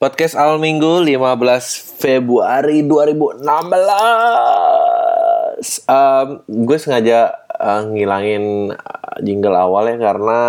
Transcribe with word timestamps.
Podcast 0.00 0.32
awal 0.32 0.56
minggu 0.56 1.04
15 1.04 2.00
Februari 2.00 2.80
2016. 2.88 3.44
Um, 5.84 6.40
gue 6.48 6.78
sengaja 6.80 7.36
uh, 7.52 7.84
ngilangin 7.84 8.72
uh, 8.72 9.16
jingle 9.20 9.52
awalnya 9.52 10.00
karena 10.00 10.40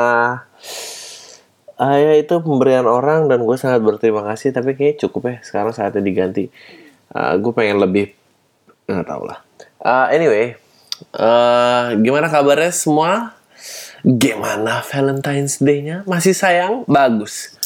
uh, 1.84 1.98
ya 2.00 2.16
itu 2.16 2.40
pemberian 2.40 2.88
orang 2.88 3.28
dan 3.28 3.44
gue 3.44 3.60
sangat 3.60 3.84
berterima 3.84 4.24
kasih 4.24 4.56
tapi 4.56 4.72
kayaknya 4.72 5.04
cukup 5.04 5.22
ya 5.28 5.36
sekarang 5.44 5.76
saatnya 5.76 6.00
diganti. 6.00 6.48
Uh, 7.12 7.36
gue 7.36 7.52
pengen 7.52 7.84
lebih 7.84 8.16
nggak 8.88 9.04
tau 9.04 9.28
lah. 9.28 9.44
Uh, 9.84 10.08
anyway, 10.16 10.56
uh, 11.20 11.92
gimana 12.00 12.32
kabarnya 12.32 12.72
semua? 12.72 13.36
Gimana 14.00 14.80
Valentine's 14.80 15.60
Day-nya? 15.60 16.08
Masih 16.08 16.32
sayang? 16.32 16.88
Bagus. 16.88 17.60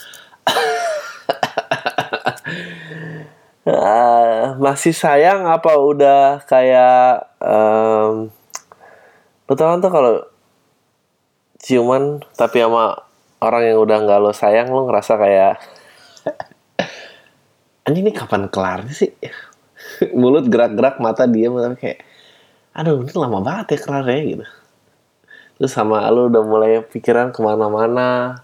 Uh, 3.65 4.55
masih 4.61 4.93
sayang 4.93 5.49
apa 5.49 5.73
udah 5.73 6.45
kayak 6.45 7.25
um, 7.41 8.29
kan 9.49 9.81
tuh 9.81 9.91
kalau 9.91 10.13
ciuman 11.61 12.21
tapi 12.37 12.61
sama 12.61 13.01
orang 13.41 13.63
yang 13.73 13.77
udah 13.81 13.97
nggak 14.05 14.19
lo 14.21 14.31
sayang 14.33 14.69
lo 14.69 14.85
ngerasa 14.89 15.17
kayak 15.17 15.53
anjing 17.85 18.05
ini 18.05 18.13
kapan 18.13 18.49
kelarnya 18.49 18.93
sih? 18.93 19.13
Mulut 20.19 20.49
gerak-gerak 20.49 20.97
mata 20.97 21.29
diam 21.29 21.57
tapi 21.57 21.77
kayak 21.77 21.99
aduh 22.75 23.05
ini 23.05 23.13
lama 23.15 23.39
banget 23.41 23.77
ya 23.77 23.79
kelarnya 23.81 24.21
gitu. 24.25 24.45
Terus 25.55 25.71
sama 25.71 26.03
lo 26.11 26.27
udah 26.27 26.43
mulai 26.43 26.81
pikiran 26.83 27.31
ke 27.31 27.39
mana-mana 27.39 28.41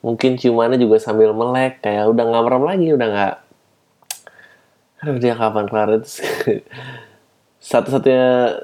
mungkin 0.00 0.38
ciumannya 0.38 0.78
juga 0.78 1.02
sambil 1.02 1.34
melek 1.34 1.82
kayak 1.82 2.06
udah 2.06 2.24
nggak 2.30 2.44
merem 2.46 2.62
lagi 2.62 2.86
udah 2.94 3.08
nggak 3.10 3.34
aduh 5.02 5.16
dia 5.20 5.36
kapan 5.36 5.68
kelar 5.68 6.00
satu-satunya 7.60 8.56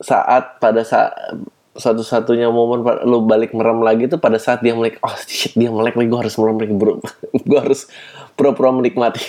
saat 0.00 0.56
pada 0.62 0.80
saat 0.80 1.12
satu-satunya 1.76 2.50
momen 2.50 2.82
lu 3.06 3.22
balik 3.22 3.54
merem 3.54 3.78
lagi 3.80 4.10
itu 4.10 4.18
pada 4.18 4.36
saat 4.42 4.58
dia 4.58 4.74
melek 4.74 4.98
oh 5.06 5.14
shit 5.24 5.54
dia 5.54 5.70
melek 5.70 5.94
lagi 5.94 6.08
gue 6.10 6.20
harus 6.26 6.34
merem 6.34 6.58
lagi 6.58 6.74
bro. 6.74 6.94
Gue 7.48 7.60
harus 7.62 7.86
pura-pura 8.34 8.74
menikmati. 8.74 9.22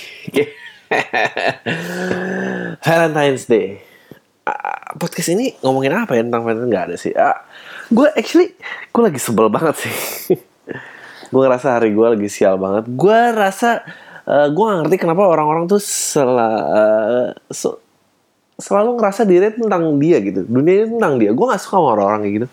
Valentine's 2.85 3.45
Day. 3.45 3.79
Podcast 4.97 5.29
ini 5.31 5.53
ngomongin 5.61 5.93
apa 5.93 6.17
ya 6.17 6.25
tentang 6.25 6.41
Valentine's 6.43 6.71
nggak 6.73 6.85
ada 6.89 6.95
sih. 6.97 7.13
Uh, 7.13 7.37
gue 7.93 8.07
actually 8.17 8.57
gue 8.89 9.01
lagi 9.05 9.19
sebel 9.21 9.47
banget 9.47 9.87
sih. 9.87 9.95
Gue 11.31 11.47
ngerasa 11.47 11.79
hari 11.79 11.95
gue 11.95 12.03
lagi 12.03 12.27
sial 12.27 12.59
banget. 12.59 12.91
Gue 12.91 13.19
rasa 13.31 13.87
uh, 14.27 14.47
gue 14.49 14.63
gak 14.63 14.77
ngerti 14.85 14.97
kenapa 15.01 15.25
orang-orang 15.25 15.65
tuh 15.65 15.81
sel 15.81 16.35
uh, 16.35 17.31
so, 17.49 17.81
selalu 18.61 19.01
ngerasa 19.01 19.25
diri 19.25 19.53
tentang 19.57 19.97
dia 19.97 20.21
gitu. 20.21 20.45
Dunia 20.45 20.85
ini 20.85 20.87
tentang 20.97 21.13
dia. 21.17 21.31
Gue 21.33 21.45
gak 21.49 21.61
suka 21.61 21.81
sama 21.81 21.97
orang-orang 21.97 22.21
kayak 22.21 22.35
gitu. 22.37 22.47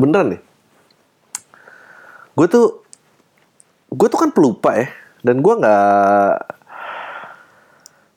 Beneran 0.00 0.26
deh. 0.36 0.42
Gue 2.32 2.46
tuh 2.48 2.66
gue 3.92 4.08
tuh 4.08 4.18
kan 4.18 4.30
pelupa 4.32 4.70
ya. 4.76 4.88
Dan 5.20 5.44
gue 5.44 5.54
nggak 5.60 6.36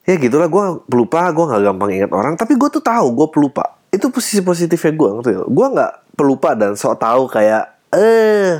ya 0.03 0.15
gitulah 0.19 0.47
gue 0.47 0.63
pelupa 0.87 1.27
gue 1.35 1.45
nggak 1.51 1.63
gampang 1.67 1.89
ingat 1.91 2.11
orang. 2.15 2.33
Tapi 2.39 2.55
gue 2.55 2.69
tuh 2.71 2.79
tahu 2.79 3.11
gue 3.11 3.27
pelupa. 3.27 3.75
Itu 3.91 4.07
posisi 4.07 4.39
positifnya 4.39 4.95
gue 4.95 5.09
ngerti 5.19 5.31
gue 5.43 5.67
nggak 5.75 5.93
pelupa 6.15 6.55
dan 6.55 6.79
sok 6.79 7.03
tahu 7.03 7.27
kayak 7.27 7.73
eh 7.91 8.57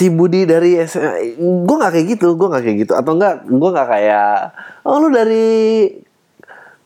si 0.00 0.08
Budi 0.08 0.48
dari 0.48 0.80
SMA 0.88 1.36
gue 1.36 1.76
nggak 1.76 1.92
kayak 1.92 2.06
gitu 2.16 2.32
gue 2.40 2.48
nggak 2.48 2.64
kayak 2.64 2.78
gitu. 2.88 2.92
Atau 2.96 3.20
enggak 3.20 3.44
gue 3.44 3.70
nggak 3.76 3.88
kayak 3.92 4.32
oh 4.88 4.96
lu 4.96 5.12
dari 5.12 5.48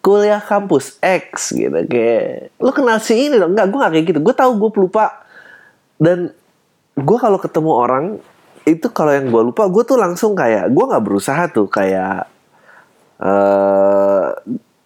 kuliah 0.02 0.42
kampus 0.42 0.98
X 0.98 1.54
gitu 1.54 1.78
kayak 1.86 2.50
lu 2.58 2.74
kenal 2.74 2.98
si 2.98 3.14
ini 3.30 3.38
dong. 3.38 3.54
Nggak 3.54 3.70
gue 3.70 3.78
nggak 3.78 3.92
kayak 3.94 4.06
gitu. 4.10 4.18
Gue 4.18 4.34
tahu 4.34 4.58
gue 4.58 4.70
pelupa. 4.74 5.22
Dan 5.94 6.34
gue 6.98 7.18
kalau 7.22 7.38
ketemu 7.38 7.70
orang 7.70 8.04
itu 8.66 8.86
kalau 8.90 9.14
yang 9.14 9.30
gue 9.30 9.42
lupa 9.54 9.70
gue 9.70 9.82
tuh 9.86 9.94
langsung 10.00 10.32
kayak 10.34 10.72
gue 10.72 10.84
nggak 10.88 11.04
berusaha 11.04 11.46
tuh 11.52 11.68
kayak 11.68 12.26
uh, 13.20 14.32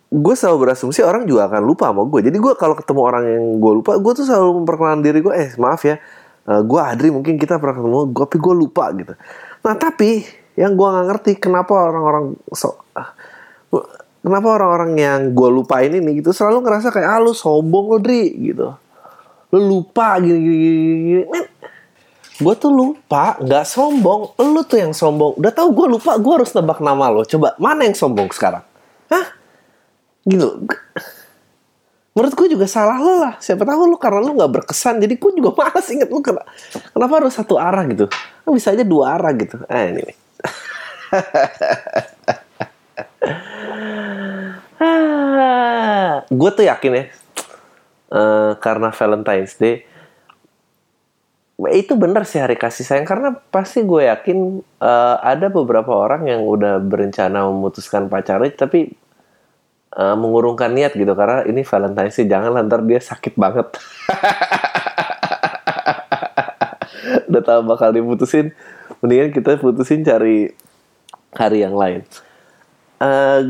gue 0.08 0.34
selalu 0.34 0.68
berasumsi 0.68 1.04
orang 1.04 1.28
juga 1.28 1.46
akan 1.46 1.62
lupa 1.62 1.92
sama 1.92 2.02
gue 2.08 2.20
jadi 2.26 2.36
gue 2.40 2.52
kalau 2.58 2.74
ketemu 2.74 3.00
orang 3.04 3.24
yang 3.28 3.44
gue 3.60 3.72
lupa 3.78 4.00
gue 4.00 4.12
tuh 4.16 4.24
selalu 4.26 4.64
memperkenalkan 4.64 5.00
diri 5.04 5.18
gue 5.20 5.34
eh 5.36 5.50
maaf 5.60 5.84
ya 5.86 6.00
uh, 6.48 6.62
gue 6.64 6.80
Adri 6.80 7.08
mungkin 7.12 7.36
kita 7.36 7.60
pernah 7.60 7.76
ketemu 7.76 7.98
gue 8.08 8.24
tapi 8.24 8.38
gue 8.40 8.54
lupa 8.56 8.84
gitu. 8.96 9.14
Nah 9.62 9.74
tapi 9.76 10.24
yang 10.56 10.74
gue 10.74 10.88
nggak 10.88 11.06
ngerti 11.12 11.32
kenapa 11.38 11.76
orang-orang 11.76 12.34
so 12.56 12.82
uh, 12.96 13.12
kenapa 14.24 14.48
orang-orang 14.58 14.92
yang 14.96 15.20
gue 15.36 15.48
lupain 15.52 15.92
ini 15.92 16.18
gitu 16.18 16.32
selalu 16.32 16.64
ngerasa 16.64 16.88
kayak 16.90 17.08
ah 17.08 17.20
lu 17.20 17.36
sombong 17.36 17.84
lo 17.92 17.98
Dri 18.00 18.32
gitu. 18.40 18.72
Lu 19.48 19.58
lupa 19.64 20.20
gini 20.20 20.38
gini, 20.40 20.58
gini. 20.60 21.24
Men, 21.24 21.44
gue 22.36 22.54
tuh 22.56 22.72
lupa 22.72 23.36
nggak 23.40 23.64
sombong. 23.64 24.36
Lu 24.40 24.60
tuh 24.64 24.78
yang 24.80 24.92
sombong. 24.92 25.36
Udah 25.40 25.52
tau 25.52 25.68
gue 25.72 25.86
lupa 25.88 26.16
gue 26.16 26.32
harus 26.32 26.52
tebak 26.52 26.80
nama 26.80 27.08
lo. 27.12 27.24
Coba 27.24 27.56
mana 27.60 27.88
yang 27.88 27.96
sombong 27.96 28.28
sekarang? 28.32 28.64
Hah? 29.08 29.26
Gitu 30.28 30.68
menurut 32.18 32.34
gue 32.34 32.58
juga 32.58 32.66
salah 32.66 32.98
lo 32.98 33.22
lah. 33.22 33.38
Siapa 33.38 33.62
tahu 33.62 33.86
lu 33.86 33.94
karena 33.94 34.18
lu 34.18 34.34
nggak 34.34 34.50
berkesan 34.58 34.98
jadi 34.98 35.14
gue 35.14 35.32
juga 35.38 35.54
malas 35.62 35.86
inget 35.94 36.10
lu 36.10 36.18
kenapa, 36.18 36.50
kenapa 36.90 37.12
harus 37.22 37.38
satu 37.38 37.54
arah 37.54 37.86
gitu? 37.86 38.10
Kan 38.42 38.50
bisa 38.50 38.74
aja 38.74 38.82
dua 38.82 39.14
arah 39.14 39.30
gitu. 39.38 39.62
Eh 39.70 39.94
ini 39.94 40.02
nih 40.02 40.18
gue 46.28 46.50
tuh 46.52 46.64
yakin 46.66 46.92
ya 46.92 47.04
uh, 48.10 48.52
karena 48.58 48.90
Valentine's 48.90 49.54
Day 49.54 49.86
itu 51.74 51.98
benar 51.98 52.22
sih 52.22 52.38
hari 52.38 52.54
kasih 52.54 52.86
sayang. 52.86 53.06
Karena 53.06 53.34
pasti 53.34 53.82
gue 53.82 54.06
yakin 54.06 54.62
uh, 54.78 55.16
ada 55.22 55.50
beberapa 55.50 55.90
orang 55.90 56.30
yang 56.30 56.46
udah 56.46 56.78
berencana 56.82 57.46
memutuskan 57.50 58.06
pacarnya 58.06 58.54
tapi 58.54 58.94
uh, 59.94 60.16
mengurungkan 60.18 60.74
niat 60.74 60.98
gitu. 60.98 61.14
Karena 61.16 61.46
ini 61.48 61.64
Valentine's 61.64 62.16
Day 62.18 62.28
jangan 62.28 62.52
lantar 62.52 62.82
dia 62.84 63.00
sakit 63.00 63.34
banget. 63.38 63.66
Udah 67.28 67.42
tahu 67.44 67.60
bakal 67.64 67.92
diputusin. 67.94 68.52
Mendingan 69.00 69.30
kita 69.30 69.56
putusin 69.62 70.02
cari 70.02 70.50
hari 71.32 71.62
yang 71.62 71.78
lain. 71.78 72.02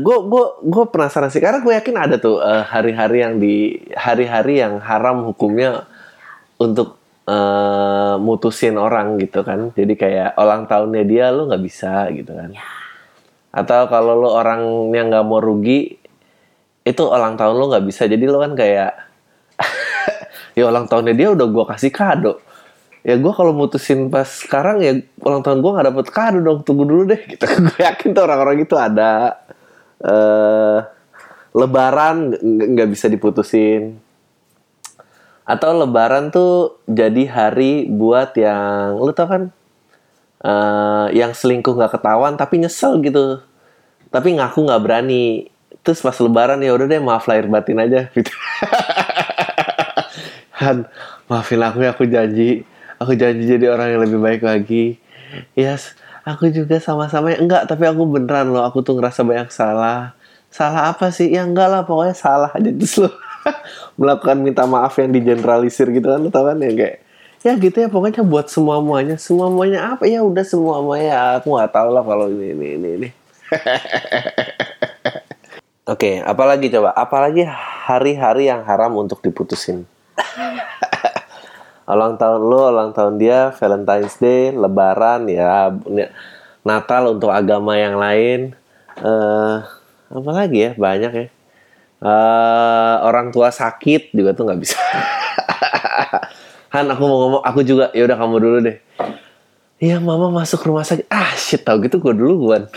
Gue 0.05 0.17
uh, 0.17 0.23
gue 0.29 0.45
gue 0.69 0.85
penasaran 0.93 1.33
sih. 1.33 1.41
Karena 1.41 1.59
gue 1.59 1.73
yakin 1.73 1.95
ada 1.97 2.15
tuh 2.21 2.37
hari-hari 2.43 3.17
uh, 3.19 3.21
yang 3.27 3.33
di 3.41 3.81
hari-hari 3.97 4.61
yang 4.61 4.77
haram 4.77 5.25
hukumnya 5.25 5.89
untuk 6.61 7.01
uh, 7.25 8.21
mutusin 8.21 8.77
orang 8.77 9.17
gitu 9.17 9.41
kan. 9.41 9.73
Jadi 9.73 9.93
kayak 9.97 10.37
ulang 10.37 10.69
tahunnya 10.69 11.03
dia 11.05 11.33
lo 11.33 11.49
nggak 11.49 11.63
bisa 11.63 12.13
gitu 12.13 12.33
kan. 12.33 12.53
Ya. 12.53 12.65
atau 13.49 13.89
kalau 13.89 14.13
lo 14.13 14.29
orang 14.37 14.93
yang 14.93 15.09
nggak 15.09 15.25
mau 15.25 15.41
rugi 15.41 15.98
itu 16.87 17.03
ulang 17.05 17.35
tahun 17.35 17.55
lo 17.55 17.65
nggak 17.71 17.85
bisa. 17.85 18.07
Jadi 18.07 18.23
lo 18.25 18.39
kan 18.39 18.53
kayak 18.55 18.91
ya 20.57 20.63
ulang 20.67 20.87
tahunnya 20.87 21.13
dia 21.15 21.27
udah 21.33 21.47
gue 21.47 21.65
kasih 21.75 21.91
kado. 21.91 22.39
Ya 23.03 23.15
gue 23.15 23.31
kalau 23.31 23.55
mutusin 23.55 24.11
pas 24.11 24.27
sekarang 24.27 24.83
ya 24.83 24.99
ulang 25.23 25.39
tahun 25.39 25.63
gue 25.63 25.71
nggak 25.71 25.87
dapet 25.91 26.07
kado 26.11 26.39
dong. 26.43 26.59
Tunggu 26.63 26.83
dulu 26.83 27.03
deh 27.07 27.21
gitu. 27.27 27.47
Gue 27.67 27.79
yakin 27.79 28.11
tuh 28.11 28.23
orang-orang 28.27 28.63
itu 28.63 28.75
ada. 28.75 29.39
Uh, 29.99 30.83
lebaran 31.55 32.35
nggak 32.43 32.89
bisa 32.91 33.07
diputusin. 33.07 33.99
Atau 35.49 35.73
lebaran 35.73 36.29
tuh 36.29 36.77
jadi 36.85 37.25
hari 37.25 37.89
buat 37.89 38.37
yang 38.37 39.01
lu 39.01 39.11
tau 39.15 39.27
kan? 39.27 39.43
Uh, 40.39 41.11
yang 41.11 41.35
selingkuh 41.35 41.75
nggak 41.75 41.99
ketahuan 41.99 42.39
tapi 42.39 42.63
nyesel 42.63 42.99
gitu. 43.03 43.43
Tapi 44.11 44.39
ngaku 44.39 44.59
nggak 44.69 44.81
berani 44.83 45.49
terus 45.83 46.03
pas 46.03 46.15
lebaran 46.19 46.59
ya 46.59 46.75
udah 46.75 46.85
deh 46.85 47.01
maaf 47.01 47.25
lahir 47.25 47.47
batin 47.47 47.79
aja 47.79 48.11
gitu. 48.11 48.29
Han 50.59 50.85
maafin 51.31 51.63
aku 51.63 51.83
ya 51.83 51.95
aku 51.95 52.05
janji. 52.05 52.67
Aku 52.99 53.15
janji 53.15 53.47
jadi 53.47 53.71
orang 53.71 53.95
yang 53.95 54.01
lebih 54.03 54.19
baik 54.19 54.41
lagi. 54.43 54.99
Yes 55.55 55.95
aku 56.29 56.53
juga 56.53 56.77
sama-sama. 56.77 57.33
Enggak 57.33 57.65
tapi 57.65 57.89
aku 57.89 58.05
beneran 58.05 58.53
loh 58.53 58.61
aku 58.61 58.85
tuh 58.85 58.99
ngerasa 58.99 59.25
banyak 59.25 59.49
salah. 59.49 60.13
Salah 60.49 60.93
apa 60.93 61.09
sih? 61.13 61.29
Ya 61.29 61.45
enggak 61.45 61.69
lah 61.69 61.81
pokoknya 61.85 62.15
salah 62.17 62.49
aja 62.53 62.69
terus 62.69 62.97
lo 63.01 63.09
melakukan 63.99 64.37
minta 64.41 64.65
maaf 64.65 64.97
yang 64.97 65.13
digeneralisir 65.13 65.89
gitu 65.93 66.09
kan 66.09 66.21
lo 66.21 66.29
tau 66.29 66.45
kan? 66.45 66.57
Ya 66.61 66.73
kayak 66.73 66.97
ya 67.39 67.55
gitu 67.55 67.77
ya 67.79 67.87
pokoknya 67.87 68.19
buat 68.27 68.51
semua 68.51 68.83
muanya 68.83 69.15
semua 69.15 69.47
muanya 69.47 69.95
apa? 69.95 70.05
Ya 70.05 70.21
udah 70.21 70.45
semua 70.45 70.83
muanya 70.83 71.39
aku 71.39 71.55
nggak 71.55 71.71
tahu 71.71 71.89
lah 71.93 72.03
kalau 72.03 72.27
ini 72.29 72.53
ini 72.53 72.67
ini, 72.75 72.89
ini. 72.99 73.09
Oke, 75.89 76.21
okay, 76.21 76.21
apalagi 76.21 76.69
coba? 76.69 76.93
Apalagi 76.93 77.49
hari-hari 77.89 78.45
yang 78.45 78.61
haram 78.61 78.93
untuk 78.93 79.25
diputusin? 79.25 79.89
ulang 81.89 82.13
tahun 82.21 82.41
lo, 82.45 82.69
ulang 82.69 82.93
tahun 82.93 83.17
dia, 83.17 83.49
Valentine's 83.57 84.21
Day, 84.21 84.53
Lebaran 84.53 85.25
ya. 85.25 85.73
Natal 86.61 87.17
untuk 87.17 87.33
agama 87.33 87.73
yang 87.79 87.97
lain 87.97 88.53
eh 88.99 89.57
apa 90.09 90.31
lagi 90.33 90.57
ya 90.69 90.71
banyak 90.75 91.11
ya 91.15 91.27
eh 92.03 92.95
orang 93.05 93.31
tua 93.31 93.47
sakit 93.53 94.11
juga 94.11 94.35
tuh 94.35 94.43
nggak 94.47 94.59
bisa 94.59 94.79
Han 96.73 96.85
aku 96.85 97.01
mau 97.01 97.17
ngomong 97.25 97.41
aku 97.41 97.65
juga 97.65 97.89
ya 97.97 98.05
udah 98.05 98.17
kamu 98.19 98.35
dulu 98.37 98.57
deh 98.61 98.77
Iya 99.79 99.95
mama 100.03 100.27
masuk 100.27 100.67
rumah 100.67 100.83
sakit 100.83 101.07
ah 101.07 101.31
shit 101.39 101.63
tau 101.63 101.79
gitu 101.79 102.03
gue 102.03 102.11
dulu 102.11 102.51
gue 102.51 102.57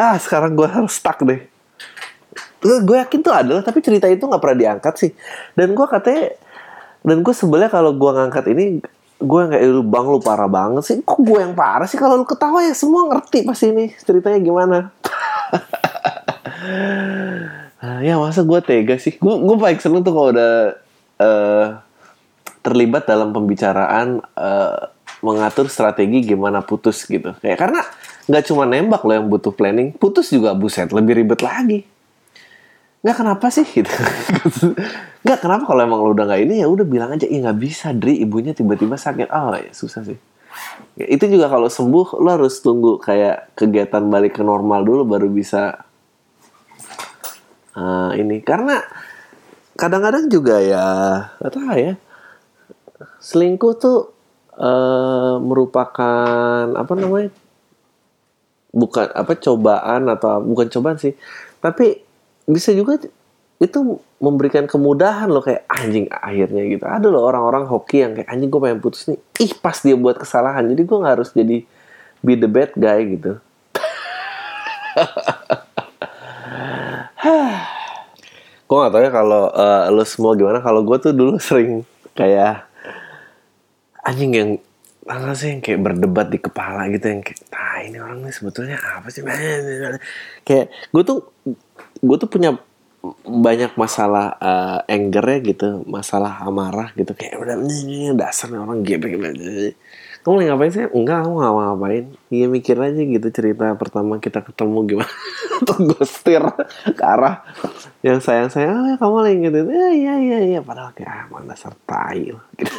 ah 0.00 0.16
sekarang 0.16 0.56
gue 0.56 0.68
harus 0.68 0.96
stuck 0.96 1.20
deh. 1.24 1.44
Gue 2.60 2.96
yakin 3.00 3.20
tuh 3.24 3.32
adalah 3.32 3.64
tapi 3.64 3.80
cerita 3.80 4.08
itu 4.08 4.24
nggak 4.24 4.40
pernah 4.40 4.58
diangkat 4.58 4.94
sih. 4.96 5.10
Dan 5.56 5.72
gue 5.76 5.86
katanya 5.88 6.32
dan 7.00 7.24
gue 7.24 7.34
sebenarnya 7.34 7.70
kalau 7.72 7.96
gue 7.96 8.10
ngangkat 8.12 8.44
ini 8.52 8.64
gue 9.20 9.40
nggak 9.52 9.60
lu 9.68 9.84
bang 9.84 10.06
lu 10.08 10.20
parah 10.20 10.48
banget 10.48 10.82
sih. 10.84 10.96
Kok 11.04 11.20
gue 11.20 11.38
yang 11.40 11.54
parah 11.56 11.88
sih? 11.88 12.00
Kalau 12.00 12.20
lu 12.20 12.26
ketawa 12.28 12.64
ya 12.64 12.72
semua 12.72 13.08
ngerti 13.12 13.44
pasti 13.44 13.72
ini 13.72 13.92
ceritanya 13.96 14.40
gimana. 14.40 14.78
Ah, 17.80 18.04
ya 18.04 18.20
masa 18.20 18.44
gue 18.44 18.60
tega 18.60 19.00
sih. 19.00 19.16
Gue 19.16 19.40
gue 19.40 19.56
paling 19.56 19.80
seneng 19.80 20.04
tuh 20.04 20.12
kalau 20.12 20.28
udah 20.36 20.76
eh, 21.16 21.66
terlibat 22.60 23.08
dalam 23.08 23.32
pembicaraan 23.32 24.20
eh, 24.20 24.80
mengatur 25.24 25.72
strategi 25.72 26.20
gimana 26.36 26.60
putus 26.60 27.08
gitu. 27.08 27.32
Kayak 27.40 27.56
karena 27.56 27.80
nggak 28.30 28.46
cuma 28.46 28.62
nembak 28.62 29.02
lo 29.02 29.12
yang 29.12 29.26
butuh 29.26 29.50
planning. 29.50 29.90
Putus 29.90 30.30
juga 30.30 30.54
buset 30.54 30.94
lebih 30.94 31.18
ribet 31.18 31.42
lagi. 31.42 31.82
Nggak 33.02 33.16
kenapa 33.18 33.46
sih? 33.50 33.66
Gitu. 33.74 33.90
Nggak 35.26 35.38
kenapa 35.42 35.66
kalau 35.66 35.82
emang 35.82 36.00
lo 36.00 36.14
udah 36.14 36.30
nggak 36.30 36.42
ini 36.46 36.54
ya 36.62 36.70
udah 36.70 36.86
bilang 36.86 37.10
aja 37.12 37.26
iya 37.26 37.50
nggak 37.50 37.58
bisa 37.58 37.90
Dri 37.92 38.22
ibunya 38.22 38.54
tiba-tiba 38.54 38.94
sakit. 38.94 39.28
Oh 39.34 39.58
ya 39.58 39.74
susah 39.74 40.06
sih. 40.06 40.18
Ya, 40.94 41.06
itu 41.10 41.26
juga 41.26 41.50
kalau 41.50 41.66
sembuh 41.66 42.22
lo 42.22 42.30
harus 42.30 42.62
tunggu 42.62 43.02
kayak 43.02 43.58
kegiatan 43.58 44.06
balik 44.06 44.38
ke 44.38 44.42
normal 44.46 44.86
dulu 44.86 45.02
baru 45.04 45.26
bisa 45.26 45.82
eh, 47.74 48.10
ini. 48.14 48.40
Karena 48.46 48.78
kadang-kadang 49.74 50.30
juga 50.30 50.62
ya 50.62 50.86
nggak 51.42 51.76
ya 51.82 51.94
selingkuh 53.20 53.74
tuh 53.80 53.98
eh, 54.54 55.34
merupakan 55.40 56.64
apa 56.68 56.92
namanya 56.94 57.32
bukan 58.70 59.10
apa 59.12 59.34
cobaan 59.38 60.06
atau 60.10 60.42
bukan 60.42 60.70
cobaan 60.70 60.98
sih. 60.98 61.14
Tapi 61.58 62.00
bisa 62.46 62.74
juga 62.74 62.98
itu 63.60 63.78
memberikan 64.20 64.64
kemudahan 64.64 65.28
loh 65.28 65.44
kayak 65.44 65.68
anjing 65.68 66.08
akhirnya 66.08 66.62
gitu. 66.64 66.84
Ada 66.88 67.06
loh 67.12 67.28
orang-orang 67.28 67.68
hoki 67.68 68.00
yang 68.00 68.16
kayak 68.16 68.28
anjing 68.32 68.48
gue 68.48 68.60
pengen 68.60 68.80
putus 68.80 69.04
nih. 69.10 69.20
Ih 69.40 69.52
pas 69.60 69.76
dia 69.76 69.96
buat 69.98 70.16
kesalahan. 70.16 70.64
Jadi 70.64 70.82
gue 70.88 70.96
nggak 70.96 71.14
harus 71.20 71.30
jadi 71.36 71.64
be 72.24 72.34
the 72.40 72.48
bad 72.48 72.72
guy 72.76 73.04
gitu. 73.04 73.36
Gue 78.70 78.78
gak 78.78 78.94
tau 78.94 79.02
ya 79.02 79.10
kalau 79.10 79.50
eh, 79.50 79.90
lo 79.90 80.06
semua 80.06 80.38
gimana. 80.38 80.62
Kalau 80.62 80.86
gue 80.86 80.96
tuh 81.02 81.10
dulu 81.10 81.42
sering 81.42 81.82
kayak 82.14 82.70
anjing 84.06 84.30
yang 84.30 84.50
apa 85.10 85.34
sih 85.34 85.50
yang 85.50 85.60
kayak 85.60 85.80
berdebat 85.82 86.30
di 86.30 86.38
kepala 86.38 86.86
gitu 86.94 87.10
yang 87.10 87.22
kayak 87.26 87.42
nah 87.50 87.82
ini 87.82 87.98
orang 87.98 88.22
nih 88.22 88.34
sebetulnya 88.34 88.78
apa 88.78 89.10
sih? 89.10 89.26
Kayak 90.46 90.70
gue 90.94 91.02
tuh 91.02 91.18
gue 92.00 92.16
tuh 92.16 92.30
punya 92.30 92.54
banyak 93.24 93.80
masalah 93.80 94.36
uh, 94.36 94.78
anger 94.84 95.24
ya 95.24 95.38
gitu 95.40 95.68
masalah 95.88 96.44
amarah 96.44 96.92
gitu 96.92 97.16
kayak 97.16 97.40
udah 97.40 97.56
dasarnya 98.12 98.60
orang 98.60 98.84
gebek 98.84 99.16
kamu 100.20 100.34
lagi 100.36 100.48
ngapain 100.52 100.72
sih? 100.72 100.84
Enggak 100.92 101.18
kamu 101.24 101.34
nggak 101.40 101.54
ngapain 101.56 102.04
iya 102.28 102.46
mikir 102.46 102.76
aja 102.76 103.00
gitu 103.00 103.28
cerita 103.32 103.72
pertama 103.80 104.20
kita 104.20 104.44
ketemu 104.44 104.78
gimana. 104.84 105.12
Atau 105.64 105.76
gue 105.80 106.04
setir 106.04 106.44
ke 106.92 107.04
arah 107.04 107.40
yang 108.04 108.20
sayang 108.20 108.52
sayang 108.52 108.76
oh, 108.76 108.86
ya 108.88 108.96
kamu 109.00 109.16
lagi 109.24 109.36
gitu 109.48 109.58
ya 109.72 109.88
iya 109.96 110.14
iya 110.20 110.38
iya. 110.44 110.60
Padahal 110.60 110.92
kayak 110.92 111.08
ah 111.08 111.24
mana 111.32 111.56
sertai 111.56 112.36
gitu. 112.36 112.76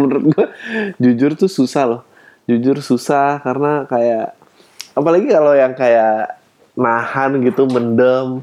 menurut 0.00 0.24
gue 0.32 0.46
jujur 0.96 1.36
tuh 1.36 1.50
susah 1.52 1.84
loh. 1.84 2.02
Jujur 2.48 2.80
susah 2.80 3.38
karena 3.44 3.84
kayak 3.84 4.32
apalagi 4.96 5.28
kalau 5.28 5.52
yang 5.52 5.76
kayak 5.76 6.40
nahan 6.72 7.36
gitu 7.44 7.68
mendem. 7.68 8.40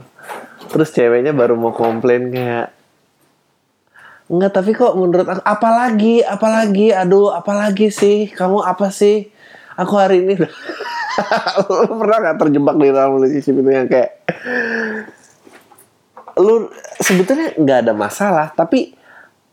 Terus 0.69 0.93
ceweknya 0.93 1.33
baru 1.33 1.57
mau 1.57 1.73
komplain 1.73 2.29
kayak 2.29 2.78
Enggak, 4.29 4.61
tapi 4.61 4.77
kok 4.77 4.93
menurut 4.93 5.25
aku 5.25 5.41
apalagi, 5.41 6.21
apalagi, 6.21 6.93
aduh, 6.93 7.33
apalagi 7.33 7.89
sih? 7.89 8.29
Kamu 8.29 8.61
apa 8.61 8.93
sih? 8.93 9.25
Aku 9.73 9.97
hari 9.97 10.21
ini 10.21 10.37
lu 11.89 11.95
pernah 11.97 12.17
gak 12.29 12.37
terjebak 12.45 12.75
di 12.77 12.91
dalam 12.93 13.17
relationship 13.17 13.55
itu 13.57 13.69
yang 13.71 13.87
kayak 13.89 14.11
lu 16.39 16.71
sebetulnya 17.03 17.57
nggak 17.59 17.79
ada 17.83 17.93
masalah, 17.97 18.47
tapi 18.55 18.95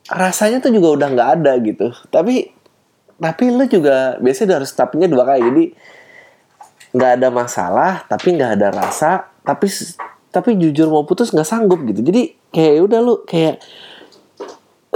rasanya 0.07 0.63
tuh 0.63 0.71
juga 0.71 0.95
udah 0.95 1.09
nggak 1.11 1.31
ada 1.41 1.53
gitu. 1.59 1.91
Tapi 2.13 2.55
tapi 3.17 3.45
lu 3.51 3.65
juga 3.67 4.21
biasanya 4.23 4.63
harus 4.63 4.71
tapnya 4.77 5.11
dua 5.11 5.27
kali. 5.27 5.43
Jadi 5.43 5.65
nggak 6.95 7.13
ada 7.19 7.29
masalah, 7.35 7.93
tapi 8.07 8.39
nggak 8.39 8.53
ada 8.61 8.69
rasa, 8.71 9.27
tapi 9.43 9.67
tapi 10.31 10.55
jujur 10.61 10.87
mau 10.93 11.03
putus 11.03 11.35
nggak 11.35 11.49
sanggup 11.49 11.83
gitu. 11.91 12.07
Jadi 12.07 12.39
kayak 12.55 12.87
udah 12.87 13.01
lu 13.03 13.15
kayak 13.27 13.59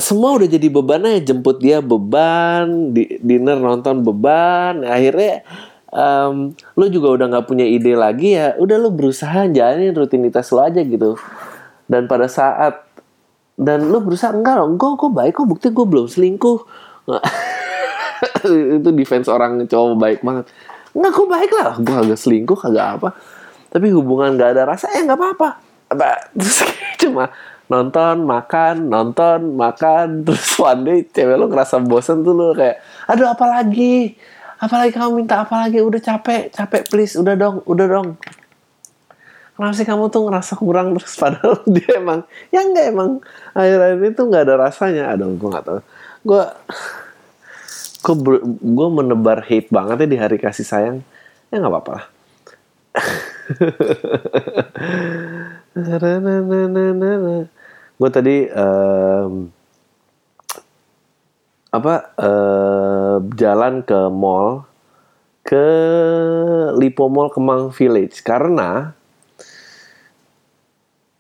semua 0.01 0.37
udah 0.37 0.49
jadi 0.49 0.67
beban 0.69 1.05
aja. 1.07 1.33
Jemput 1.33 1.61
dia 1.61 1.79
beban 1.85 2.93
di, 2.93 3.21
dinner 3.21 3.57
nonton 3.57 4.03
beban. 4.03 4.85
Akhirnya 4.85 5.45
um, 5.93 6.53
lo 6.79 6.87
juga 6.89 7.21
udah 7.21 7.27
nggak 7.37 7.47
punya 7.47 7.67
ide 7.67 7.95
lagi 7.99 8.39
ya 8.39 8.55
udah 8.57 8.77
lo 8.79 8.91
berusaha 8.95 9.47
jalanin 9.51 9.95
rutinitas 9.95 10.51
lo 10.51 10.65
aja 10.65 10.81
gitu. 10.81 11.19
Dan 11.91 12.07
pada 12.07 12.31
saat 12.31 12.87
dan 13.61 13.93
lo 13.93 14.01
berusaha 14.01 14.33
enggak 14.33 14.57
dong 14.57 14.81
gue 14.81 14.91
gue 14.97 15.11
baik 15.13 15.33
kok 15.37 15.47
bukti 15.47 15.69
gue 15.69 15.87
belum 15.87 16.07
selingkuh. 16.09 16.59
Itu 18.81 18.91
defense 18.95 19.29
orang 19.29 19.69
cowok 19.69 19.97
baik 20.01 20.21
banget. 20.25 20.49
Enggak 20.97 21.13
gue 21.13 21.27
baik 21.29 21.51
lah 21.55 21.73
gue 21.77 21.97
agak 22.09 22.19
selingkuh 22.19 22.61
agak 22.65 22.87
apa. 22.99 23.09
Tapi 23.71 23.87
hubungan 23.95 24.35
gak 24.35 24.59
ada 24.59 24.67
rasa 24.67 24.91
eh 24.91 25.03
nggak 25.05 25.19
apa-apa. 25.19 25.49
Terus 26.39 26.59
cuma 27.03 27.31
nonton 27.71 28.27
makan 28.27 28.91
nonton 28.91 29.55
makan. 29.55 30.07
Terus 30.27 30.59
one 30.59 30.83
day 30.83 30.99
cewek 31.07 31.39
lo 31.39 31.47
ngerasa 31.47 31.79
bosen 31.81 32.27
tuh 32.27 32.35
lo 32.35 32.51
kayak 32.53 32.83
aduh 33.07 33.31
apalagi 33.31 34.19
apalagi 34.59 34.93
kamu 34.93 35.25
minta? 35.25 35.47
Apalagi 35.47 35.79
udah 35.81 36.03
capek 36.03 36.51
capek 36.51 36.83
please. 36.91 37.15
Udah 37.15 37.39
dong 37.39 37.63
udah 37.65 37.87
dong. 37.87 38.09
Kenapa 39.55 39.77
sih 39.77 39.87
kamu 39.87 40.11
tuh 40.11 40.27
ngerasa 40.27 40.53
kurang 40.59 40.99
terus? 40.99 41.15
Padahal 41.23 41.63
dia 41.71 41.97
emang 41.97 42.27
ya 42.51 42.67
enggak 42.67 42.87
emang 42.91 43.11
akhir-akhir 43.55 44.19
itu 44.19 44.23
nggak 44.27 44.43
ada 44.51 44.55
rasanya. 44.59 45.15
Aduh 45.15 45.39
gue 45.39 45.49
nggak 45.49 45.65
gue 46.27 46.45
gue 48.01 48.39
gue 48.51 48.89
menebar 48.91 49.47
hate 49.47 49.71
banget 49.71 50.05
ya 50.05 50.09
di 50.11 50.19
hari 50.19 50.37
kasih 50.43 50.67
sayang. 50.67 50.99
Ya 51.55 51.63
nggak 51.63 51.71
apa-apa 51.71 51.91
lah 51.95 52.07
gue 58.01 58.09
tadi 58.09 58.49
um, 58.49 59.53
apa 61.69 62.17
uh, 62.17 63.21
jalan 63.37 63.85
ke 63.85 64.09
mall 64.09 64.65
ke 65.45 65.67
Lipo 66.81 67.13
Mall 67.13 67.29
Kemang 67.29 67.69
Village. 67.77 68.25
Karena 68.25 68.97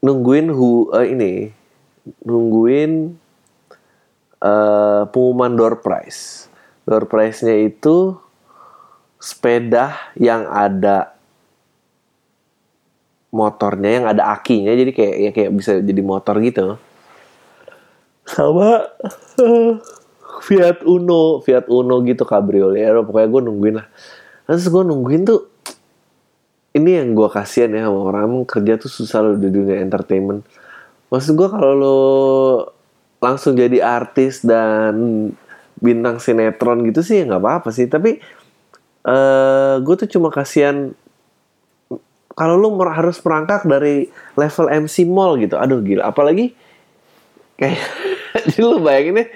nungguin 0.00 0.48
hu 0.48 0.88
uh, 0.88 1.04
ini 1.04 1.52
nungguin 2.24 3.12
uh, 4.40 5.04
pengumuman 5.12 5.52
door 5.52 5.84
prize. 5.84 6.48
Door 6.88 7.12
prize-nya 7.12 7.60
itu 7.60 8.16
sepeda 9.20 10.00
yang 10.16 10.48
ada 10.48 11.19
motornya 13.30 13.90
yang 14.02 14.06
ada 14.10 14.34
akinya 14.34 14.74
jadi 14.74 14.90
kayak 14.90 15.16
ya 15.16 15.30
kayak 15.30 15.50
bisa 15.54 15.72
jadi 15.78 16.02
motor 16.02 16.38
gitu. 16.42 16.78
Sama 18.26 18.86
Fiat 20.46 20.82
Uno 20.86 21.42
Fiat 21.42 21.66
Uno 21.70 22.02
gitu 22.06 22.26
kabriolet 22.26 22.90
ya 22.90 22.94
pokoknya 23.00 23.28
gue 23.30 23.42
nungguin 23.46 23.76
lah. 23.78 23.86
Terus 24.50 24.66
gue 24.66 24.82
nungguin 24.82 25.22
tuh 25.26 25.46
ini 26.74 27.02
yang 27.02 27.18
gue 27.18 27.28
kasihan 27.30 27.70
ya 27.74 27.90
sama 27.90 28.00
orang 28.14 28.22
emang 28.30 28.44
kerja 28.46 28.78
tuh 28.78 28.90
susah 28.90 29.22
loh 29.22 29.36
di 29.38 29.50
dunia 29.50 29.82
entertainment. 29.82 30.46
Maksud 31.10 31.34
gue 31.34 31.48
kalau 31.50 31.72
lo 31.74 32.00
langsung 33.18 33.58
jadi 33.58 33.82
artis 33.82 34.46
dan 34.46 34.94
bintang 35.82 36.22
sinetron 36.22 36.86
gitu 36.86 37.02
sih 37.02 37.26
nggak 37.26 37.42
apa-apa 37.42 37.74
sih. 37.74 37.90
Tapi 37.90 38.22
uh, 39.06 39.82
gue 39.82 39.94
tuh 40.06 40.08
cuma 40.18 40.30
kasihan 40.30 40.94
kalau 42.34 42.54
lu 42.56 42.70
harus 42.86 43.18
merangkak 43.20 43.66
dari 43.66 44.06
level 44.38 44.66
MC 44.86 45.06
mall 45.06 45.36
gitu 45.38 45.58
aduh 45.58 45.82
gila. 45.82 46.10
Apalagi 46.10 46.54
kayak 47.58 47.80
jadi 48.48 48.60
lu 48.64 48.78
bayangin 48.80 49.20
deh 49.20 49.28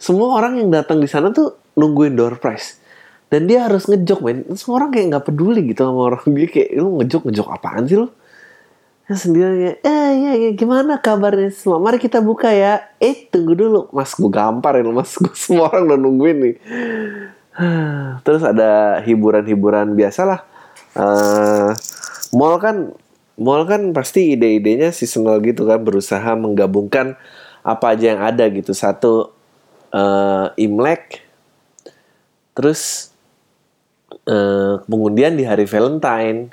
semua 0.00 0.38
orang 0.38 0.62
yang 0.62 0.68
datang 0.72 1.02
di 1.02 1.08
sana 1.10 1.34
tuh 1.34 1.58
nungguin 1.76 2.14
door 2.14 2.38
prize. 2.38 2.80
Dan 3.26 3.50
dia 3.50 3.66
harus 3.66 3.90
ngejok 3.90 4.20
men. 4.22 4.38
Semua 4.54 4.82
orang 4.82 4.90
kayak 4.94 5.06
nggak 5.10 5.24
peduli 5.26 5.60
gitu 5.66 5.82
sama 5.82 6.14
orang. 6.14 6.22
Dia 6.36 6.46
kayak 6.46 6.70
lu 6.78 6.90
ngejok 7.02 7.22
ngejok 7.26 7.48
apaan 7.50 7.84
sih 7.90 7.98
lu? 7.98 8.08
Ya 9.06 9.14
sendiri 9.14 9.54
kayak 9.62 9.78
eh 9.86 10.10
ya, 10.18 10.32
ya 10.46 10.50
gimana 10.54 10.98
kabarnya? 11.02 11.50
Semua 11.50 11.82
mari 11.82 11.98
kita 11.98 12.22
buka 12.22 12.54
ya. 12.54 12.86
Eh 13.02 13.26
tunggu 13.26 13.58
dulu. 13.58 13.90
Mas 13.90 14.14
gue 14.14 14.30
gampar 14.30 14.78
ya 14.78 14.86
mas. 14.86 15.18
Gue 15.22 15.34
semua 15.34 15.74
orang 15.74 15.90
udah 15.90 15.98
nungguin 15.98 16.38
nih. 16.38 16.54
Terus 18.24 18.42
ada 18.46 19.02
hiburan-hiburan 19.02 19.98
biasalah 19.98 20.46
uh, 20.96 21.70
mall 22.36 22.60
kan 22.60 22.92
mall 23.40 23.64
kan 23.64 23.96
pasti 23.96 24.36
ide-idenya 24.36 24.92
seasonal 24.92 25.40
gitu 25.40 25.64
kan 25.64 25.80
berusaha 25.80 26.36
menggabungkan 26.36 27.16
apa 27.64 27.96
aja 27.96 28.12
yang 28.12 28.20
ada 28.20 28.44
gitu 28.52 28.76
satu 28.76 29.32
uh, 29.96 30.52
imlek 30.60 31.24
terus 32.52 33.12
uh, 34.28 34.84
pengundian 34.84 35.32
di 35.40 35.48
hari 35.48 35.64
Valentine 35.64 36.52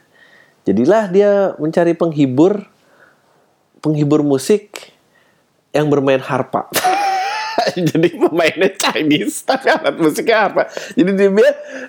Jadilah 0.63 1.11
dia 1.11 1.31
mencari 1.59 1.91
penghibur 1.91 2.63
penghibur 3.83 4.23
musik 4.23 4.95
yang 5.75 5.91
bermain 5.91 6.23
harpa. 6.23 6.71
jadi 7.89 8.07
pemainnya 8.15 8.69
Chinese 8.75 9.43
tapi 9.45 9.71
alat 9.71 9.95
musiknya 9.97 10.37
harpa. 10.49 10.63
Jadi 10.95 11.11
dia 11.15 11.29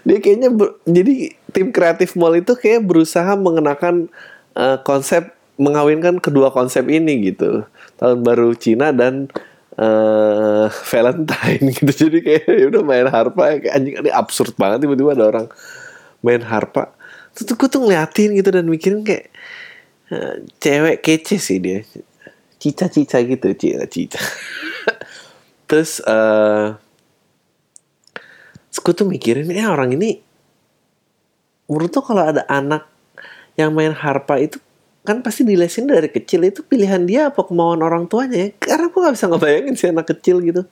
dia 0.04 0.18
kayaknya 0.22 0.48
ber, 0.52 0.78
jadi 0.86 1.34
tim 1.54 1.70
kreatif 1.70 2.14
mall 2.18 2.34
itu 2.34 2.54
kayak 2.54 2.86
berusaha 2.86 3.34
mengenakan 3.38 4.10
uh, 4.58 4.78
konsep 4.82 5.34
mengawinkan 5.54 6.18
kedua 6.18 6.50
konsep 6.50 6.86
ini 6.90 7.30
gitu. 7.30 7.66
Tahun 8.00 8.26
baru 8.26 8.52
Cina 8.58 8.90
dan 8.90 9.30
uh, 9.78 10.66
Valentine 10.70 11.70
gitu. 11.78 12.10
Jadi 12.10 12.18
kayak 12.22 12.44
ya 12.46 12.66
udah 12.70 12.82
main 12.82 13.06
harpa 13.06 13.58
kayak 13.62 13.74
anjing 13.74 13.94
ini 14.02 14.10
absurd 14.10 14.54
banget 14.58 14.86
tiba-tiba 14.86 15.14
ada 15.14 15.24
orang 15.30 15.46
main 16.24 16.40
harpa 16.40 16.94
Terus 17.34 17.58
gue 17.58 17.68
tuh 17.68 17.80
ngeliatin 17.82 18.30
gitu 18.38 18.50
dan 18.54 18.70
mikirin 18.70 19.02
kayak 19.02 19.34
uh, 20.14 20.38
cewek 20.62 21.02
kece 21.02 21.36
sih 21.42 21.58
dia. 21.58 21.82
Cica-cica 22.62 23.18
gitu, 23.26 23.48
cica-cica. 23.58 24.22
Terus 25.74 25.98
uh, 26.06 26.78
tuh 28.70 29.06
mikirin 29.10 29.50
ya 29.50 29.74
orang 29.74 29.98
ini 29.98 30.22
menurut 31.66 31.90
tuh 31.90 32.04
kalau 32.06 32.22
ada 32.22 32.46
anak 32.46 32.86
yang 33.58 33.74
main 33.74 33.90
harpa 33.90 34.38
itu 34.38 34.62
kan 35.02 35.18
pasti 35.24 35.42
dilesin 35.42 35.90
dari 35.90 36.06
kecil 36.12 36.46
itu 36.46 36.62
pilihan 36.62 37.02
dia 37.02 37.32
apa 37.32 37.42
kemauan 37.42 37.82
orang 37.82 38.06
tuanya 38.06 38.46
ya? 38.46 38.48
karena 38.60 38.92
gue 38.92 39.00
gak 39.00 39.14
bisa 39.16 39.26
ngebayangin 39.32 39.74
sih 39.74 39.88
anak 39.88 40.06
kecil 40.14 40.44
gitu 40.44 40.68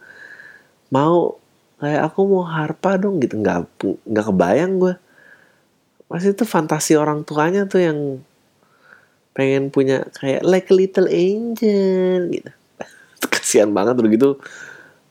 mau 0.93 1.41
kayak 1.81 2.13
aku 2.13 2.21
mau 2.29 2.45
harpa 2.45 3.01
dong 3.01 3.19
gitu 3.19 3.41
nggak 3.41 3.65
nggak 4.07 4.27
kebayang 4.29 4.77
gue 4.77 4.95
Pasti 6.13 6.29
itu 6.29 6.45
fantasi 6.45 6.93
orang 7.01 7.25
tuanya 7.25 7.65
tuh 7.65 7.81
yang 7.81 7.99
pengen 9.33 9.73
punya 9.73 10.05
kayak 10.13 10.45
like 10.45 10.69
a 10.69 10.77
little 10.77 11.09
angel 11.09 12.29
gitu. 12.29 12.53
Kasihan 13.33 13.73
banget 13.73 13.97
udah 13.97 14.13
gitu 14.13 14.31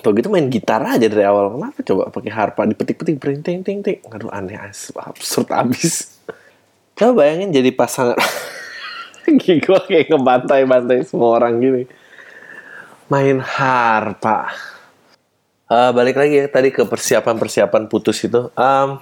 Tuh 0.00 0.16
gitu 0.16 0.32
main 0.32 0.48
gitar 0.48 0.80
aja 0.80 1.04
dari 1.04 1.24
awal. 1.24 1.52
Kenapa 1.54 1.78
coba 1.84 2.02
pakai 2.08 2.32
harpa 2.32 2.64
dipetik-petik 2.64 3.20
ting 3.44 3.60
ting 3.60 3.80
ting. 3.84 3.98
Aduh 4.08 4.32
aneh 4.32 4.56
absurd 4.56 5.48
abis. 5.52 6.20
Coba 6.96 7.24
bayangin 7.24 7.52
jadi 7.52 7.70
pasangan. 7.72 8.16
Gue 9.36 9.80
kayak 9.86 10.10
ngebantai-bantai 10.10 11.04
semua 11.04 11.38
orang 11.40 11.60
gini. 11.60 11.82
Main 13.12 13.40
harpa. 13.40 14.52
Uh, 15.70 15.94
balik 15.94 16.18
lagi 16.18 16.42
ya 16.42 16.46
tadi 16.50 16.74
ke 16.74 16.82
persiapan-persiapan 16.82 17.86
putus 17.86 18.18
itu. 18.26 18.50
Um, 18.58 18.98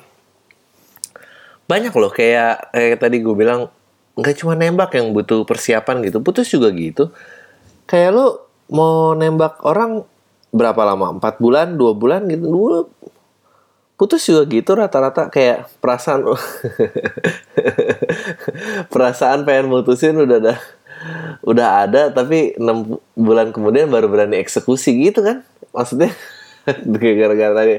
banyak 1.64 1.92
loh 1.96 2.12
kayak 2.12 2.72
kayak 2.72 3.00
tadi 3.00 3.20
gue 3.20 3.36
bilang 3.36 3.68
nggak 4.16 4.36
cuma 4.40 4.52
nembak 4.56 4.92
yang 4.96 5.12
butuh 5.12 5.48
persiapan 5.48 6.04
gitu 6.04 6.20
putus 6.20 6.48
juga 6.48 6.68
gitu. 6.74 7.08
Kayak 7.88 8.10
lu 8.14 8.26
mau 8.68 9.16
nembak 9.16 9.64
orang 9.64 10.04
berapa 10.54 10.80
lama? 10.84 11.16
Empat 11.16 11.40
bulan 11.40 11.76
dua 11.76 11.92
bulan 11.92 12.24
gitu. 12.28 12.48
Dulu 12.48 12.78
putus 13.98 14.22
juga 14.26 14.46
gitu 14.48 14.70
rata-rata. 14.78 15.28
Kayak 15.28 15.68
perasaan 15.82 16.24
perasaan 18.92 19.42
pengen 19.42 19.72
mutusin 19.72 20.16
udah 20.16 20.38
ada 20.38 20.54
udah 21.46 21.86
ada 21.86 22.02
tapi 22.10 22.58
enam 22.58 22.98
bulan 23.14 23.54
kemudian 23.54 23.86
baru 23.86 24.10
berani 24.10 24.38
eksekusi 24.38 24.94
gitu 24.98 25.24
kan? 25.24 25.42
Maksudnya 25.74 26.12
gara-gara 26.98 27.54
tadi 27.64 27.76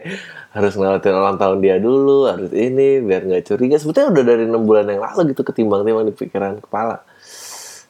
harus 0.50 0.74
ngelawatin 0.74 1.14
ulang 1.14 1.38
tahun 1.38 1.58
dia 1.62 1.78
dulu 1.78 2.26
harus 2.26 2.50
ini 2.52 3.02
biar 3.02 3.26
nggak 3.26 3.44
curiga. 3.46 3.78
Sebetulnya 3.78 4.10
udah 4.12 4.24
dari 4.24 4.44
enam 4.50 4.66
bulan 4.66 4.86
yang 4.90 5.02
lalu 5.02 5.34
gitu 5.34 5.46
ketimbang 5.46 5.86
timbang 5.86 6.10
di 6.10 6.16
pikiran 6.16 6.62
kepala. 6.62 7.06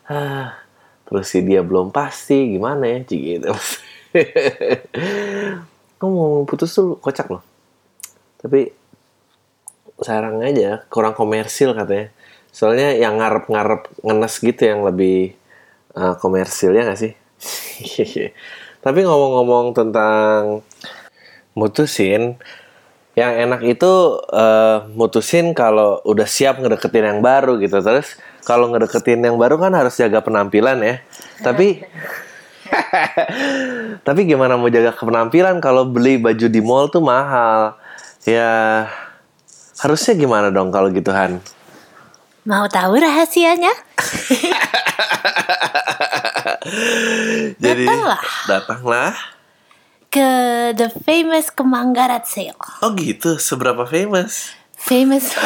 Ah, 0.10 0.58
terus 1.06 1.30
si 1.30 1.46
dia 1.46 1.62
belum 1.62 1.90
pasti 1.90 2.58
gimana 2.58 2.86
ya 2.86 3.00
gitu 3.06 3.50
mau 6.04 6.44
putus 6.48 6.74
tuh 6.74 6.98
kocak 6.98 7.30
loh. 7.30 7.44
Tapi 8.39 8.72
sarang 10.00 10.39
aja 10.42 10.84
kurang 10.88 11.13
komersil 11.13 11.75
katanya. 11.75 12.10
Soalnya 12.50 12.98
yang 12.98 13.22
ngarep-ngarep 13.22 13.92
ngenes 14.01 14.36
gitu 14.42 14.62
yang 14.66 14.82
lebih 14.82 15.38
uh, 15.94 16.18
komersil 16.18 16.74
ya 16.74 16.88
gak 16.88 17.00
sih? 17.00 17.13
Tapi 18.86 19.00
ngomong-ngomong 19.06 19.75
tentang 19.75 20.63
mutusin 21.54 22.39
yang 23.20 23.36
enak 23.36 23.62
itu 23.68 24.16
uh, 24.32 24.88
mutusin 24.96 25.51
kalau 25.51 26.00
udah 26.08 26.24
siap 26.24 26.63
ngedeketin 26.63 27.04
yang 27.04 27.20
baru 27.20 27.60
gitu. 27.60 27.84
Terus 27.84 28.16
kalau 28.48 28.72
ngedeketin 28.72 29.20
yang 29.20 29.36
baru 29.36 29.60
kan 29.60 29.75
harus 29.75 30.00
jaga 30.00 30.24
penampilan 30.24 30.80
ya. 30.80 30.96
Tapi 31.44 31.84
tapi 34.08 34.26
gimana 34.26 34.56
mau 34.56 34.70
jaga 34.70 34.94
penampilan 34.94 35.62
kalau 35.62 35.86
beli 35.88 36.22
baju 36.22 36.48
di 36.50 36.62
mall 36.62 36.90
tuh 36.90 37.04
mahal 37.04 37.76
ya 38.28 38.86
harusnya 39.80 40.14
gimana 40.18 40.52
dong 40.52 40.70
kalau 40.70 40.92
gitu 40.92 41.10
Han 41.10 41.42
mau 42.46 42.68
tahu 42.68 43.00
rahasianya 43.00 43.70
jadi 47.64 47.86
datanglah 47.86 48.22
datanglah 48.48 49.14
ke 50.10 50.30
the 50.74 50.90
famous 51.06 51.54
Kemanggarat 51.54 52.26
sale. 52.26 52.58
Oh 52.82 52.98
gitu, 52.98 53.38
seberapa 53.38 53.86
famous? 53.86 54.58
Famous. 54.74 55.30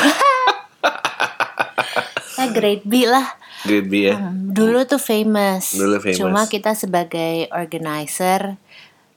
nah, 2.40 2.48
grade 2.56 2.88
B 2.88 3.04
lah. 3.04 3.36
Grade 3.64 3.90
B 3.90 3.94
ya. 4.12 4.16
Hmm, 4.20 4.52
dulu 4.52 4.84
tuh 4.84 5.00
famous. 5.00 5.76
Dulu 5.76 5.98
famous. 6.04 6.20
Cuma 6.20 6.42
kita 6.48 6.76
sebagai 6.76 7.48
organizer 7.52 8.60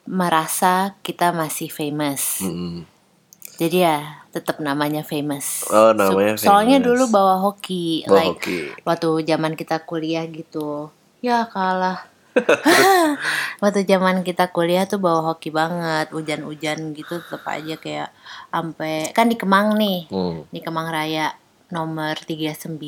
merasa 0.06 0.94
kita 1.02 1.34
masih 1.34 1.68
famous. 1.68 2.40
Hmm. 2.40 2.86
Jadi 3.56 3.82
ya 3.82 4.26
tetap 4.30 4.60
namanya 4.60 5.02
famous. 5.02 5.66
Oh 5.72 5.90
namanya 5.96 6.36
so, 6.38 6.52
Soalnya 6.52 6.78
dulu 6.78 7.08
bawa 7.08 7.40
hoki, 7.40 8.04
bawa 8.04 8.14
like 8.20 8.44
hoki. 8.44 8.58
waktu 8.84 9.08
zaman 9.26 9.52
kita 9.58 9.82
kuliah 9.82 10.24
gitu. 10.28 10.92
Ya 11.24 11.48
kalah 11.48 12.06
waktu 13.62 13.88
zaman 13.88 14.20
kita 14.20 14.52
kuliah 14.52 14.84
tuh 14.84 15.00
bawa 15.00 15.32
hoki 15.32 15.48
banget 15.48 16.12
hujan-hujan 16.12 16.92
gitu 16.92 17.20
tetap 17.20 17.44
aja 17.48 17.74
kayak 17.80 18.08
sampai 18.52 19.10
kan 19.16 19.26
di 19.28 19.36
Kemang 19.40 19.76
nih 19.80 20.08
hmm. 20.12 20.52
di 20.52 20.60
Kemang 20.60 20.88
Raya 20.92 21.32
nomor 21.66 22.14
39 22.14 22.78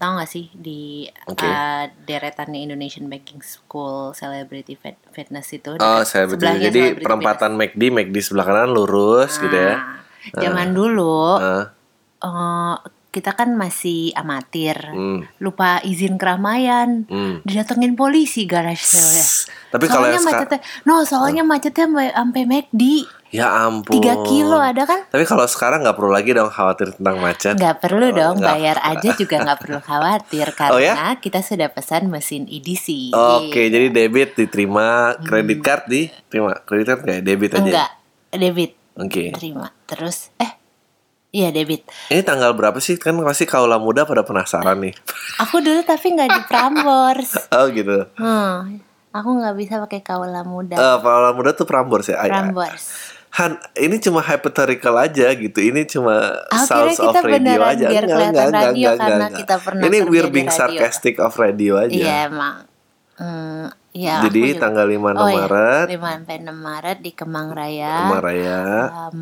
tau 0.00 0.12
gak 0.16 0.30
sih 0.30 0.48
di 0.56 1.04
okay. 1.28 1.44
uh, 1.44 1.84
deretannya 2.08 2.64
Indonesian 2.64 3.12
Baking 3.12 3.44
School 3.44 4.16
Celebrity 4.16 4.72
Fit 4.72 4.96
Fitness 5.12 5.52
itu 5.52 5.76
oh 5.76 6.00
celebrity 6.00 6.72
jadi 6.72 6.82
perempatan 6.96 7.60
McD 7.60 7.92
McD 7.92 8.16
sebelah 8.24 8.48
kanan 8.48 8.72
lurus 8.72 9.36
nah, 9.36 9.42
gitu 9.44 9.56
ya 9.56 9.74
zaman 10.32 10.68
uh. 10.72 10.74
dulu 10.74 11.20
uh. 11.36 11.64
Uh, 12.16 12.80
kita 13.16 13.32
kan 13.32 13.56
masih 13.56 14.12
amatir, 14.12 14.76
hmm. 14.76 15.40
lupa 15.40 15.80
izin 15.80 16.20
keramaian, 16.20 17.08
hmm. 17.08 17.48
didatengin 17.48 17.96
polisi 17.96 18.44
garage 18.44 18.84
sale 18.84 19.08
ya. 19.16 19.26
Tapi 19.72 19.88
kalau 19.88 20.12
macetnya, 20.20 20.60
no 20.84 21.00
soalnya 21.08 21.40
oh. 21.40 21.48
macetnya 21.48 22.12
sampai 22.12 22.44
McD. 22.44 23.08
Ya 23.36 23.52
ampun. 23.60 24.00
3 24.00 24.24
kilo 24.24 24.56
ada 24.56 24.82
kan? 24.82 25.04
Tapi 25.04 25.22
kalau 25.22 25.44
sekarang 25.44 25.84
nggak 25.84 25.92
perlu 25.92 26.08
lagi 26.08 26.32
dong 26.32 26.48
khawatir 26.48 26.96
tentang 26.96 27.20
macet. 27.20 27.52
Nggak 27.52 27.76
perlu 27.78 28.06
dong, 28.10 28.40
nggak. 28.40 28.48
bayar 28.48 28.76
aja 28.80 29.08
juga 29.12 29.36
nggak 29.38 29.58
perlu 29.60 29.78
khawatir 29.78 30.46
karena 30.58 30.72
Oh 30.72 30.80
ya? 30.80 30.94
kita 31.14 31.44
sudah 31.44 31.68
pesan 31.68 32.08
mesin 32.08 32.48
EDC. 32.48 33.12
Oke, 33.12 33.68
jadi 33.68 33.92
debit 33.92 34.32
diterima, 34.34 35.20
kredit 35.20 35.60
card 35.60 35.84
diterima. 35.84 36.56
Kredit 36.64 36.86
card 36.88 37.00
nggak 37.04 37.16
ya? 37.16 37.22
Debit 37.22 37.50
aja. 37.50 37.60
Hmm. 37.60 37.68
Enggak, 37.68 37.90
debit 38.32 38.72
Oke. 38.96 39.24
terima. 39.30 39.68
Terus 39.84 40.32
eh 40.36 40.52
iya 41.30 41.52
debit. 41.52 41.84
Ini 42.08 42.22
tanggal 42.22 42.56
berapa 42.56 42.80
sih? 42.80 42.96
Kan 42.96 43.20
pasti 43.20 43.44
kaula 43.44 43.76
muda 43.76 44.08
pada 44.08 44.24
penasaran 44.24 44.80
nih. 44.80 44.96
Aku 45.44 45.60
dulu 45.60 45.84
tapi 45.84 46.10
nggak 46.10 46.30
di 46.30 46.40
Prambors. 46.48 47.36
oh 47.56 47.68
gitu. 47.68 48.08
Hmm, 48.16 48.80
aku 49.12 49.28
nggak 49.34 49.54
bisa 49.54 49.74
pakai 49.78 50.00
kaula 50.00 50.40
muda. 50.40 50.76
Eh, 50.76 50.96
kaula 51.00 51.32
muda 51.32 51.52
tuh 51.52 51.64
Prambors 51.64 52.08
ya. 52.08 52.16
Ay- 52.16 52.32
Prambors. 52.32 53.15
Han, 53.36 53.52
ini 53.76 53.96
cuma 53.98 54.20
hypothetical 54.20 54.96
aja 54.96 55.28
gitu. 55.30 55.58
Ini 55.58 55.84
cuma 55.84 56.40
Ah, 56.48 56.64
sounds 56.64 56.96
kita 56.96 57.20
of 57.20 57.20
radio 57.20 57.60
aja. 57.60 57.86
biar 57.86 58.04
kelihatan 58.06 58.48
radio 58.48 58.88
karena 58.96 59.26
kita 59.28 59.54
pernah 59.60 59.84
Ini 59.84 59.98
kerja 59.98 60.08
we're 60.08 60.30
being 60.30 60.48
radio. 60.48 60.56
sarcastic 60.58 61.20
of 61.20 61.36
radio 61.36 61.76
aja. 61.76 61.92
Iya 61.92 62.16
emang. 62.26 62.64
Hmm, 63.16 63.68
iya. 63.92 64.20
Jadi 64.22 64.56
tanggal 64.56 64.84
5 64.84 65.12
Oh, 65.12 65.24
iya. 65.26 65.36
Maret, 65.38 65.86
5 65.88 66.08
sampai 66.14 66.36
6 66.38 66.52
Maret 66.54 66.98
di 67.00 67.12
Kemang 67.12 67.48
Raya. 67.50 67.94
Kemang 67.98 68.22
Raya. 68.22 68.60
Um, 69.08 69.20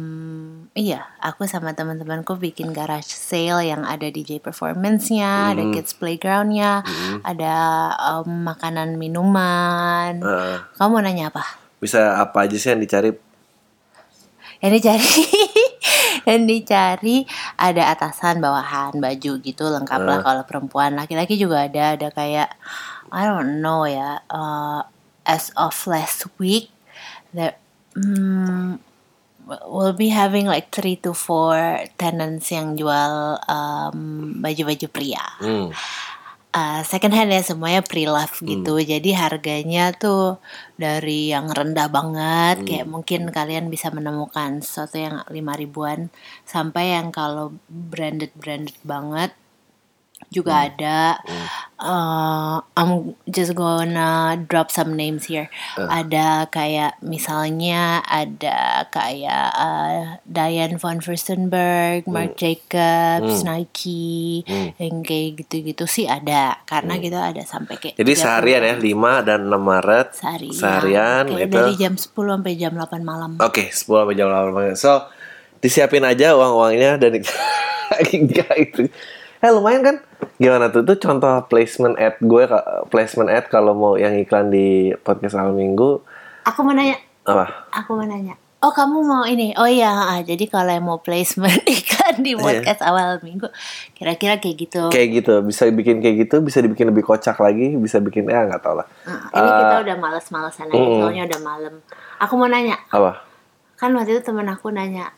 iya, 0.74 1.10
aku 1.18 1.46
sama 1.46 1.72
teman-temanku 1.72 2.34
bikin 2.36 2.70
garage 2.70 3.06
sale 3.06 3.62
yang 3.64 3.82
ada 3.82 4.06
DJ 4.06 4.38
performance-nya, 4.38 5.54
ada 5.54 5.62
Hmm. 5.62 5.70
kids 5.70 5.90
playground-nya, 5.92 6.82
ada 7.22 7.54
um, 8.14 8.46
makanan 8.46 8.94
minuman. 8.94 10.18
Eh, 10.18 10.56
Kamu 10.72 10.90
mau 10.92 11.02
nanya 11.02 11.30
apa? 11.30 11.42
bisa 11.76 12.16
apa 12.16 12.48
aja 12.48 12.56
sih 12.56 12.70
yang 12.70 12.80
dicari? 12.80 13.12
Yang 14.64 14.72
dicari, 14.80 15.20
yang 16.32 16.42
dicari 16.48 17.16
ada 17.60 17.92
atasan, 17.92 18.40
bawahan, 18.40 18.96
baju 18.96 19.32
gitu 19.38 19.64
lengkap 19.68 20.00
lah 20.00 20.18
Eh. 20.18 20.24
kalau 20.24 20.42
perempuan. 20.48 20.96
Laki-laki 20.96 21.36
juga 21.36 21.68
ada, 21.68 21.92
ada 21.92 22.08
kayak 22.08 22.48
I 23.12 23.22
don't 23.28 23.60
know 23.60 23.84
ya. 23.84 24.24
uh, 24.26 24.88
as 25.22 25.52
of 25.54 25.76
last 25.84 26.24
week, 26.36 26.72
there 27.30 27.60
hmm, 27.92 28.80
we'll 29.68 29.92
be 29.92 30.08
having 30.08 30.48
like 30.48 30.72
three 30.72 30.96
to 30.96 31.12
four 31.12 31.52
tenants 31.96 32.48
yang 32.48 32.74
jual 32.74 33.36
um, 33.44 33.98
baju-baju 34.40 34.86
pria. 34.88 35.24
Hmm. 35.40 35.68
Uh, 36.54 36.86
second 36.86 37.10
hand 37.10 37.34
ya 37.34 37.42
semuanya 37.42 37.82
pre-love 37.82 38.38
gitu. 38.38 38.78
Jadi 38.78 39.10
harganya 39.10 39.90
tuh 39.90 40.38
dari 40.78 41.34
yang 41.34 41.50
rendah 41.50 41.90
banget 41.90 42.62
kayak 42.62 42.86
mungkin 42.86 43.26
kalian 43.34 43.66
bisa 43.74 43.90
menemukan 43.90 44.62
sesuatu 44.62 45.02
yang 45.02 45.26
lima 45.34 45.58
ribuan 45.58 46.14
sampai 46.46 46.94
yang 46.94 47.10
kalau 47.10 47.58
branded 47.66 48.30
branded 48.38 48.78
banget 48.86 49.34
juga 50.30 50.70
ada. 50.70 51.18
Uh, 51.74 52.62
I'm 52.78 53.18
just 53.28 53.52
gonna 53.52 54.38
drop 54.48 54.70
some 54.70 54.96
names 54.96 55.28
here. 55.28 55.50
Ada 55.76 56.48
kayak 56.48 57.02
misalnya 57.04 58.00
ada 58.06 58.88
kayak 58.88 59.48
uh, 59.52 60.22
Diane 60.24 60.80
von 60.80 61.02
Furstenberg, 61.04 62.06
Marc 62.08 62.38
Jacobs, 62.40 63.44
Nike, 63.44 64.46
yang 64.80 65.04
kayak 65.04 65.44
gitu-gitu 65.44 65.84
sih 65.84 66.06
ada. 66.08 66.62
Karena 66.64 66.96
kita 66.96 67.34
ada 67.34 67.42
sampai 67.44 67.76
kayak 67.76 68.00
Jadi 68.00 68.12
30 68.16 68.22
seharian 68.22 68.62
ya 68.64 68.74
5 68.80 69.28
dan 69.28 69.40
6 69.50 69.58
Maret 69.58 70.08
seharian. 70.14 70.54
Seharian 70.54 71.24
Kayak 71.28 71.48
itu. 71.48 71.56
dari 71.56 71.74
jam 71.76 71.94
10 71.98 72.10
sampai 72.14 72.52
jam 72.56 72.72
8 72.72 73.04
malam. 73.04 73.30
Oke, 73.40 73.68
10 73.68 73.84
sampai 73.84 74.14
jam 74.16 74.28
8 74.30 74.54
pagi. 74.54 74.72
So, 74.78 74.92
disiapin 75.60 76.04
aja 76.04 76.36
uang-uangnya 76.36 77.00
dan 77.00 77.12
enggak 78.14 78.54
itu. 78.56 78.88
Eh 79.44 79.52
lumayan 79.52 79.84
kan? 79.84 79.96
Gimana 80.40 80.72
tuh? 80.72 80.80
Itu 80.88 80.96
contoh 81.04 81.44
placement 81.52 82.00
ad 82.00 82.16
gue 82.16 82.44
placement 82.88 83.28
ad 83.28 83.52
kalau 83.52 83.76
mau 83.76 83.92
yang 84.00 84.16
iklan 84.16 84.48
di 84.48 84.96
podcast 85.04 85.36
awal 85.36 85.52
minggu 85.52 86.00
Aku 86.44 86.60
mau 86.60 86.76
nanya, 86.76 86.96
apa? 87.24 87.68
aku 87.72 87.96
mau 87.96 88.04
nanya. 88.04 88.36
Oh 88.64 88.72
kamu 88.72 89.00
mau 89.04 89.24
ini? 89.28 89.52
Oh 89.60 89.68
iya, 89.68 89.92
ah, 89.92 90.20
jadi 90.20 90.44
kalau 90.48 90.72
yang 90.72 90.84
mau 90.84 91.00
placement 91.00 91.60
iklan 91.76 92.20
di 92.20 92.36
podcast 92.36 92.80
awal 92.84 93.20
minggu, 93.20 93.48
kira-kira 93.96 94.40
kayak 94.40 94.56
gitu. 94.68 94.88
Kayak 94.92 95.24
gitu, 95.24 95.34
bisa 95.40 95.68
bikin 95.72 96.04
kayak 96.04 96.28
gitu, 96.28 96.44
bisa 96.44 96.60
dibikin 96.60 96.92
lebih 96.92 97.04
kocak 97.04 97.36
lagi, 97.40 97.76
bisa 97.80 98.00
bikin 98.00 98.28
ya 98.28 98.44
nggak 98.44 98.60
tau 98.60 98.76
lah. 98.76 98.88
Ah, 99.08 99.28
ini 99.40 99.50
kita 99.56 99.76
udah 99.88 99.96
males-malesan 100.00 100.68
aja, 100.68 100.84
soalnya 101.00 101.22
udah 101.32 101.40
malam. 101.40 101.74
Aku 102.20 102.32
mau 102.36 102.48
nanya, 102.48 102.76
Apa? 102.92 103.24
kan 103.80 103.92
waktu 103.96 104.16
itu 104.16 104.22
temen 104.24 104.48
aku 104.48 104.68
nanya, 104.68 105.12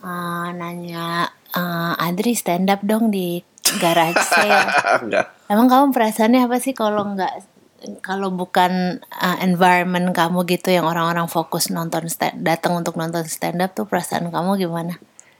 eh, 0.00 0.48
nanya, 0.56 1.32
eh, 1.56 2.04
Adri 2.04 2.36
stand 2.36 2.68
up 2.68 2.84
dong 2.84 3.08
di 3.08 3.40
garage 3.78 4.22
sale. 4.22 4.66
Enggak. 5.04 5.26
Emang 5.46 5.66
kamu 5.70 5.84
perasaannya 5.94 6.46
apa 6.46 6.56
sih 6.58 6.74
kalau 6.74 7.02
nggak 7.14 7.56
kalau 8.00 8.32
bukan 8.32 9.04
uh, 9.12 9.36
environment 9.44 10.10
kamu 10.16 10.48
gitu 10.48 10.72
yang 10.72 10.88
orang-orang 10.88 11.28
fokus 11.28 11.68
nonton 11.70 12.08
stand 12.08 12.42
datang 12.42 12.74
untuk 12.74 12.96
nonton 12.96 13.22
stand 13.28 13.60
up 13.62 13.76
tuh 13.76 13.86
perasaan 13.86 14.32
kamu 14.32 14.58
gimana? 14.58 14.96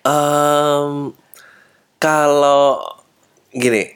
Em, 0.06 1.16
kalau 1.98 2.78
gini, 3.50 3.88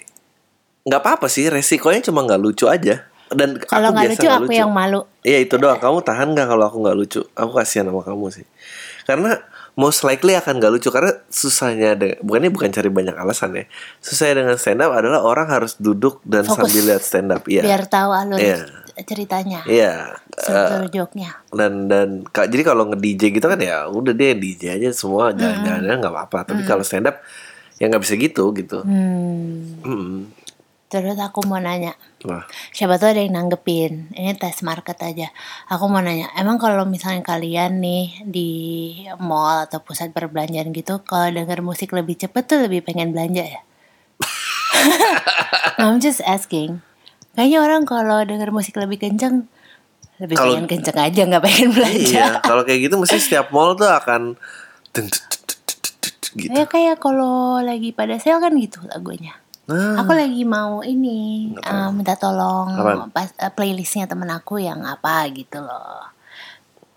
nggak 0.82 1.00
apa-apa 1.04 1.30
sih, 1.30 1.46
resikonya 1.46 2.02
cuma 2.10 2.24
nggak 2.26 2.40
lucu 2.40 2.66
aja. 2.66 3.06
Dan 3.30 3.62
Kalau 3.62 3.94
nggak 3.94 4.18
lucu 4.18 4.26
nggak 4.26 4.42
aku 4.50 4.52
yang 4.56 4.72
malu. 4.74 5.06
Iya 5.22 5.46
itu 5.46 5.54
doang. 5.54 5.78
Kamu 5.78 6.02
tahan 6.02 6.34
nggak 6.34 6.48
kalau 6.50 6.64
aku 6.66 6.76
nggak 6.82 6.96
lucu? 6.98 7.22
Aku 7.38 7.54
kasihan 7.54 7.86
sama 7.86 8.02
kamu 8.02 8.26
sih. 8.34 8.46
Karena 9.06 9.38
most 9.80 10.04
likely 10.04 10.34
akan 10.34 10.60
nggak 10.60 10.68
lucu 10.70 10.88
karena 10.88 11.08
susahnya 11.26 11.90
de- 11.94 12.20
bukannya 12.20 12.50
bukan 12.50 12.68
cari 12.68 12.88
banyak 12.88 13.16
alasan 13.16 13.56
ya. 13.56 13.64
Susahnya 13.98 14.34
dengan 14.38 14.54
stand 14.54 14.78
up 14.78 14.92
adalah 14.92 15.20
orang 15.22 15.48
harus 15.48 15.74
duduk 15.76 16.20
dan 16.22 16.44
Fokus. 16.44 16.68
sambil 16.68 16.82
lihat 16.86 17.02
stand 17.02 17.30
up. 17.30 17.42
Iya. 17.46 17.64
Biar 17.64 17.82
tahu 17.86 18.10
alur 18.10 18.36
Iya. 18.36 18.68
ceritanya, 19.00 19.64
Iya. 19.64 20.20
struktur 20.30 20.84
joke-nya. 20.92 21.32
dan 21.50 21.88
dan 21.88 22.08
ka- 22.26 22.44
jadi 22.44 22.60
kalau 22.62 22.84
nge 22.86 22.98
DJ 22.98 23.22
gitu 23.32 23.46
kan 23.46 23.56
ya 23.56 23.88
udah 23.88 24.12
deh 24.12 24.36
DJ 24.36 24.76
aja 24.76 24.92
semua 24.92 25.32
jalan-jalan 25.32 25.96
nggak 25.98 26.12
apa-apa. 26.12 26.44
Tapi 26.46 26.62
kalau 26.62 26.84
stand 26.84 27.08
up 27.08 27.16
ya 27.74 27.88
nggak 27.88 28.02
bisa 28.02 28.14
gitu 28.14 28.52
gitu. 28.52 28.84
Hmm. 28.84 29.80
Mm-mm. 29.80 30.39
Terus 30.90 31.14
aku 31.22 31.46
mau 31.46 31.62
nanya, 31.62 31.94
Wah. 32.26 32.42
siapa 32.74 32.98
tuh 32.98 33.14
ada 33.14 33.22
yang 33.22 33.38
nanggepin? 33.38 34.10
Ini 34.10 34.34
tes 34.34 34.58
market 34.66 34.98
aja. 34.98 35.30
Aku 35.70 35.86
mau 35.86 36.02
nanya 36.02 36.26
emang 36.34 36.58
kalau 36.58 36.82
misalnya 36.82 37.22
kalian 37.22 37.78
nih 37.78 38.26
di 38.26 38.50
mall 39.22 39.70
atau 39.70 39.78
pusat 39.78 40.10
perbelanjaan 40.10 40.74
gitu 40.74 40.98
kalau 41.06 41.30
denger 41.30 41.62
musik 41.62 41.94
lebih 41.94 42.18
cepet 42.18 42.42
tuh 42.42 42.58
lebih 42.66 42.82
pengen 42.82 43.14
belanja 43.14 43.46
ya? 43.46 43.60
I'm 45.78 46.02
just 46.02 46.18
asking. 46.26 46.82
Kayaknya 47.38 47.58
orang 47.62 47.82
kalau 47.86 48.26
denger 48.26 48.50
musik 48.50 48.74
lebih 48.74 48.98
kenceng 48.98 49.46
lebih 50.18 50.36
Kalau- 50.36 50.58
pengen 50.58 50.66
kenceng 50.66 50.98
aja 50.98 51.20
nggak 51.22 51.44
pengen 51.46 51.68
belanja. 51.70 52.02
Iya, 52.02 52.28
kalau 52.42 52.66
kayak 52.66 52.90
gitu 52.90 52.94
mesti 52.98 53.16
setiap 53.16 53.54
mall 53.54 53.78
tuh 53.78 53.88
akan 53.88 54.34
deng, 54.90 55.06
gitu. 56.34 56.50
ya 56.50 56.66
kayak 56.66 56.98
kalau 56.98 57.62
lagi 57.62 57.94
pada 57.94 58.18
sale 58.18 58.42
kan 58.42 58.52
gitu 58.58 58.82
lagunya 58.90 59.38
Nah, 59.70 60.02
Aku 60.02 60.10
lagi 60.10 60.42
mau 60.42 60.82
ini 60.82 61.54
eh, 61.54 61.90
minta 61.94 62.18
tolong 62.18 62.74
pas, 63.14 63.30
eh, 63.38 63.52
playlistnya 63.54 64.10
temen 64.10 64.26
aku 64.26 64.58
yang 64.58 64.82
apa 64.82 65.30
gitu 65.30 65.62
loh. 65.62 66.10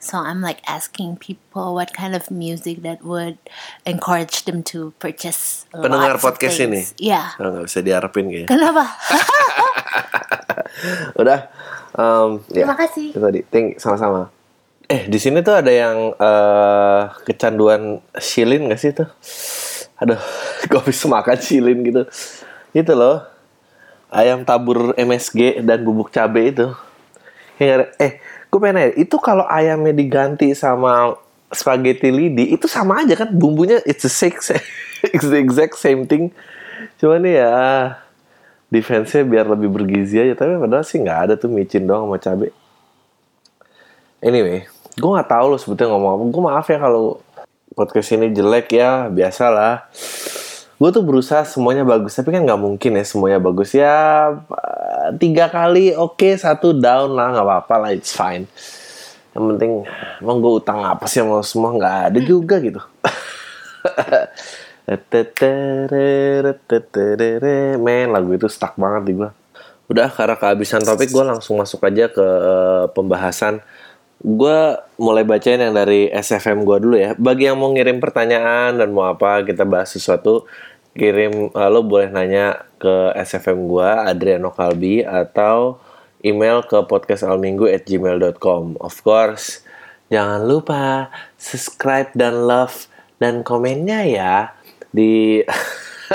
So 0.04 0.20
I'm 0.20 0.44
like 0.44 0.60
asking 0.68 1.16
people 1.16 1.80
what 1.80 1.96
kind 1.96 2.12
of 2.12 2.28
music 2.28 2.84
that 2.84 3.08
would 3.08 3.40
encourage 3.88 4.44
them 4.44 4.60
to 4.76 4.92
purchase. 5.00 5.64
Pendengar 5.72 6.20
of 6.20 6.20
podcast 6.20 6.60
things. 6.60 6.92
ini? 7.00 7.14
Iya. 7.14 7.40
oh, 7.40 7.48
nggak 7.56 7.66
bisa 7.72 7.80
diharapin 7.80 8.28
kayaknya. 8.28 8.50
Kenapa? 8.52 8.84
Udah. 11.22 11.40
em, 11.96 12.30
ya. 12.52 12.68
Terima 12.68 12.76
kasih. 12.76 13.16
Itu 13.16 13.20
tadi. 13.24 13.40
Thank, 13.48 13.80
sama-sama. 13.80 14.28
Eh, 14.92 15.08
di 15.08 15.16
sini 15.24 15.40
tuh 15.40 15.56
ada 15.56 15.72
yang 15.72 16.12
eh 16.20 17.02
kecanduan 17.24 18.04
shilin 18.20 18.68
gak 18.68 18.82
sih 18.84 18.92
tuh? 18.92 19.08
Aduh, 20.04 20.20
gue 20.70 20.82
bisa 20.84 21.08
makan 21.08 21.40
shilin 21.40 21.80
gitu. 21.88 22.04
Gitu 22.74 22.94
loh. 22.98 23.24
Ayam 24.14 24.46
tabur 24.46 24.94
MSG 24.98 25.62
dan 25.66 25.82
bubuk 25.82 26.14
cabe 26.14 26.54
itu. 26.54 26.70
Eh, 27.58 28.20
gue 28.50 28.60
pengen 28.60 28.82
nanya, 28.82 28.92
itu 28.98 29.16
kalau 29.22 29.46
ayamnya 29.48 29.94
diganti 29.94 30.52
sama 30.54 31.18
spaghetti 31.54 32.10
lidi, 32.10 32.54
itu 32.54 32.66
sama 32.66 33.06
aja 33.06 33.14
kan? 33.14 33.30
Bumbunya 33.30 33.80
it's 33.86 34.06
the 34.06 34.12
same, 34.12 34.38
it's 35.14 35.26
the 35.26 35.38
exact 35.38 35.78
same 35.78 36.06
thing. 36.10 36.34
Cuman 36.98 37.26
ya, 37.26 37.54
defense-nya 38.74 39.22
biar 39.22 39.46
lebih 39.46 39.70
bergizi 39.70 40.18
aja. 40.18 40.34
Tapi 40.34 40.58
padahal 40.58 40.86
sih 40.86 40.98
nggak 40.98 41.20
ada 41.30 41.34
tuh 41.38 41.50
micin 41.54 41.86
doang 41.86 42.10
sama 42.10 42.18
cabe. 42.18 42.50
Anyway, 44.24 44.66
gue 44.98 45.10
nggak 45.14 45.30
tahu 45.30 45.46
lo 45.54 45.58
sebetulnya 45.62 45.94
ngomong 45.94 46.12
apa. 46.18 46.24
Gue 46.34 46.44
maaf 46.44 46.66
ya 46.70 46.78
kalau 46.82 47.22
podcast 47.78 48.10
ini 48.18 48.34
jelek 48.34 48.74
ya, 48.74 49.10
biasalah. 49.14 49.90
Gue 50.84 50.92
tuh 50.92 51.00
berusaha 51.00 51.48
semuanya 51.48 51.88
bagus, 51.88 52.12
tapi 52.12 52.36
kan 52.36 52.44
nggak 52.44 52.60
mungkin 52.60 53.00
ya 53.00 53.08
semuanya 53.08 53.40
bagus. 53.40 53.72
Ya. 53.72 54.36
eh, 54.36 55.16
Tiga 55.16 55.48
kali 55.48 55.96
oke, 55.96 56.36
satu 56.36 56.76
down 56.76 57.16
lah, 57.16 57.32
nggak 57.32 57.48
apa-apa 57.48 57.88
lah, 57.88 57.96
it's 57.96 58.12
fine. 58.12 58.44
yang 59.32 59.56
penting 59.56 59.88
emang 60.20 60.44
gue 60.44 60.60
utang 60.60 60.84
apa 60.84 61.08
sih 61.08 61.24
lo 61.24 61.40
semua? 61.40 61.72
Nggak 61.72 61.96
ada 62.12 62.20
juga 62.20 62.60
gitu. 62.60 62.84
Men 67.80 68.12
lagu 68.12 68.36
itu 68.36 68.52
stuck 68.52 68.76
banget 68.76 69.08
di 69.08 69.24
gue 69.24 69.32
udah 69.88 70.12
karena 70.12 70.36
kehabisan 70.36 70.84
topik 70.84 71.16
gue 71.16 71.24
langsung 71.24 71.64
masuk 71.64 71.80
aja 71.88 72.12
ke 72.12 72.28
eh, 72.28 72.86
pembahasan. 72.92 73.64
Gue 74.24 74.80
mulai 75.00 75.24
bacain 75.28 75.60
yang 75.60 75.76
dari 75.76 76.08
SFM 76.12 76.68
gue 76.68 76.78
dulu 76.80 76.96
ya. 76.96 77.16
Bagi 77.16 77.48
yang 77.48 77.60
mau 77.60 77.72
ngirim 77.72 78.00
pertanyaan 78.00 78.80
dan 78.80 78.92
mau 78.92 79.08
apa 79.08 79.44
kita 79.48 79.64
bahas 79.64 79.92
sesuatu 79.92 80.48
kirim 80.94 81.50
eh, 81.50 81.70
lo 81.74 81.82
boleh 81.82 82.14
nanya 82.14 82.70
ke 82.78 83.14
SFM 83.18 83.66
gue 83.66 83.90
Adriano 83.90 84.54
Kalbi 84.54 85.02
atau 85.02 85.82
email 86.22 86.62
ke 86.64 86.78
podcastalminggu 86.86 87.66
at 87.68 87.84
gmail.com 87.90 88.78
of 88.78 88.96
course 89.02 89.66
jangan 90.14 90.46
lupa 90.46 91.10
subscribe 91.36 92.14
dan 92.14 92.46
love 92.46 92.86
dan 93.18 93.42
komennya 93.42 94.06
ya 94.06 94.36
di 94.94 95.42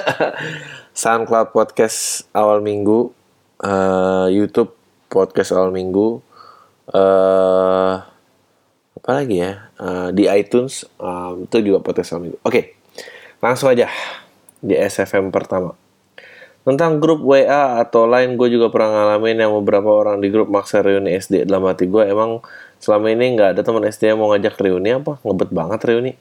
SoundCloud 1.03 1.51
podcast 1.51 2.31
awal 2.31 2.63
minggu 2.63 3.11
eh, 3.67 4.27
YouTube 4.31 4.79
podcast 5.11 5.51
awal 5.59 5.75
minggu 5.75 6.23
eh 6.95 7.95
apa 8.99 9.11
lagi 9.15 9.41
ya? 9.41 9.71
Eh, 9.79 10.09
di 10.15 10.25
iTunes 10.31 10.87
eh, 10.87 11.31
itu 11.43 11.57
juga 11.67 11.83
podcast 11.83 12.15
awal 12.15 12.31
minggu. 12.31 12.39
Oke 12.47 12.79
langsung 13.39 13.71
aja 13.71 13.87
di 14.59 14.75
SFM 14.75 15.31
pertama. 15.31 15.75
Tentang 16.69 17.01
grup 17.01 17.25
WA 17.25 17.81
atau 17.81 18.05
lain 18.05 18.37
gue 18.37 18.49
juga 18.53 18.69
pernah 18.69 18.93
ngalamin 18.93 19.41
yang 19.41 19.53
beberapa 19.57 19.89
orang 19.89 20.21
di 20.21 20.29
grup 20.29 20.53
maksa 20.53 20.85
reuni 20.85 21.17
SD 21.17 21.49
dalam 21.49 21.65
hati 21.65 21.89
gue 21.89 22.05
emang 22.05 22.45
selama 22.77 23.09
ini 23.09 23.33
nggak 23.33 23.57
ada 23.57 23.61
teman 23.65 23.89
SD 23.89 24.13
yang 24.13 24.21
mau 24.21 24.29
ngajak 24.37 24.61
reuni 24.61 24.93
apa? 24.93 25.17
Ngebet 25.25 25.51
banget 25.55 25.81
reuni. 25.89 26.13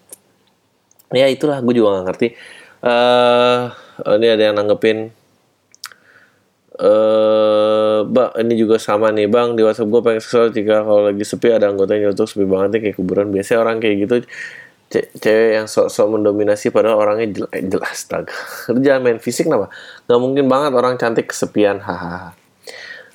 Ya 1.12 1.28
itulah 1.28 1.60
gue 1.60 1.74
juga 1.76 2.00
gak 2.00 2.06
ngerti. 2.12 2.28
Eh 2.84 3.60
ini 4.16 4.28
ada 4.32 4.44
yang 4.48 4.56
nanggepin 4.56 5.12
eh 6.78 8.00
bang 8.06 8.32
ini 8.38 8.54
juga 8.56 8.80
sama 8.80 9.12
nih 9.12 9.28
bang. 9.28 9.52
Di 9.58 9.68
WhatsApp 9.68 9.92
gue 9.92 10.02
pengen 10.06 10.22
kesel 10.24 10.46
jika 10.56 10.86
kalau 10.88 11.12
lagi 11.12 11.28
sepi 11.28 11.52
ada 11.52 11.68
anggota 11.68 11.92
yang 11.98 12.08
nyelotok 12.08 12.28
sepi 12.30 12.46
banget 12.48 12.70
nih 12.78 12.82
kayak 12.88 12.96
kuburan. 12.96 13.28
Biasanya 13.36 13.60
orang 13.68 13.84
kayak 13.84 13.96
gitu 14.08 14.16
ce- 14.92 15.10
cewek 15.20 15.52
yang 15.60 15.68
sok-sok 15.68 16.08
mendominasi 16.20 16.72
padahal 16.72 17.00
orangnya 17.00 17.28
jel- 17.34 17.54
eh, 17.54 17.64
jelas 17.68 18.08
tag 18.08 18.32
jangan 18.86 19.02
main 19.04 19.20
fisik 19.20 19.48
nama 19.48 19.68
nggak 20.08 20.22
mungkin 20.22 20.46
banget 20.48 20.72
orang 20.76 20.96
cantik 20.96 21.32
kesepian 21.32 21.84
hahaha. 21.84 22.36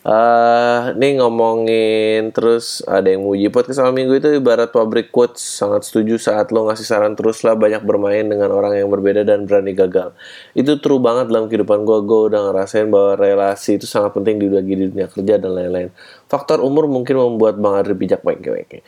Eh 0.03 0.99
ini 0.99 1.23
ngomongin 1.23 2.35
terus 2.35 2.83
ada 2.91 3.07
yang 3.07 3.23
muji 3.23 3.47
podcast 3.55 3.79
awal 3.79 3.95
minggu 3.95 4.19
itu 4.19 4.35
ibarat 4.35 4.75
pabrik 4.75 5.15
quotes. 5.15 5.39
Sangat 5.39 5.87
setuju 5.87 6.19
saat 6.19 6.51
lo 6.51 6.67
ngasih 6.67 6.83
saran 6.83 7.15
terus 7.15 7.47
lah 7.47 7.55
banyak 7.55 7.87
bermain 7.87 8.27
dengan 8.27 8.51
orang 8.51 8.75
yang 8.83 8.91
berbeda 8.91 9.23
dan 9.23 9.47
berani 9.47 9.71
gagal. 9.79 10.11
Itu 10.59 10.83
true 10.83 10.99
banget 10.99 11.31
dalam 11.31 11.47
kehidupan 11.47 11.87
gue 11.87 11.99
gue 12.03 12.21
udah 12.35 12.51
ngerasain 12.51 12.91
bahwa 12.91 13.15
relasi 13.15 13.79
itu 13.79 13.87
sangat 13.87 14.11
penting 14.19 14.43
di 14.43 14.51
bagi 14.51 14.75
di 14.75 14.85
dunia 14.91 15.07
kerja 15.07 15.39
dan 15.39 15.55
lain-lain. 15.55 15.95
Faktor 16.27 16.59
umur 16.67 16.91
mungkin 16.91 17.23
membuat 17.23 17.63
bang 17.63 17.75
Adri 17.79 17.95
bijak 17.95 18.27
weke 18.27 18.83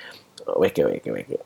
weke 0.61 0.83
weke 0.85 1.11
weke. 1.11 1.37
Weke 1.37 1.38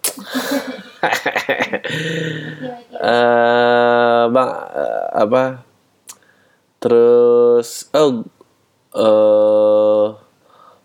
eh 2.99 4.23
bang 4.31 4.51
eh, 4.75 5.07
apa? 5.15 5.43
Terus 6.83 7.87
oh 7.95 8.27
eh 8.95 10.07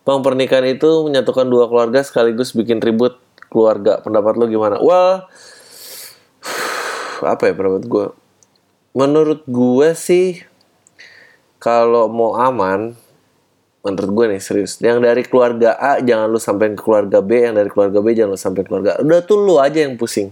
bang 0.03 0.19
pernikahan 0.19 0.67
itu 0.67 1.07
menyatukan 1.07 1.47
dua 1.47 1.65
keluarga 1.71 2.03
sekaligus 2.05 2.53
bikin 2.53 2.77
ribut 2.79 3.17
keluarga. 3.49 3.99
Pendapat 3.99 4.37
lo 4.37 4.45
gimana? 4.45 4.77
Well 4.81 5.25
apa 7.23 7.49
ya 7.49 7.53
pendapat 7.55 7.83
gue 7.87 8.05
menurut 8.91 9.47
gue 9.47 9.89
sih 9.95 10.43
kalau 11.57 12.11
mau 12.11 12.35
aman 12.35 12.99
menurut 13.83 14.11
gue 14.15 14.25
nih 14.35 14.41
serius. 14.41 14.79
Yang 14.79 14.97
dari 15.03 15.23
keluarga 15.27 15.75
A 15.75 15.99
jangan 15.99 16.31
lu 16.31 16.39
sampein 16.39 16.73
ke 16.73 16.81
keluarga 16.81 17.19
B. 17.19 17.43
Yang 17.43 17.55
dari 17.59 17.69
keluarga 17.69 17.99
B 17.99 18.07
jangan 18.15 18.31
lu 18.31 18.39
sampein 18.39 18.63
ke 18.63 18.69
keluarga 18.71 18.91
A. 18.95 19.03
udah 19.03 19.19
tuh 19.27 19.37
lu 19.43 19.59
aja 19.59 19.83
yang 19.83 19.99
pusing. 19.99 20.31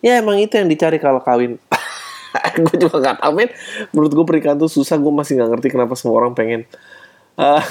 Ya 0.00 0.16
emang 0.20 0.40
itu 0.40 0.56
yang 0.56 0.66
dicari 0.66 0.96
kalau 0.96 1.20
kawin. 1.20 1.60
Gue 2.64 2.76
juga 2.80 3.00
gak 3.00 3.20
tau 3.20 3.32
men. 3.32 3.48
Menurut 3.92 4.12
gue 4.12 4.24
pernikahan 4.28 4.56
tuh 4.60 4.68
susah. 4.68 4.96
Gue 5.00 5.12
masih 5.12 5.40
gak 5.40 5.56
ngerti 5.56 5.72
kenapa 5.72 5.96
semua 5.96 6.20
orang 6.20 6.32
pengen. 6.36 6.68
Ah, 7.36 7.60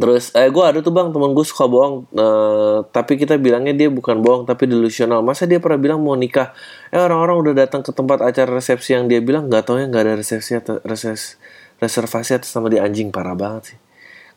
terus 0.00 0.34
eh 0.34 0.50
gue 0.50 0.64
ada 0.64 0.78
tuh 0.82 0.94
bang. 0.94 1.10
Temen 1.10 1.34
gue 1.34 1.46
suka 1.46 1.66
bohong. 1.66 2.06
Eh, 2.10 2.78
tapi 2.90 3.18
kita 3.18 3.34
bilangnya 3.38 3.74
dia 3.74 3.90
bukan 3.90 4.22
bohong 4.22 4.46
tapi 4.46 4.66
delusional. 4.70 5.22
Masa 5.26 5.46
dia 5.46 5.58
pernah 5.58 5.78
bilang 5.78 5.98
mau 6.02 6.14
nikah? 6.14 6.54
Eh 6.94 6.98
orang-orang 6.98 7.50
udah 7.50 7.54
datang 7.66 7.82
ke 7.82 7.90
tempat 7.90 8.22
acara 8.22 8.50
resepsi 8.50 8.94
yang 8.94 9.10
dia 9.10 9.18
bilang. 9.18 9.50
Nggak 9.50 9.62
tau 9.66 9.78
ya 9.78 9.86
nggak 9.90 10.02
ada 10.06 10.14
resepsi 10.18 10.58
atau 10.58 10.78
reses, 10.86 11.38
reservasi 11.84 12.40
atas 12.40 12.48
sama 12.48 12.72
dia 12.72 12.80
anjing 12.80 13.12
parah 13.12 13.36
banget 13.36 13.76
sih 13.76 13.78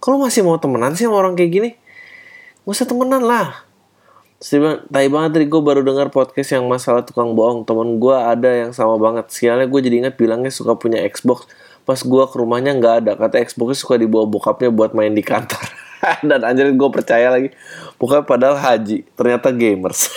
kalau 0.04 0.20
masih 0.20 0.44
mau 0.44 0.60
temenan 0.60 0.94
sih 0.94 1.08
sama 1.08 1.24
orang 1.24 1.40
kayak 1.40 1.52
gini 1.52 1.70
gak 2.68 2.76
usah 2.76 2.86
temenan 2.86 3.24
lah 3.24 3.68
Terus 4.38 4.86
banget 5.10 5.32
tadi 5.34 5.46
gue 5.50 5.62
baru 5.66 5.82
dengar 5.82 6.14
podcast 6.14 6.54
yang 6.54 6.70
masalah 6.70 7.02
tukang 7.02 7.34
bohong. 7.34 7.66
Temen 7.66 7.98
gue 7.98 8.14
ada 8.14 8.54
yang 8.54 8.70
sama 8.70 9.02
banget. 9.02 9.34
Sialnya 9.34 9.66
gue 9.66 9.82
jadi 9.82 10.06
ingat 10.06 10.14
bilangnya 10.14 10.54
suka 10.54 10.78
punya 10.78 11.02
Xbox. 11.10 11.50
Pas 11.90 11.98
gue 11.98 12.24
ke 12.30 12.36
rumahnya 12.38 12.78
nggak 12.78 12.96
ada. 13.02 13.12
Kata 13.18 13.42
Xboxnya 13.42 13.78
suka 13.82 13.98
dibawa 13.98 14.30
bokapnya 14.30 14.70
buat 14.70 14.94
main 14.94 15.10
di 15.18 15.26
kantor. 15.26 15.66
Dan 16.30 16.46
anjir 16.46 16.70
gue 16.70 16.90
percaya 16.94 17.34
lagi. 17.34 17.50
Bukan 17.98 18.30
padahal 18.30 18.62
haji. 18.62 19.10
Ternyata 19.18 19.50
gamers. 19.50 20.06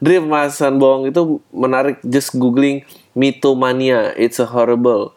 Dream 0.00 0.24
masan 0.24 0.80
bohong 0.80 1.12
itu 1.12 1.44
menarik. 1.52 2.00
Just 2.00 2.32
googling 2.32 2.80
mitomania. 3.20 4.16
It's 4.16 4.40
a 4.40 4.48
horrible. 4.48 5.12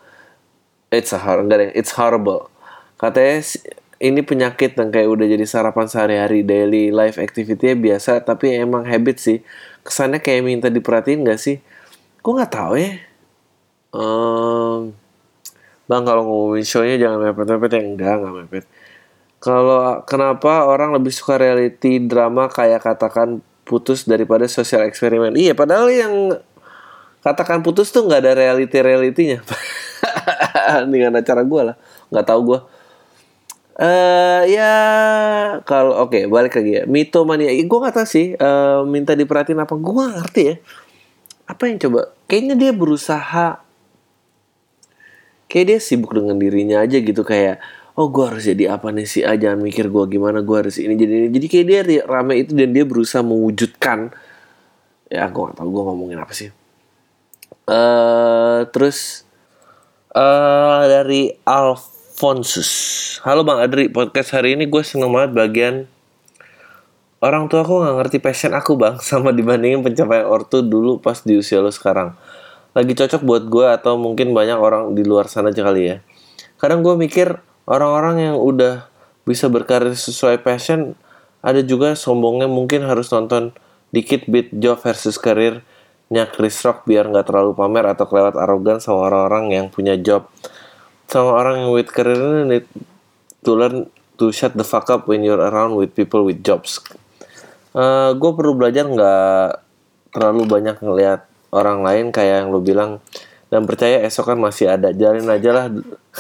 It's 0.92 1.16
a 1.16 1.24
horror. 1.24 1.48
Enggak 1.48 1.60
deh. 1.64 1.72
It's 1.72 1.96
horrible. 1.96 2.52
Katanya 3.00 3.40
ini 4.04 4.20
penyakit 4.20 4.76
yang 4.76 4.92
kayak 4.92 5.08
udah 5.08 5.26
jadi 5.32 5.46
sarapan 5.48 5.88
sehari-hari 5.88 6.44
daily 6.44 6.92
life 6.92 7.16
activity 7.16 7.72
biasa 7.72 8.20
tapi 8.28 8.52
emang 8.60 8.84
habit 8.84 9.16
sih 9.16 9.40
kesannya 9.88 10.20
kayak 10.20 10.44
minta 10.44 10.68
diperhatiin 10.68 11.24
gak 11.24 11.40
sih 11.40 11.64
gue 12.20 12.34
nggak 12.36 12.52
tahu 12.52 12.76
ya 12.76 13.00
Ehm, 13.94 14.98
bang 15.86 16.02
kalau 16.02 16.26
ngomongin 16.26 16.66
shownya 16.66 16.98
jangan 16.98 17.30
mepet-mepet 17.30 17.72
ya 17.78 17.82
enggak 17.86 18.16
nggak 18.26 18.36
mepet 18.42 18.66
kalau 19.38 20.02
kenapa 20.10 20.66
orang 20.66 20.98
lebih 20.98 21.14
suka 21.14 21.38
reality 21.38 22.02
drama 22.02 22.50
kayak 22.50 22.82
katakan 22.82 23.46
putus 23.62 24.10
daripada 24.10 24.50
sosial 24.50 24.82
eksperimen 24.90 25.38
iya 25.38 25.54
padahal 25.54 25.94
yang 25.94 26.14
katakan 27.24 27.64
putus 27.64 27.90
tuh 27.90 28.04
nggak 28.04 28.20
ada 28.20 28.32
reality 28.36 28.78
realitinya 28.84 29.40
dengan 30.92 31.16
acara 31.18 31.42
gue 31.48 31.62
lah. 31.72 31.76
Nggak 32.12 32.28
tahu 32.28 32.42
gue 32.54 32.60
eh 33.74 34.54
ya 34.54 34.74
kalau 35.66 36.06
oke 36.06 36.30
balik 36.30 36.54
lagi 36.62 36.72
ya. 36.78 36.84
Mitomania. 36.86 37.50
Gue 37.50 37.80
nggak 37.82 37.96
tahu 37.96 38.08
sih 38.08 38.28
eh, 38.38 38.80
minta 38.86 39.18
diperhatiin 39.18 39.64
apa. 39.64 39.74
Gue 39.80 40.06
ngerti 40.14 40.42
ya. 40.46 40.56
Apa 41.50 41.72
yang 41.72 41.82
coba? 41.82 42.14
Kayaknya 42.30 42.56
dia 42.60 42.72
berusaha. 42.76 43.48
Kayak 45.50 45.66
dia 45.70 45.80
sibuk 45.82 46.14
dengan 46.18 46.38
dirinya 46.38 46.82
aja 46.82 46.98
gitu 46.98 47.22
kayak 47.22 47.62
oh 47.94 48.10
gue 48.10 48.26
harus 48.26 48.46
jadi 48.46 48.78
apa 48.78 48.90
nih 48.94 49.06
sih? 49.10 49.22
Ah 49.26 49.38
mikir 49.38 49.90
gue 49.90 50.04
gimana 50.10 50.46
gue 50.46 50.58
harus 50.58 50.78
ini 50.78 50.94
jadi 50.94 51.14
ini. 51.26 51.28
Jadi 51.34 51.46
kayak 51.50 51.66
dia 51.66 51.82
rame 52.06 52.46
itu 52.46 52.54
dan 52.54 52.70
dia 52.74 52.86
berusaha 52.86 53.26
mewujudkan. 53.26 54.14
Ya 55.10 55.30
gue 55.30 55.42
gak 55.50 55.58
tahu 55.58 55.70
gue 55.70 55.84
ngomongin 55.86 56.18
apa 56.22 56.34
sih 56.34 56.63
eh 57.64 58.68
terus 58.76 59.24
eh 60.12 60.84
dari 60.84 61.32
Alfonsus 61.48 62.70
halo 63.24 63.48
bang 63.48 63.64
Adri. 63.64 63.88
Podcast 63.88 64.36
hari 64.36 64.60
ini 64.60 64.68
gue 64.68 64.84
seneng 64.84 65.16
banget 65.16 65.32
bagian 65.32 65.76
Orang 67.24 67.48
tua 67.48 67.64
aku 67.64 67.80
nggak 67.80 67.96
ngerti 68.04 68.18
passion 68.20 68.52
aku 68.52 68.76
bang 68.76 69.00
Sama 69.08 69.32
dibandingin 69.32 69.80
pencapaian 69.80 70.28
ortu 70.28 70.60
dulu 70.60 71.00
pas 71.00 71.24
di 71.24 71.40
usia 71.40 71.64
lo 71.64 71.72
sekarang. 71.72 72.12
Lagi 72.76 72.92
cocok 73.00 73.24
buat 73.24 73.44
gue 73.48 73.64
atau 73.72 73.96
mungkin 73.96 74.36
banyak 74.36 74.60
orang 74.60 74.92
di 74.92 75.08
luar 75.08 75.32
sana 75.32 75.56
aja 75.56 75.64
kali 75.64 75.88
ya. 75.88 75.98
Kadang 76.60 76.84
gue 76.84 77.00
mikir 77.00 77.40
orang-orang 77.64 78.28
yang 78.28 78.36
udah 78.44 78.92
bisa 79.24 79.48
berkarir 79.48 79.96
sesuai 79.96 80.44
passion 80.44 81.00
Ada 81.40 81.64
juga 81.64 81.96
sombongnya 81.96 82.52
mungkin 82.52 82.84
harus 82.84 83.08
nonton 83.08 83.56
dikit 83.96 84.28
beat 84.28 84.52
job 84.52 84.84
versus 84.84 85.16
karirnya 86.10 86.30
Chris 86.30 86.62
Rock 86.62 86.86
Biar 86.86 87.10
nggak 87.10 87.26
terlalu 87.32 87.52
pamer 87.56 87.86
atau 87.90 88.06
kelewat 88.06 88.36
arogan 88.36 88.78
sama 88.78 89.10
orang-orang 89.10 89.46
yang 89.56 89.66
punya 89.72 89.96
job. 89.98 90.28
Sama 91.08 91.34
orang 91.34 91.66
yang 91.66 91.72
with 91.74 91.90
career 91.90 92.18
ini 92.18 92.42
need 92.46 92.66
to 93.42 93.52
learn 93.58 93.90
to 94.18 94.30
shut 94.30 94.54
the 94.54 94.66
fuck 94.66 94.90
up 94.90 95.10
when 95.10 95.26
you're 95.26 95.42
around 95.42 95.74
with 95.74 95.94
people 95.98 96.22
with 96.26 96.42
jobs. 96.46 96.78
Gue 98.18 98.32
perlu 98.38 98.54
belajar 98.54 98.86
nggak 98.86 99.48
terlalu 100.14 100.46
banyak 100.46 100.78
ngelihat 100.86 101.26
orang 101.50 101.82
lain 101.82 102.06
kayak 102.14 102.46
yang 102.46 102.50
lo 102.54 102.62
bilang. 102.62 103.02
Dan 103.50 103.70
percaya 103.70 104.02
esok 104.02 104.34
kan 104.34 104.38
masih 104.42 104.74
ada. 104.74 104.90
Jalin 104.90 105.30
aja 105.30 105.50
lah. 105.54 105.66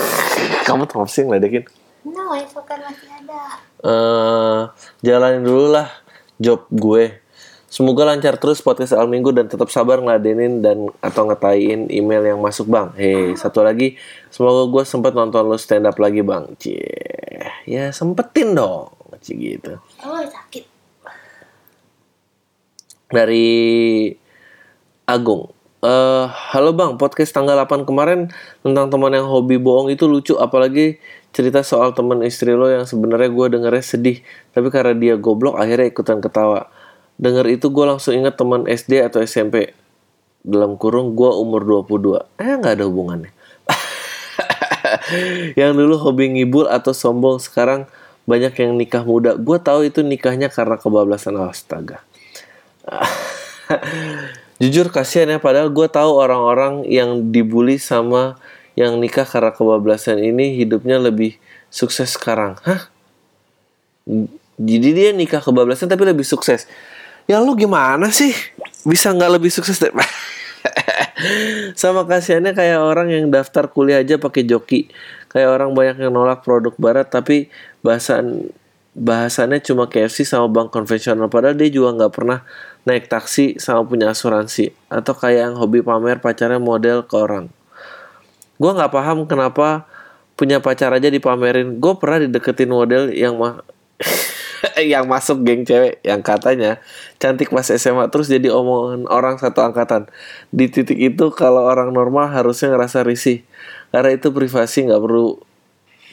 Kamu 0.70 0.86
tuh 0.86 1.02
sih 1.10 1.26
ngeledekin. 1.26 1.66
No, 2.06 2.30
No, 2.30 2.38
esok 2.38 2.66
kan 2.66 2.82
masih 2.82 3.10
ada. 3.10 3.42
eh 3.84 4.62
jalanin 5.04 5.44
dulu 5.44 5.74
lah 5.74 5.90
job 6.38 6.66
gue. 6.70 7.23
Semoga 7.74 8.06
lancar 8.06 8.38
terus 8.38 8.62
podcast 8.62 8.94
Al 8.94 9.10
Minggu 9.10 9.34
dan 9.34 9.50
tetap 9.50 9.66
sabar 9.74 9.98
ngeladenin 9.98 10.62
dan 10.62 10.94
atau 11.02 11.26
ngetain 11.26 11.90
email 11.90 12.22
yang 12.22 12.38
masuk 12.38 12.70
bang. 12.70 12.94
Hei, 12.94 13.34
satu 13.34 13.66
lagi, 13.66 13.98
semoga 14.30 14.70
gue 14.70 14.84
sempet 14.86 15.18
nonton 15.18 15.42
lo 15.42 15.58
stand 15.58 15.90
up 15.90 15.98
lagi 15.98 16.22
bang. 16.22 16.54
Cie, 16.62 16.86
ya 17.66 17.90
sempetin 17.90 18.54
dong, 18.54 18.94
Cie 19.26 19.58
gitu. 19.58 19.82
Oh, 20.06 20.22
sakit. 20.22 20.70
Dari 23.10 23.50
Agung. 25.10 25.50
Eh, 25.82 26.26
halo 26.30 26.78
bang, 26.78 27.02
podcast 27.02 27.34
tanggal 27.34 27.58
8 27.58 27.90
kemarin 27.90 28.30
tentang 28.62 28.94
teman 28.94 29.18
yang 29.18 29.26
hobi 29.26 29.58
bohong 29.58 29.90
itu 29.90 30.06
lucu, 30.06 30.38
apalagi 30.38 31.02
cerita 31.34 31.66
soal 31.66 31.98
temen 31.98 32.22
istri 32.22 32.54
lo 32.54 32.70
yang 32.70 32.86
sebenarnya 32.86 33.34
gue 33.34 33.58
dengernya 33.58 33.82
sedih, 33.82 34.22
tapi 34.54 34.70
karena 34.70 34.94
dia 34.94 35.18
goblok 35.18 35.58
akhirnya 35.58 35.90
ikutan 35.90 36.22
ketawa. 36.22 36.70
Denger 37.18 37.46
itu 37.50 37.70
gue 37.70 37.86
langsung 37.86 38.18
inget 38.18 38.36
teman 38.36 38.66
SD 38.66 39.06
atau 39.06 39.22
SMP. 39.22 39.74
Dalam 40.44 40.76
kurung 40.76 41.16
gue 41.16 41.30
umur 41.30 41.86
22. 41.88 42.20
Eh 42.42 42.54
nggak 42.60 42.82
ada 42.82 42.86
hubungannya. 42.90 43.32
yang 45.60 45.78
dulu 45.78 45.96
hobi 46.02 46.36
ngibul 46.36 46.68
atau 46.68 46.92
sombong 46.92 47.40
sekarang 47.40 47.88
banyak 48.24 48.54
yang 48.60 48.76
nikah 48.76 49.04
muda. 49.04 49.36
Gue 49.36 49.60
tahu 49.60 49.88
itu 49.88 50.04
nikahnya 50.04 50.52
karena 50.52 50.80
kebablasan 50.80 51.40
astaga. 51.40 52.04
Jujur 54.62 54.92
kasihan 54.92 55.28
ya 55.28 55.40
padahal 55.40 55.72
gue 55.72 55.88
tahu 55.90 56.12
orang-orang 56.20 56.88
yang 56.88 57.32
dibully 57.32 57.80
sama 57.80 58.40
yang 58.74 58.98
nikah 58.98 59.28
karena 59.28 59.54
kebablasan 59.54 60.22
ini 60.24 60.58
hidupnya 60.58 60.98
lebih 60.98 61.38
sukses 61.68 62.16
sekarang. 62.16 62.58
Hah? 62.64 62.90
Jadi 64.60 64.90
dia 64.94 65.10
nikah 65.12 65.42
kebablasan 65.42 65.90
tapi 65.90 66.06
lebih 66.08 66.26
sukses. 66.26 66.70
Ya 67.28 67.40
lu 67.40 67.56
gimana 67.56 68.12
sih? 68.12 68.36
Bisa 68.84 69.16
nggak 69.16 69.40
lebih 69.40 69.52
sukses 69.52 69.80
dari 69.80 69.96
sama 71.82 72.04
kasihannya 72.04 72.52
kayak 72.56 72.80
orang 72.80 73.08
yang 73.12 73.26
daftar 73.32 73.68
kuliah 73.72 74.04
aja 74.04 74.20
pakai 74.20 74.44
joki. 74.44 74.92
Kayak 75.32 75.50
orang 75.60 75.72
banyak 75.72 75.98
yang 76.04 76.14
nolak 76.14 76.44
produk 76.44 76.76
barat 76.76 77.08
tapi 77.08 77.48
bahasan 77.80 78.52
bahasannya 78.94 79.58
cuma 79.66 79.90
KFC 79.90 80.22
sama 80.22 80.46
bank 80.46 80.70
konvensional 80.70 81.26
padahal 81.26 81.58
dia 81.58 81.66
juga 81.74 81.98
nggak 81.98 82.14
pernah 82.14 82.46
naik 82.86 83.10
taksi 83.10 83.58
sama 83.58 83.82
punya 83.82 84.14
asuransi 84.14 84.70
atau 84.86 85.18
kayak 85.18 85.50
yang 85.50 85.56
hobi 85.58 85.82
pamer 85.82 86.22
pacarnya 86.22 86.62
model 86.62 87.02
ke 87.08 87.16
orang. 87.18 87.50
Gue 88.62 88.72
nggak 88.72 88.94
paham 88.94 89.26
kenapa 89.26 89.90
punya 90.38 90.62
pacar 90.62 90.94
aja 90.94 91.10
dipamerin. 91.10 91.82
Gue 91.82 91.98
pernah 91.98 92.28
dideketin 92.28 92.70
model 92.70 93.10
yang 93.16 93.34
mah 93.40 93.66
yang 94.92 95.06
masuk 95.12 95.44
geng 95.44 95.68
cewek 95.68 96.00
yang 96.08 96.24
katanya 96.24 96.80
cantik 97.20 97.52
pas 97.52 97.68
SMA 97.68 98.08
terus 98.08 98.32
jadi 98.32 98.52
omongan 98.52 99.08
orang 99.12 99.36
satu 99.40 99.60
angkatan. 99.64 100.08
Di 100.50 100.72
titik 100.72 100.96
itu 100.96 101.32
kalau 101.36 101.68
orang 101.68 101.92
normal 101.92 102.32
harusnya 102.32 102.72
ngerasa 102.72 103.04
risih. 103.04 103.44
Karena 103.92 104.16
itu 104.16 104.32
privasi 104.32 104.88
nggak 104.88 105.02
perlu 105.04 105.40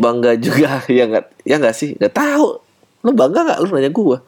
bangga 0.01 0.35
juga. 0.39 0.83
Ya 0.91 1.07
nggak 1.07 1.47
ya 1.47 1.57
nggak 1.63 1.77
sih? 1.77 1.95
Nggak 1.97 2.15
tahu. 2.15 2.59
Lu 3.07 3.11
bangga 3.15 3.47
nggak? 3.47 3.59
Lu 3.63 3.67
nanya 3.71 3.91
gue 3.91 4.19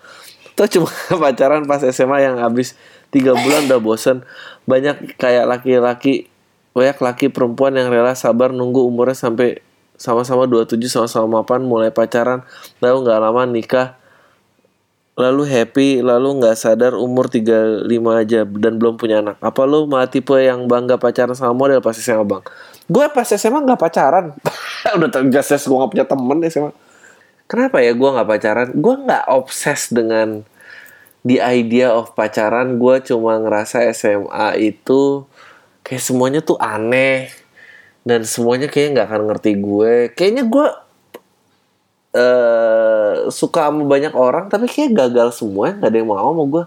Tuh 0.53 0.69
cuma 0.69 0.89
pacaran 1.23 1.65
pas 1.65 1.81
SMA 1.81 2.23
yang 2.23 2.37
habis 2.39 2.77
tiga 3.11 3.35
bulan 3.35 3.67
udah 3.67 3.81
bosen. 3.83 4.23
Banyak 4.69 5.19
kayak 5.19 5.49
laki-laki 5.49 6.31
banyak 6.73 6.97
laki 7.05 7.27
perempuan 7.29 7.77
yang 7.77 7.93
rela 7.93 8.17
sabar 8.17 8.49
nunggu 8.49 8.81
umurnya 8.81 9.13
sampai 9.13 9.61
sama-sama 10.01 10.49
27 10.49 10.81
sama-sama 10.89 11.41
mapan 11.41 11.65
mulai 11.65 11.93
pacaran. 11.93 12.45
Lalu 12.81 12.97
nggak 13.09 13.19
lama 13.21 13.43
nikah 13.49 14.02
lalu 15.13 15.45
happy 15.45 16.01
lalu 16.01 16.41
nggak 16.41 16.57
sadar 16.57 16.97
umur 16.97 17.29
35 17.29 17.85
aja 18.17 18.49
dan 18.49 18.73
belum 18.81 18.97
punya 18.97 19.21
anak. 19.21 19.37
Apa 19.45 19.69
lu 19.69 19.85
malah 19.85 20.09
tipe 20.09 20.35
yang 20.39 20.65
bangga 20.69 20.97
pacaran 20.97 21.37
sama 21.37 21.53
model 21.53 21.85
pas 21.85 21.97
SMA 21.97 22.25
bang? 22.25 22.43
Gue 22.89 23.05
pas 23.13 23.29
SMA 23.29 23.61
nggak 23.63 23.81
pacaran. 23.81 24.33
Udah 24.97 25.11
terjelas 25.13 25.63
gue 25.63 25.77
nggak 25.77 25.93
punya 25.93 26.07
temen 26.09 26.39
SMA 26.49 26.73
kenapa 27.53 27.85
ya 27.85 27.93
gue 27.93 28.09
nggak 28.09 28.29
pacaran? 28.29 28.69
Gue 28.73 28.95
nggak 28.97 29.25
obses 29.29 29.93
dengan 29.93 30.49
the 31.29 31.45
idea 31.45 31.93
of 31.93 32.17
pacaran. 32.17 32.81
Gue 32.81 33.05
cuma 33.05 33.37
ngerasa 33.37 33.85
SMA 33.93 34.57
itu 34.57 35.29
kayak 35.85 36.01
semuanya 36.01 36.41
tuh 36.41 36.57
aneh. 36.57 37.29
Dan 38.03 38.25
semuanya 38.27 38.67
kayaknya 38.67 39.05
nggak 39.05 39.09
akan 39.13 39.23
ngerti 39.31 39.53
gue. 39.61 39.95
Kayaknya 40.17 40.45
gue 40.49 40.67
eh 42.13 43.33
suka 43.33 43.73
sama 43.73 43.89
banyak 43.89 44.13
orang 44.13 44.53
tapi 44.53 44.69
kayak 44.69 44.93
gagal 44.93 45.33
semua 45.33 45.73
nggak 45.73 45.89
ada 45.89 45.97
yang 45.97 46.09
mau 46.09 46.21
sama 46.21 46.45
gue 46.45 46.65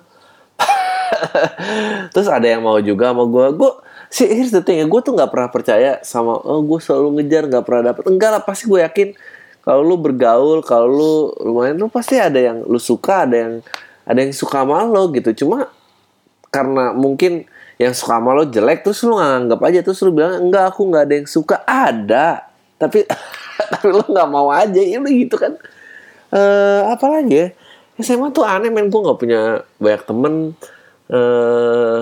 terus 2.14 2.28
ada 2.30 2.48
yang 2.50 2.66
mau 2.66 2.82
juga 2.82 3.14
sama 3.14 3.30
gue 3.30 3.46
gue 3.54 3.72
sih 4.16 4.32
here's 4.32 4.54
the 4.54 4.64
thing 4.64 4.80
ya 4.80 4.88
gue 4.88 5.02
tuh 5.02 5.12
nggak 5.12 5.28
pernah 5.28 5.50
percaya 5.50 6.00
sama 6.06 6.38
oh 6.40 6.62
gue 6.64 6.80
selalu 6.80 7.22
ngejar 7.22 7.50
nggak 7.50 7.64
pernah 7.68 7.92
dapet. 7.92 8.04
Enggak 8.08 8.30
lah 8.32 8.42
pasti 8.48 8.64
gue 8.70 8.80
yakin 8.80 9.10
kalau 9.66 9.82
lu 9.82 9.98
bergaul 9.98 10.62
kalau 10.62 10.88
lu 10.88 11.14
lumayan 11.42 11.76
lu 11.76 11.90
pasti 11.90 12.22
ada 12.22 12.38
yang 12.38 12.62
lu 12.64 12.78
suka 12.78 13.26
ada 13.26 13.36
yang 13.36 13.54
ada 14.06 14.20
yang 14.22 14.32
suka 14.32 14.62
sama 14.62 14.86
lo 14.86 15.10
gitu. 15.12 15.46
Cuma 15.46 15.68
karena 16.54 16.94
mungkin 16.96 17.44
yang 17.76 17.92
suka 17.92 18.22
sama 18.22 18.32
lo 18.32 18.48
jelek 18.48 18.86
terus 18.88 19.04
lu 19.04 19.18
nganggap 19.20 19.60
aja 19.66 19.80
terus 19.84 20.00
lu 20.06 20.16
bilang 20.16 20.48
enggak 20.48 20.72
aku 20.72 20.82
nggak 20.88 21.04
ada 21.10 21.14
yang 21.20 21.28
suka. 21.28 21.56
Ada 21.66 22.48
tapi 22.78 23.04
tapi 23.72 23.88
lu 23.92 24.04
nggak 24.06 24.30
mau 24.30 24.50
aja 24.54 24.82
ya 24.82 25.02
udah 25.02 25.14
gitu 25.14 25.36
kan. 25.38 25.54
Eh 26.34 26.82
apa 26.86 27.06
lagi 27.08 27.34
ya? 27.36 27.48
SMA 28.02 28.36
tuh 28.36 28.44
aneh 28.44 28.70
men. 28.74 28.92
Gue 28.92 29.02
nggak 29.02 29.20
punya 29.20 29.42
banyak 29.80 30.04
temen. 30.04 30.34
Eh 31.10 32.00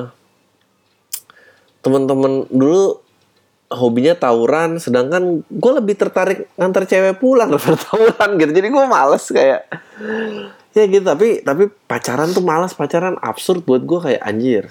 temen-temen 1.84 2.48
dulu 2.48 3.04
hobinya 3.74 4.16
tawuran 4.16 4.80
sedangkan 4.80 5.44
gue 5.50 5.72
lebih 5.76 6.00
tertarik 6.00 6.48
nganter 6.56 6.88
cewek 6.88 7.20
pulang 7.20 7.50
daripada 7.54 7.78
tawuran 7.78 8.30
gitu. 8.40 8.52
Jadi 8.56 8.68
gue 8.72 8.84
males 8.88 9.26
kayak 9.28 9.62
ya 10.74 10.84
gitu. 10.88 11.04
Tapi 11.04 11.44
tapi 11.44 11.68
pacaran 11.90 12.32
tuh 12.32 12.46
malas 12.46 12.72
pacaran 12.72 13.20
absurd 13.20 13.68
buat 13.68 13.84
gue 13.84 14.00
kayak 14.00 14.22
anjir 14.24 14.64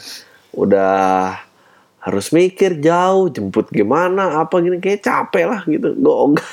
udah 0.52 1.38
harus 2.02 2.34
mikir 2.34 2.82
jauh 2.82 3.30
jemput 3.30 3.68
gimana 3.68 4.42
apa 4.42 4.58
gini. 4.64 4.80
Kayak 4.80 5.04
capek 5.04 5.44
lah 5.46 5.60
gitu 5.68 5.92
gue 5.92 6.14
ogah 6.14 6.48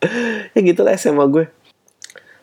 ya 0.54 0.60
gitulah 0.60 0.96
SMA 0.96 1.24
gue 1.28 1.46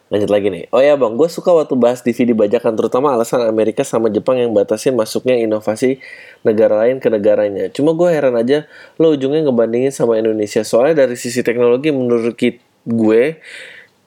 Lanjut 0.08 0.32
lagi 0.32 0.48
nih. 0.48 0.72
Oh 0.72 0.80
ya 0.80 0.96
bang, 0.96 1.20
gue 1.20 1.28
suka 1.28 1.52
waktu 1.52 1.76
bahas 1.76 2.00
DVD 2.00 2.32
bajakan 2.32 2.80
terutama 2.80 3.12
alasan 3.12 3.44
Amerika 3.44 3.84
sama 3.84 4.08
Jepang 4.08 4.40
yang 4.40 4.56
batasin 4.56 4.96
masuknya 4.96 5.36
inovasi 5.36 6.00
negara 6.48 6.88
lain 6.88 7.04
ke 7.04 7.12
negaranya. 7.12 7.68
Cuma 7.76 7.92
gue 7.92 8.08
heran 8.08 8.40
aja 8.40 8.72
lo 8.96 9.12
ujungnya 9.12 9.44
ngebandingin 9.44 9.92
sama 9.92 10.16
Indonesia. 10.16 10.64
Soalnya 10.64 11.04
dari 11.04 11.20
sisi 11.20 11.44
teknologi 11.44 11.92
menurut 11.92 12.40
gue 12.88 13.24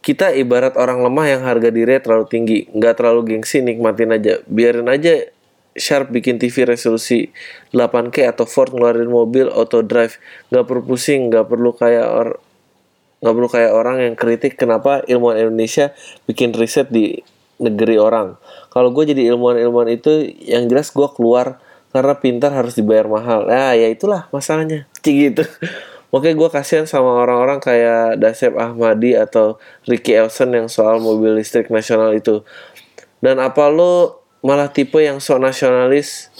kita 0.00 0.32
ibarat 0.32 0.80
orang 0.80 1.04
lemah 1.04 1.26
yang 1.28 1.42
harga 1.44 1.68
diri 1.68 2.00
terlalu 2.00 2.26
tinggi, 2.32 2.58
nggak 2.72 2.94
terlalu 2.96 3.36
gengsi, 3.36 3.60
nikmatin 3.60 4.16
aja, 4.16 4.40
biarin 4.48 4.88
aja 4.88 5.28
Sharp 5.76 6.10
bikin 6.10 6.40
TV 6.40 6.66
resolusi 6.66 7.30
8K 7.76 8.32
atau 8.32 8.48
Ford 8.48 8.72
ngeluarin 8.72 9.06
mobil 9.06 9.46
auto 9.52 9.84
drive, 9.84 10.16
nggak 10.48 10.64
perlu 10.64 10.82
pusing, 10.82 11.28
nggak 11.28 11.46
perlu 11.46 11.76
kayak 11.76 12.08
nggak 13.20 13.34
perlu 13.36 13.48
kayak 13.52 13.72
orang 13.76 13.96
yang 14.00 14.14
kritik 14.16 14.56
kenapa 14.56 15.04
ilmuwan 15.04 15.36
Indonesia 15.36 15.92
bikin 16.24 16.56
riset 16.56 16.88
di 16.88 17.20
negeri 17.60 18.00
orang. 18.00 18.40
Kalau 18.72 18.90
gue 18.90 19.12
jadi 19.12 19.30
ilmuwan-ilmuwan 19.36 19.92
itu 19.92 20.24
yang 20.40 20.66
jelas 20.66 20.88
gue 20.90 21.04
keluar 21.12 21.60
karena 21.92 22.16
pintar 22.16 22.50
harus 22.56 22.72
dibayar 22.72 23.06
mahal. 23.06 23.44
Nah 23.44 23.76
ya 23.76 23.92
itulah 23.92 24.26
masalahnya. 24.32 24.88
Cik 25.04 25.14
gitu. 25.14 25.44
Makanya 26.10 26.34
gue 26.34 26.48
kasihan 26.50 26.86
sama 26.90 27.22
orang-orang 27.22 27.62
kayak 27.62 28.18
Dasep 28.18 28.56
Ahmadi 28.58 29.14
atau 29.14 29.62
Ricky 29.86 30.16
Elson 30.16 30.50
yang 30.56 30.66
soal 30.66 30.98
mobil 30.98 31.38
listrik 31.38 31.70
nasional 31.70 32.10
itu. 32.16 32.42
Dan 33.22 33.38
apa 33.38 33.68
lo 33.70 34.24
malah 34.40 34.72
tipe 34.72 34.98
yang 34.98 35.20
so 35.20 35.36
nasionalis 35.36 36.32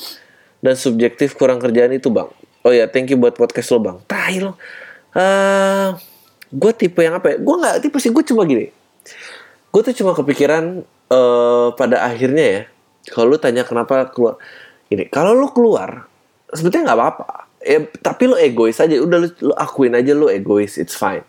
dan 0.64 0.74
subjektif 0.74 1.36
kurang 1.36 1.62
kerjaan 1.62 1.92
itu 1.92 2.10
bang? 2.10 2.26
Oh 2.66 2.72
ya, 2.74 2.90
thank 2.90 3.12
you 3.12 3.20
buat 3.20 3.36
podcast 3.38 3.70
lo 3.70 3.78
bang. 3.78 3.96
Tai 4.10 4.36
lo. 4.42 4.52
Eh, 5.14 5.88
gue 6.50 6.72
tipe 6.74 7.00
yang 7.00 7.18
apa 7.18 7.34
ya? 7.34 7.36
Gue 7.38 7.56
nggak 7.58 7.76
tipe 7.82 7.96
sih. 8.02 8.10
Gue 8.10 8.26
cuma 8.26 8.42
gini. 8.44 8.70
Gue 9.70 9.80
tuh 9.86 9.94
cuma 9.94 10.12
kepikiran 10.14 10.82
eh 11.10 11.68
pada 11.74 12.06
akhirnya 12.06 12.44
ya. 12.44 12.62
Kalau 13.10 13.32
lu 13.32 13.38
tanya 13.40 13.64
kenapa 13.64 14.12
keluar, 14.12 14.36
gini. 14.92 15.08
Kalau 15.08 15.32
lu 15.32 15.48
keluar, 15.50 16.04
sebetulnya 16.52 16.92
nggak 16.92 16.98
apa-apa. 17.00 17.26
Ya, 17.60 17.80
tapi 18.04 18.28
lu 18.28 18.36
egois 18.36 18.76
aja. 18.76 18.92
Udah 19.00 19.18
lu, 19.24 19.28
lu 19.40 19.54
akuin 19.56 19.96
aja 19.96 20.12
lu 20.12 20.28
egois. 20.28 20.76
It's 20.76 20.94
fine. 20.94 21.24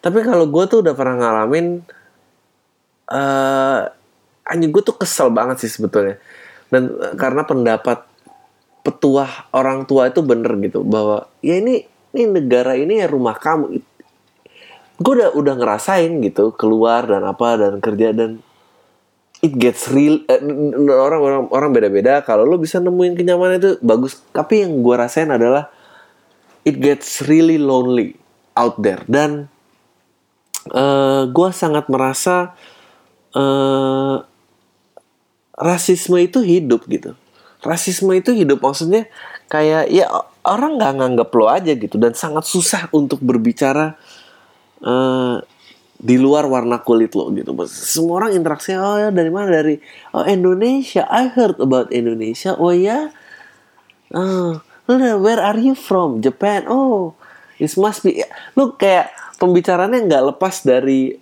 Tapi 0.00 0.24
kalau 0.24 0.48
gue 0.48 0.64
tuh 0.64 0.80
udah 0.80 0.94
pernah 0.96 1.16
ngalamin 1.20 1.84
eh 3.10 3.80
anjing 4.46 4.70
gue 4.70 4.82
tuh 4.82 4.96
kesel 4.96 5.28
banget 5.28 5.60
sih 5.66 5.70
sebetulnya. 5.70 6.16
Dan 6.72 6.94
eh, 6.96 7.14
karena 7.18 7.44
pendapat 7.44 8.06
petuah 8.80 9.52
orang 9.52 9.84
tua 9.84 10.08
itu 10.08 10.24
bener 10.24 10.56
gitu 10.64 10.80
bahwa 10.80 11.28
ya 11.44 11.60
ini 11.60 11.84
ini 12.16 12.24
negara 12.26 12.72
ini 12.74 13.04
ya 13.04 13.06
rumah 13.12 13.36
kamu 13.36 13.76
gue 15.00 15.12
udah 15.16 15.32
udah 15.32 15.54
ngerasain 15.56 16.20
gitu 16.20 16.52
keluar 16.52 17.08
dan 17.08 17.24
apa 17.24 17.56
dan 17.56 17.80
kerja 17.80 18.12
dan 18.12 18.44
it 19.40 19.56
gets 19.56 19.88
real 19.88 20.20
eh, 20.28 20.40
orang 20.92 21.20
orang 21.20 21.42
orang 21.50 21.70
beda-beda. 21.72 22.20
Kalau 22.22 22.44
lo 22.44 22.60
bisa 22.60 22.78
nemuin 22.78 23.16
kenyamanan 23.16 23.56
itu 23.56 23.70
bagus. 23.80 24.20
Tapi 24.30 24.68
yang 24.68 24.84
gue 24.84 24.94
rasain 24.94 25.32
adalah 25.32 25.72
it 26.68 26.76
gets 26.76 27.24
really 27.24 27.56
lonely 27.56 28.16
out 28.52 28.76
there. 28.76 29.00
Dan 29.08 29.48
uh, 30.68 31.24
gue 31.32 31.48
sangat 31.56 31.88
merasa 31.88 32.52
uh, 33.32 34.20
rasisme 35.56 36.20
itu 36.20 36.44
hidup 36.44 36.84
gitu. 36.84 37.16
Rasisme 37.64 38.12
itu 38.16 38.32
hidup 38.36 38.60
maksudnya 38.60 39.08
kayak 39.48 39.88
ya 39.88 40.08
orang 40.44 40.76
nggak 40.76 40.92
nganggap 41.00 41.28
lo 41.32 41.48
aja 41.48 41.72
gitu. 41.72 41.96
Dan 41.96 42.12
sangat 42.12 42.44
susah 42.44 42.92
untuk 42.92 43.24
berbicara 43.24 43.96
uh, 44.84 45.40
di 46.00 46.16
luar 46.16 46.48
warna 46.48 46.80
kulit 46.80 47.12
lo 47.12 47.28
gitu. 47.36 47.52
Semua 47.68 48.24
orang 48.24 48.32
interaksi 48.32 48.72
oh 48.72 48.96
ya 48.96 49.12
dari 49.12 49.28
mana 49.28 49.52
dari 49.52 49.76
oh 50.16 50.24
Indonesia. 50.24 51.04
I 51.08 51.28
heard 51.28 51.60
about 51.60 51.92
Indonesia. 51.92 52.56
Oh 52.56 52.72
ya. 52.72 53.12
Oh, 54.10 54.58
where 54.88 55.38
are 55.38 55.60
you 55.60 55.76
from? 55.76 56.24
Japan. 56.24 56.66
Oh, 56.66 57.14
it 57.60 57.70
must 57.76 58.02
be. 58.02 58.24
Lu 58.56 58.74
kayak 58.74 59.12
pembicaranya 59.36 60.00
nggak 60.02 60.34
lepas 60.34 60.64
dari 60.66 61.14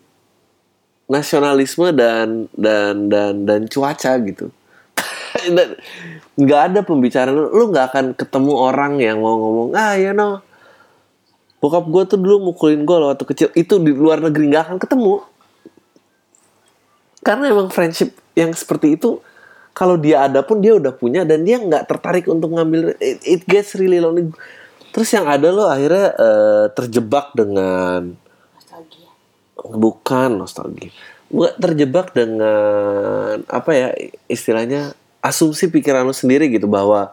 nasionalisme 1.10 1.90
dan 1.92 2.46
dan 2.54 3.10
dan 3.10 3.44
dan 3.44 3.60
cuaca 3.66 4.14
gitu. 4.24 4.54
nggak 6.38 6.60
ada 6.70 6.80
pembicaraan 6.86 7.34
lu 7.34 7.64
nggak 7.74 7.86
akan 7.92 8.06
ketemu 8.14 8.52
orang 8.54 9.02
yang 9.02 9.18
mau 9.18 9.34
ngomong 9.34 9.74
ah 9.74 9.98
you 9.98 10.14
know 10.14 10.38
bokap 11.58 11.84
gue 11.90 12.02
tuh 12.14 12.18
dulu 12.18 12.50
mukulin 12.50 12.82
gue 12.86 12.96
waktu 12.96 13.24
kecil. 13.26 13.48
Itu 13.54 13.82
di 13.82 13.90
luar 13.94 14.22
negeri 14.22 14.50
nggak 14.50 14.64
akan 14.70 14.78
ketemu. 14.78 15.14
Karena 17.22 17.44
emang 17.50 17.68
friendship 17.68 18.14
yang 18.38 18.54
seperti 18.54 18.94
itu 18.94 19.18
kalau 19.74 19.94
dia 19.94 20.26
ada 20.26 20.42
pun 20.42 20.58
dia 20.58 20.74
udah 20.74 20.90
punya 20.90 21.22
dan 21.22 21.46
dia 21.46 21.58
nggak 21.62 21.86
tertarik 21.86 22.26
untuk 22.26 22.50
ngambil 22.50 22.98
it, 22.98 23.22
it 23.22 23.42
gets 23.46 23.78
really 23.78 24.02
lonely. 24.02 24.30
Terus 24.90 25.10
yang 25.14 25.30
ada 25.30 25.54
lo 25.54 25.70
akhirnya 25.70 26.14
uh, 26.18 26.66
terjebak 26.72 27.30
dengan 27.36 28.16
nostalgia. 28.58 29.10
Bukan 29.54 30.30
nostalgia. 30.34 30.90
Bukan 31.28 31.54
terjebak 31.60 32.16
dengan 32.16 33.44
apa 33.46 33.70
ya 33.74 33.88
istilahnya 34.26 34.98
asumsi 35.22 35.68
pikiran 35.68 36.06
lo 36.06 36.14
sendiri 36.14 36.48
gitu 36.48 36.70
bahwa 36.70 37.12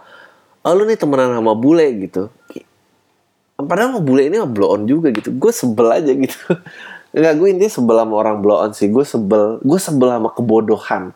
oh 0.66 0.74
lu 0.74 0.90
nih 0.90 0.98
temenan 0.98 1.38
sama 1.38 1.54
bule 1.54 1.86
gitu 2.02 2.34
padahal 3.56 4.04
bule 4.04 4.28
ini 4.28 4.44
blow 4.44 4.76
on 4.76 4.84
juga 4.84 5.16
gitu. 5.16 5.32
Gue 5.36 5.56
sebel 5.56 5.88
aja 5.92 6.12
gitu. 6.12 6.40
Enggak, 7.16 7.34
gue 7.40 7.48
intinya 7.48 7.72
sebel 7.72 7.96
sama 8.04 8.14
orang 8.20 8.38
blow 8.44 8.60
on 8.60 8.72
sih. 8.76 8.92
Gue 8.92 9.08
sebel 9.08 9.64
gue 9.64 9.80
sebel 9.80 10.10
sama 10.12 10.30
kebodohan. 10.36 11.16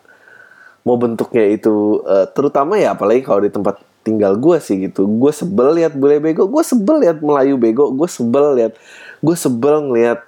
Mau 0.88 0.96
bentuknya 0.96 1.44
itu 1.52 2.00
uh, 2.08 2.24
terutama 2.32 2.80
ya 2.80 2.96
apalagi 2.96 3.20
kalau 3.20 3.44
di 3.44 3.52
tempat 3.52 3.84
tinggal 4.00 4.40
gue 4.40 4.56
sih 4.64 4.80
gitu. 4.88 5.04
Gue 5.04 5.28
sebel 5.36 5.76
lihat 5.76 5.92
bule 5.92 6.16
bego. 6.16 6.48
Gue 6.48 6.64
sebel 6.64 7.04
lihat 7.04 7.20
melayu 7.20 7.60
bego. 7.60 7.92
Gue 7.92 8.08
sebel 8.08 8.56
lihat 8.56 8.72
gue 9.20 9.36
sebel 9.36 9.92
ngeliat 9.92 10.24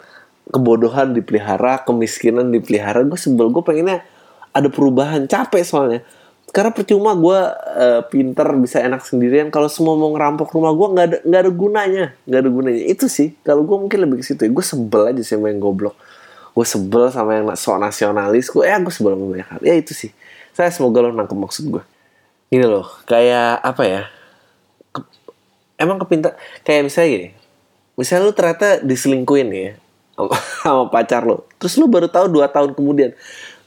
kebodohan 0.53 1.17
dipelihara 1.17 1.81
kemiskinan 1.89 2.53
dipelihara. 2.53 3.01
Gue 3.09 3.17
sebel. 3.17 3.49
Gue 3.49 3.65
pengennya 3.65 4.05
ada 4.53 4.69
perubahan. 4.69 5.25
Capek 5.25 5.65
soalnya 5.65 6.05
karena 6.53 6.71
percuma 6.71 7.17
gue 7.17 7.41
uh, 7.81 8.01
pinter 8.13 8.45
bisa 8.61 8.85
enak 8.85 9.03
sendirian. 9.09 9.49
Kalau 9.49 9.73
semua 9.73 9.97
mau 9.97 10.13
ngerampok 10.13 10.53
rumah 10.53 10.77
gue 10.77 10.89
nggak 10.93 11.07
ada 11.09 11.19
nggak 11.25 11.41
ada 11.49 11.53
gunanya. 11.53 12.05
Nggak 12.29 12.41
ada 12.45 12.51
gunanya. 12.53 12.83
Itu 12.85 13.09
sih 13.09 13.33
kalau 13.41 13.65
gue 13.65 13.77
mungkin 13.77 13.99
lebih 14.05 14.21
ke 14.21 14.25
situ 14.29 14.45
ya. 14.45 14.51
Gue 14.53 14.65
sebel 14.65 15.17
aja 15.17 15.23
sih 15.25 15.35
sama 15.41 15.49
yang 15.49 15.65
goblok. 15.65 15.97
Gue 16.53 16.67
sebel 16.69 17.09
sama 17.09 17.41
yang 17.41 17.49
sok 17.57 17.81
nasionalis. 17.81 18.53
Gue 18.53 18.69
ya 18.69 18.77
gue 18.77 18.93
sebel 18.93 19.17
sama 19.17 19.25
banyak 19.33 19.49
hal. 19.49 19.61
Ya 19.65 19.75
itu 19.81 19.97
sih. 19.97 20.13
Saya 20.53 20.69
semoga 20.69 21.01
lo 21.01 21.17
nangkep 21.17 21.39
maksud 21.41 21.65
gue 21.73 21.83
ini 22.53 22.65
loh 22.69 22.85
kayak 23.09 23.65
apa 23.65 23.83
ya 23.89 24.03
ke, 24.93 25.01
emang 25.81 25.97
kepintar 25.97 26.37
kayak 26.63 26.93
misalnya 26.93 27.09
gini. 27.09 27.29
Misalnya 27.97 28.29
lo 28.29 28.33
ternyata 28.37 28.69
diselingkuin 28.85 29.49
ya 29.57 29.73
sama 30.61 30.93
pacar 30.93 31.25
lo. 31.25 31.49
Terus 31.57 31.81
lo 31.81 31.89
baru 31.89 32.13
tahu 32.13 32.29
dua 32.29 32.53
tahun 32.53 32.77
kemudian 32.77 33.17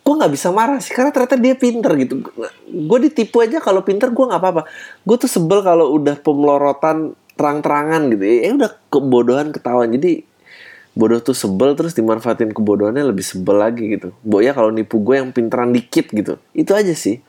gue 0.05 0.13
nggak 0.13 0.33
bisa 0.37 0.53
marah 0.53 0.77
sih 0.77 0.93
karena 0.93 1.09
ternyata 1.09 1.33
dia 1.33 1.57
pinter 1.57 1.89
gitu. 1.97 2.21
Gue 2.69 2.99
ditipu 3.09 3.41
aja 3.41 3.57
kalau 3.57 3.81
pinter 3.81 4.13
gue 4.13 4.25
nggak 4.29 4.37
apa-apa. 4.37 4.69
Gue 5.01 5.17
tuh 5.17 5.25
sebel 5.25 5.65
kalau 5.65 5.97
udah 5.97 6.21
pemelorotan 6.21 7.17
terang-terangan 7.33 8.13
gitu. 8.13 8.21
Ya 8.21 8.53
udah 8.53 8.71
kebodohan 8.93 9.49
ketahuan. 9.49 9.89
Jadi 9.89 10.21
bodoh 10.93 11.17
tuh 11.19 11.33
sebel 11.33 11.73
terus 11.73 11.97
dimanfaatin 11.97 12.53
kebodohannya 12.53 13.01
lebih 13.01 13.25
sebel 13.25 13.57
lagi 13.57 13.97
gitu. 13.97 14.13
Ya 14.45 14.53
kalau 14.53 14.69
nipu 14.69 15.01
gue 15.01 15.17
yang 15.17 15.33
pinteran 15.33 15.73
dikit 15.73 16.13
gitu. 16.13 16.37
Itu 16.53 16.77
aja 16.77 16.93
sih. 16.93 17.25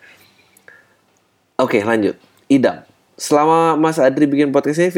Oke 1.56 1.80
lanjut. 1.80 2.20
Idam. 2.52 2.84
Selama 3.16 3.80
Mas 3.80 3.96
Adri 3.96 4.28
bikin 4.28 4.52
podcast 4.52 4.76
ini 4.84 4.92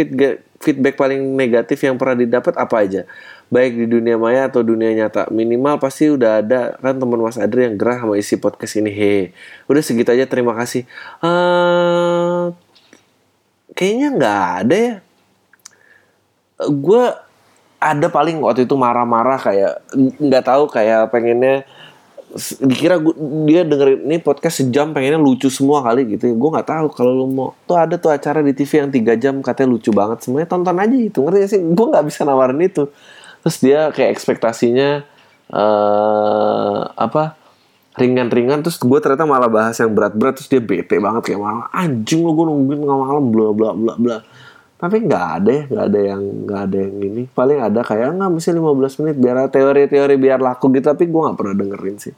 feedback 0.59 0.99
paling 0.99 1.39
negatif 1.39 1.79
yang 1.87 1.95
pernah 1.95 2.19
didapat 2.19 2.59
apa 2.59 2.83
aja? 2.83 3.07
Baik 3.49 3.81
di 3.81 3.87
dunia 3.89 4.21
maya 4.21 4.47
atau 4.53 4.61
dunia 4.61 4.93
nyata. 4.93 5.33
Minimal 5.33 5.81
pasti 5.81 6.13
udah 6.13 6.45
ada 6.45 6.77
kan 6.81 7.01
teman 7.01 7.21
Mas 7.21 7.41
Adri 7.41 7.65
yang 7.65 7.81
gerah 7.81 8.05
sama 8.05 8.21
isi 8.21 8.37
podcast 8.37 8.77
ini. 8.77 8.93
He, 8.93 9.33
udah 9.67 9.81
segitu 9.81 10.13
aja. 10.13 10.29
Terima 10.29 10.53
kasih. 10.53 10.85
Uh, 11.25 12.53
kayaknya 13.73 14.09
nggak 14.13 14.45
ada 14.65 14.77
ya. 14.77 14.95
Gue 16.69 17.05
ada 17.79 18.07
paling 18.11 18.43
waktu 18.43 18.67
itu 18.67 18.75
marah-marah 18.75 19.39
kayak 19.39 19.73
nggak 20.19 20.45
tahu 20.45 20.67
kayak 20.67 21.09
pengennya 21.15 21.63
dikira 22.61 23.01
gua, 23.01 23.17
dia 23.49 23.65
dengerin 23.65 24.05
ini 24.05 24.17
podcast 24.21 24.61
sejam 24.61 24.93
pengennya 24.93 25.17
lucu 25.17 25.49
semua 25.49 25.81
kali 25.81 26.05
gitu 26.13 26.29
ya 26.29 26.35
gue 26.37 26.51
nggak 26.53 26.69
tahu 26.69 26.87
kalau 26.93 27.13
lu 27.25 27.27
mau 27.33 27.57
tuh 27.65 27.81
ada 27.81 27.97
tuh 27.97 28.13
acara 28.13 28.45
di 28.45 28.53
TV 28.53 28.85
yang 28.85 28.91
tiga 28.93 29.17
jam 29.17 29.41
katanya 29.41 29.73
lucu 29.73 29.89
banget 29.97 30.29
semuanya 30.29 30.45
tonton 30.45 30.77
aja 30.77 30.93
itu 30.93 31.19
ngerti 31.25 31.39
sih 31.49 31.61
gue 31.65 31.87
nggak 31.89 32.05
bisa 32.05 32.29
nawarin 32.29 32.61
itu 32.61 32.93
terus 33.45 33.57
dia 33.63 33.89
kayak 33.95 34.15
ekspektasinya 34.15 35.07
uh, 35.53 36.81
apa 36.95 37.39
ringan-ringan 37.99 38.63
terus 38.63 38.79
gue 38.79 38.99
ternyata 39.03 39.27
malah 39.27 39.51
bahas 39.51 39.75
yang 39.83 39.91
berat-berat 39.91 40.39
terus 40.39 40.49
dia 40.49 40.63
bete 40.63 41.03
banget 41.03 41.35
kayak 41.35 41.41
malah 41.43 41.67
anjing 41.75 42.23
lo 42.23 42.31
gue 42.33 42.47
nungguin 42.47 42.81
nggak 42.87 42.99
malam 43.03 43.25
bla 43.35 43.51
bla 43.51 43.71
bla 43.75 43.95
bla. 43.99 44.19
Tapi 44.79 44.97
nggak 45.11 45.27
ada 45.43 45.51
ya 45.51 45.63
nggak 45.67 45.85
ada 45.91 46.01
yang 46.15 46.23
nggak 46.47 46.61
ada 46.71 46.77
yang 46.79 46.95
ini. 47.03 47.23
Paling 47.27 47.59
ada 47.59 47.81
kayak 47.83 48.15
nggak 48.15 48.31
mesti 48.31 48.51
15 48.55 49.01
menit 49.03 49.17
biar 49.19 49.37
teori-teori 49.51 50.15
biar 50.15 50.39
laku 50.39 50.71
gitu 50.71 50.87
tapi 50.87 51.11
gue 51.11 51.21
nggak 51.21 51.37
pernah 51.37 51.55
dengerin 51.59 51.97
sih. 51.99 52.15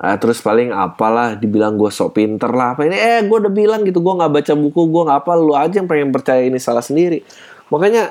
Nah, 0.00 0.16
terus 0.16 0.40
paling 0.40 0.72
apalah 0.72 1.36
dibilang 1.36 1.76
gue 1.76 1.92
sok 1.92 2.16
pinter 2.16 2.48
lah 2.56 2.72
apa 2.72 2.88
ini 2.88 2.96
eh 2.96 3.20
gue 3.20 3.36
udah 3.36 3.52
bilang 3.52 3.84
gitu 3.84 4.00
gue 4.00 4.14
nggak 4.16 4.32
baca 4.32 4.52
buku 4.56 4.80
gue 4.88 5.02
nggak 5.06 5.20
apa 5.28 5.32
lu 5.36 5.52
aja 5.52 5.76
yang 5.76 5.86
pengen 5.86 6.10
percaya 6.10 6.42
ini 6.42 6.58
salah 6.58 6.82
sendiri. 6.82 7.22
Makanya 7.70 8.10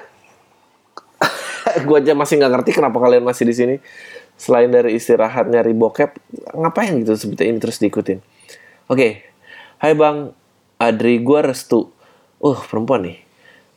gue 1.87 1.97
aja 1.97 2.13
masih 2.17 2.41
nggak 2.41 2.51
ngerti 2.59 2.71
kenapa 2.77 2.97
kalian 2.97 3.23
masih 3.23 3.45
di 3.47 3.55
sini. 3.55 3.75
Selain 4.39 4.71
dari 4.71 4.95
istirahat 4.95 5.51
nyari 5.51 5.75
bokep 5.75 6.15
ngapain 6.55 6.95
gitu 7.03 7.15
seperti 7.19 7.51
ini 7.51 7.57
terus 7.59 7.77
diikutin. 7.83 8.19
Oke. 8.87 8.95
Okay. 8.95 9.11
Hai 9.79 9.95
bang. 9.95 10.31
Adri 10.79 11.19
gue 11.19 11.39
restu. 11.43 11.91
Uh 12.39 12.59
perempuan 12.67 13.03
nih. 13.03 13.19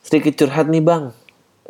Sedikit 0.02 0.34
curhat 0.38 0.70
nih 0.70 0.82
bang. 0.82 1.14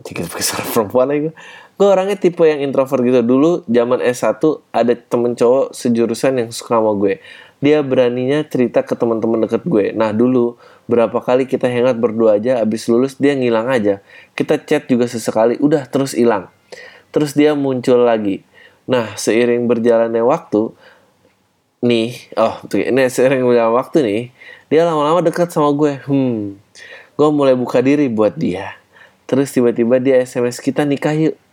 Sedikit 0.00 0.28
besar 0.32 0.64
perempuan 0.72 1.08
lagi. 1.08 1.30
Gue 1.76 1.88
orangnya 1.88 2.16
tipe 2.20 2.44
yang 2.44 2.61
introvert 2.61 3.00
gitu. 3.00 3.20
Dulu 3.24 3.64
zaman 3.68 4.00
S1 4.00 4.40
ada 4.72 4.92
temen 4.92 5.32
cowok 5.37 5.72
sejurusan 5.72 6.40
yang 6.44 6.48
suka 6.52 6.80
sama 6.80 6.92
gue. 6.96 7.20
Dia 7.64 7.80
beraninya 7.80 8.44
cerita 8.44 8.85
ke 8.85 8.92
teman-teman 8.92 9.48
deket 9.48 9.64
gue. 9.64 9.92
Nah 9.96 10.12
dulu 10.12 10.61
berapa 10.90 11.23
kali 11.23 11.47
kita 11.47 11.71
hangout 11.71 11.99
berdua 11.99 12.38
aja 12.38 12.62
abis 12.62 12.90
lulus 12.90 13.18
dia 13.18 13.35
ngilang 13.37 13.71
aja. 13.71 14.03
Kita 14.35 14.59
chat 14.59 14.90
juga 14.90 15.07
sesekali 15.07 15.59
udah 15.59 15.87
terus 15.87 16.16
hilang. 16.16 16.51
Terus 17.14 17.37
dia 17.37 17.55
muncul 17.55 18.03
lagi. 18.03 18.42
Nah 18.88 19.14
seiring 19.14 19.70
berjalannya 19.70 20.22
waktu 20.24 20.72
nih 21.83 22.14
oh 22.39 22.62
ini 22.74 23.11
seiring 23.11 23.47
berjalannya 23.47 23.74
waktu 23.74 23.99
nih 24.03 24.22
dia 24.70 24.83
lama-lama 24.87 25.22
dekat 25.22 25.51
sama 25.51 25.70
gue. 25.74 25.99
Hmm 26.07 26.59
gue 27.12 27.28
mulai 27.30 27.55
buka 27.55 27.85
diri 27.85 28.11
buat 28.11 28.35
dia. 28.35 28.74
Terus 29.30 29.55
tiba-tiba 29.55 30.03
dia 30.03 30.18
sms 30.20 30.59
kita 30.59 30.83
nikah 30.83 31.14
yuk. 31.14 31.37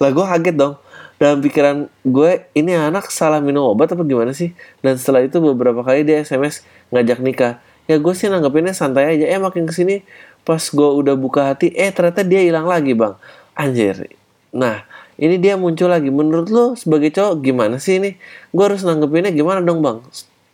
Lah 0.00 0.10
gue 0.12 0.26
kaget 0.26 0.54
dong 0.54 0.76
dalam 1.22 1.38
pikiran 1.38 1.86
gue 2.02 2.50
ini 2.58 2.74
anak 2.74 3.06
salah 3.14 3.38
minum 3.38 3.70
obat 3.70 3.94
apa 3.94 4.02
gimana 4.02 4.34
sih? 4.34 4.50
Dan 4.82 4.98
setelah 4.98 5.22
itu 5.22 5.38
beberapa 5.38 5.86
kali 5.86 6.02
dia 6.02 6.18
sms 6.18 6.66
ngajak 6.90 7.22
nikah. 7.22 7.62
Ya 7.86 8.02
gue 8.02 8.10
sih 8.10 8.26
nanggepinnya 8.26 8.74
santai 8.74 9.14
aja. 9.14 9.30
Eh 9.30 9.38
makin 9.38 9.62
ke 9.62 9.70
sini 9.70 10.02
pas 10.42 10.58
gue 10.58 10.88
udah 10.98 11.14
buka 11.14 11.54
hati 11.54 11.70
eh 11.78 11.94
ternyata 11.94 12.26
dia 12.26 12.42
hilang 12.42 12.66
lagi 12.66 12.98
bang. 12.98 13.14
Anjir. 13.54 14.02
Nah 14.50 14.82
ini 15.14 15.38
dia 15.38 15.54
muncul 15.54 15.94
lagi. 15.94 16.10
Menurut 16.10 16.50
lo 16.50 16.74
sebagai 16.74 17.14
cowok 17.14 17.38
gimana 17.38 17.78
sih 17.78 18.02
ini? 18.02 18.18
Gue 18.50 18.66
harus 18.66 18.82
nanggepinnya 18.82 19.30
gimana 19.30 19.62
dong 19.62 19.78
bang? 19.78 20.02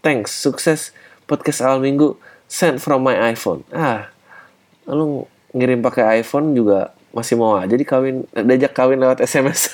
Thanks. 0.04 0.36
Sukses 0.36 0.92
podcast 1.24 1.64
awal 1.64 1.80
minggu. 1.80 2.20
Send 2.44 2.84
from 2.84 3.08
my 3.08 3.16
iPhone. 3.32 3.64
Ah 3.72 4.12
lu 4.84 5.24
ngirim 5.56 5.80
pakai 5.80 6.20
iPhone 6.20 6.52
juga 6.52 6.92
masih 7.12 7.40
mau 7.40 7.56
aja 7.56 7.72
dikawin 7.72 8.28
diajak 8.32 8.76
kawin 8.76 9.00
lewat 9.00 9.24
SMS 9.24 9.72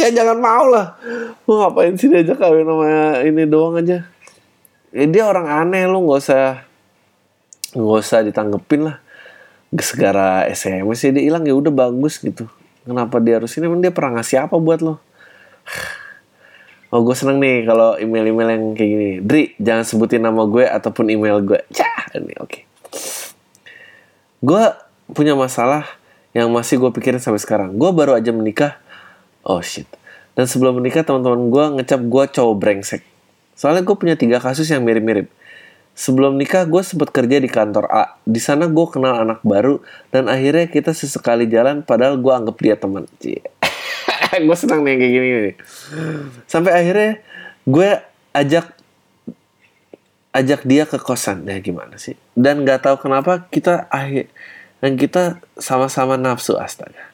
ya 0.00 0.08
jangan 0.10 0.38
mau 0.40 0.64
lah. 0.66 0.96
Lu 1.44 1.60
ngapain 1.60 1.94
sih 1.94 2.08
diajak 2.08 2.40
kawin 2.40 2.64
sama 2.64 3.20
ini 3.26 3.44
doang 3.44 3.76
aja? 3.78 4.06
Ya, 4.90 5.04
dia 5.06 5.24
orang 5.28 5.46
aneh 5.46 5.86
lu 5.86 6.08
nggak 6.08 6.20
usah 6.24 6.64
nggak 7.76 8.00
usah 8.00 8.18
ditanggepin 8.26 8.90
lah. 8.90 8.96
Segara 9.78 10.50
SMS 10.50 10.98
sih 10.98 11.14
dia 11.14 11.22
hilang 11.22 11.46
ya 11.46 11.54
udah 11.54 11.70
bagus 11.70 12.18
gitu. 12.18 12.50
Kenapa 12.82 13.22
dia 13.22 13.38
harus 13.38 13.54
ini? 13.54 13.68
Emang 13.68 13.84
dia 13.84 13.92
pernah 13.94 14.18
ngasih 14.18 14.48
apa 14.48 14.56
buat 14.58 14.80
lo 14.82 14.98
Oh 16.90 17.06
gue 17.06 17.14
seneng 17.14 17.38
nih 17.38 17.62
kalau 17.70 17.94
email-email 18.02 18.48
yang 18.50 18.64
kayak 18.74 18.90
gini. 18.90 19.10
Dri 19.22 19.54
jangan 19.62 19.86
sebutin 19.86 20.26
nama 20.26 20.42
gue 20.42 20.66
ataupun 20.66 21.06
email 21.06 21.38
gue. 21.38 21.62
Cah 21.70 22.10
ini 22.18 22.34
oke. 22.34 22.50
Okay. 22.50 22.62
Gue 24.42 24.64
punya 25.14 25.38
masalah 25.38 25.86
yang 26.34 26.50
masih 26.50 26.82
gue 26.82 26.90
pikirin 26.90 27.22
sampai 27.22 27.38
sekarang. 27.38 27.78
Gue 27.78 27.94
baru 27.94 28.18
aja 28.18 28.34
menikah. 28.34 28.74
Oh 29.46 29.62
shit. 29.62 29.86
Dan 30.34 30.50
sebelum 30.50 30.82
menikah 30.82 31.06
teman-teman 31.06 31.46
gue 31.46 31.64
ngecap 31.78 32.02
gue 32.02 32.24
cowok 32.34 32.54
brengsek. 32.58 33.02
Soalnya 33.54 33.86
gue 33.86 33.94
punya 33.94 34.18
tiga 34.18 34.42
kasus 34.42 34.66
yang 34.66 34.82
mirip-mirip. 34.82 35.30
Sebelum 35.94 36.34
nikah 36.34 36.66
gue 36.66 36.82
sempat 36.82 37.14
kerja 37.14 37.38
di 37.38 37.46
kantor 37.46 37.86
A. 37.86 38.18
Di 38.26 38.42
sana 38.42 38.66
gue 38.66 38.86
kenal 38.90 39.22
anak 39.22 39.46
baru 39.46 39.78
dan 40.10 40.26
akhirnya 40.26 40.66
kita 40.66 40.90
sesekali 40.90 41.46
jalan 41.46 41.86
padahal 41.86 42.18
gue 42.18 42.32
anggap 42.34 42.56
dia 42.58 42.74
teman. 42.74 43.06
gue 44.46 44.56
senang 44.56 44.86
nih 44.86 44.94
kayak 44.96 45.12
gini 45.12 45.28
nih. 45.28 45.56
Sampai 46.46 46.72
akhirnya 46.74 47.12
gue 47.66 47.90
ajak 48.34 48.66
ajak 50.30 50.60
dia 50.66 50.84
ke 50.86 50.98
kosan. 51.02 51.46
Ya 51.46 51.58
gimana 51.58 51.98
sih? 51.98 52.14
Dan 52.38 52.62
nggak 52.62 52.86
tahu 52.86 52.96
kenapa 53.10 53.46
kita 53.50 53.90
akhir 53.90 54.30
dan 54.80 54.96
kita 54.96 55.22
sama-sama 55.58 56.14
nafsu 56.14 56.56
astaga. 56.56 57.10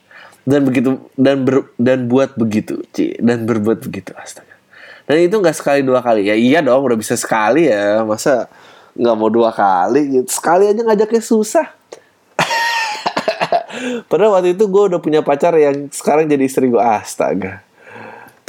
Dan 0.47 0.63
begitu 0.63 1.03
dan 1.19 1.43
ber, 1.43 1.75
dan 1.75 2.07
buat 2.07 2.39
begitu, 2.39 2.79
Ci. 2.95 3.19
Dan 3.19 3.51
berbuat 3.51 3.83
begitu 3.83 4.15
astaga. 4.15 4.55
Dan 5.07 5.27
itu 5.27 5.35
nggak 5.39 5.57
sekali 5.59 5.83
dua 5.83 5.99
kali. 5.99 6.31
Ya 6.31 6.39
iya 6.39 6.63
dong, 6.63 6.87
udah 6.87 6.95
bisa 6.95 7.19
sekali 7.19 7.67
ya. 7.67 8.07
Masa 8.07 8.47
nggak 8.97 9.17
mau 9.17 9.29
dua 9.29 9.53
kali 9.53 10.09
gitu 10.21 10.29
sekali 10.33 10.73
aja 10.73 10.81
ngajaknya 10.81 11.21
susah 11.21 11.69
padahal 14.11 14.39
waktu 14.39 14.55
itu 14.57 14.65
gue 14.69 14.83
udah 14.93 15.01
punya 15.03 15.21
pacar 15.25 15.55
yang 15.59 15.89
sekarang 15.91 16.29
jadi 16.29 16.45
istri 16.47 16.69
gue 16.69 16.81
astaga 16.81 17.63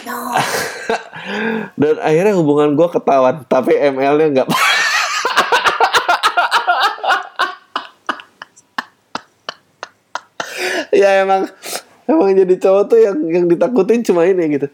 dan 1.82 1.96
akhirnya 2.00 2.34
hubungan 2.40 2.76
gue 2.76 2.88
ketahuan 2.88 3.44
tapi 3.50 3.76
ML-nya 3.76 4.28
nggak 4.32 4.48
ya 11.02 11.22
emang 11.24 11.52
emang 12.08 12.32
jadi 12.32 12.56
cowok 12.56 12.84
tuh 12.88 13.00
yang 13.04 13.18
yang 13.28 13.46
ditakutin 13.52 14.04
cuma 14.08 14.24
ini 14.24 14.48
gitu 14.56 14.72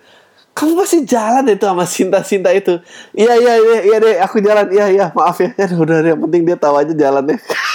kamu 0.53 0.77
pasti 0.77 1.01
jalan 1.01 1.49
itu 1.49 1.65
sama 1.65 1.81
Sinta-Sinta 1.81 2.53
itu. 2.53 2.77
Iya, 3.17 3.33
iya, 3.41 3.53
iya, 3.57 3.79
iya 3.89 3.97
deh, 3.97 4.15
aku 4.21 4.37
jalan. 4.37 4.69
Iya, 4.69 4.85
iya, 4.93 5.05
maaf 5.17 5.41
ya. 5.41 5.49
Ya 5.57 5.65
udah, 5.65 6.05
yang 6.05 6.21
penting 6.29 6.45
dia 6.45 6.53
tahu 6.53 6.77
aja 6.77 6.93
jalannya. 6.93 7.41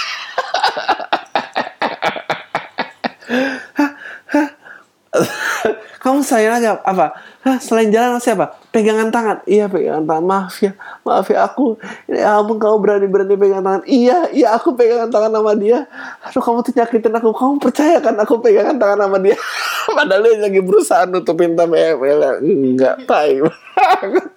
kamu 5.99 6.23
sayang 6.23 6.63
aja 6.63 6.79
apa? 6.79 7.11
Hah, 7.43 7.59
selain 7.59 7.91
jalan 7.91 8.23
siapa? 8.23 8.55
Pegangan 8.71 9.11
tangan. 9.11 9.43
Iya, 9.43 9.67
pegangan 9.67 10.07
tangan. 10.07 10.23
Maaf 10.23 10.55
ya. 10.63 10.71
Maaf 11.03 11.27
ya 11.27 11.43
aku. 11.43 11.75
Ya 12.07 12.39
ampun 12.39 12.55
kamu 12.55 12.79
berani-berani 12.79 13.35
pegangan 13.35 13.65
tangan. 13.67 13.83
Iya, 13.83 14.31
iya 14.31 14.55
aku 14.55 14.79
pegangan 14.79 15.11
tangan 15.11 15.35
sama 15.35 15.53
dia. 15.59 15.91
Aduh, 16.23 16.39
kamu 16.39 16.63
tuh 16.63 16.73
nyakitin 16.79 17.13
aku. 17.19 17.29
Kamu 17.35 17.59
percaya 17.59 17.99
kan 17.99 18.15
aku 18.15 18.39
pegangan 18.39 18.79
tangan 18.79 19.05
sama 19.05 19.17
dia? 19.19 19.35
Padahal 19.95 20.23
dia 20.23 20.39
lagi 20.39 20.61
berusaha 20.63 21.03
nutupin 21.03 21.59
thumbnail. 21.59 21.99
Enggak, 22.39 23.03
banget. 23.05 24.31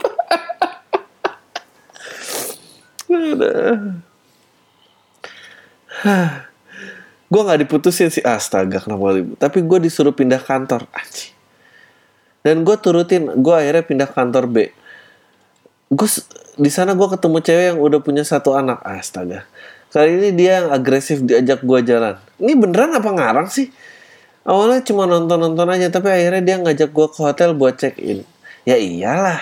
gue 7.32 7.40
nggak 7.40 7.60
diputusin 7.64 8.12
sih 8.12 8.20
astaga 8.24 8.80
kenapa 8.82 9.16
ribut 9.16 9.40
tapi 9.40 9.64
gue 9.64 9.78
disuruh 9.88 10.12
pindah 10.12 10.40
kantor 10.40 10.84
anjing 10.92 11.31
dan 12.42 12.66
gue 12.66 12.76
turutin 12.78 13.30
gue 13.38 13.54
akhirnya 13.54 13.86
pindah 13.86 14.10
kantor 14.10 14.44
B. 14.50 14.56
Gue 15.94 16.08
di 16.58 16.70
sana 16.70 16.98
gue 16.98 17.08
ketemu 17.08 17.38
cewek 17.38 17.64
yang 17.74 17.78
udah 17.78 18.00
punya 18.02 18.26
satu 18.26 18.58
anak. 18.58 18.82
Astaga. 18.82 19.46
Kali 19.94 20.18
ini 20.18 20.30
dia 20.34 20.62
yang 20.64 20.68
agresif 20.74 21.22
diajak 21.22 21.62
gue 21.62 21.80
jalan. 21.86 22.18
Ini 22.42 22.52
beneran 22.58 22.98
apa 22.98 23.08
ngarang 23.14 23.48
sih? 23.48 23.70
Awalnya 24.42 24.82
cuma 24.82 25.06
nonton 25.06 25.38
nonton 25.38 25.70
aja 25.70 25.86
tapi 25.86 26.10
akhirnya 26.10 26.42
dia 26.42 26.56
ngajak 26.58 26.90
gue 26.90 27.06
ke 27.14 27.18
hotel 27.22 27.54
buat 27.54 27.78
check 27.78 27.94
in 28.02 28.26
ya 28.66 28.74
iyalah. 28.74 29.38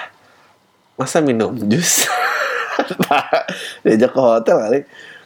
Masa 1.00 1.24
minum 1.24 1.56
jus? 1.56 2.04
Diajak 3.84 4.12
ke 4.12 4.20
hotel 4.20 4.56
kali. 4.60 4.80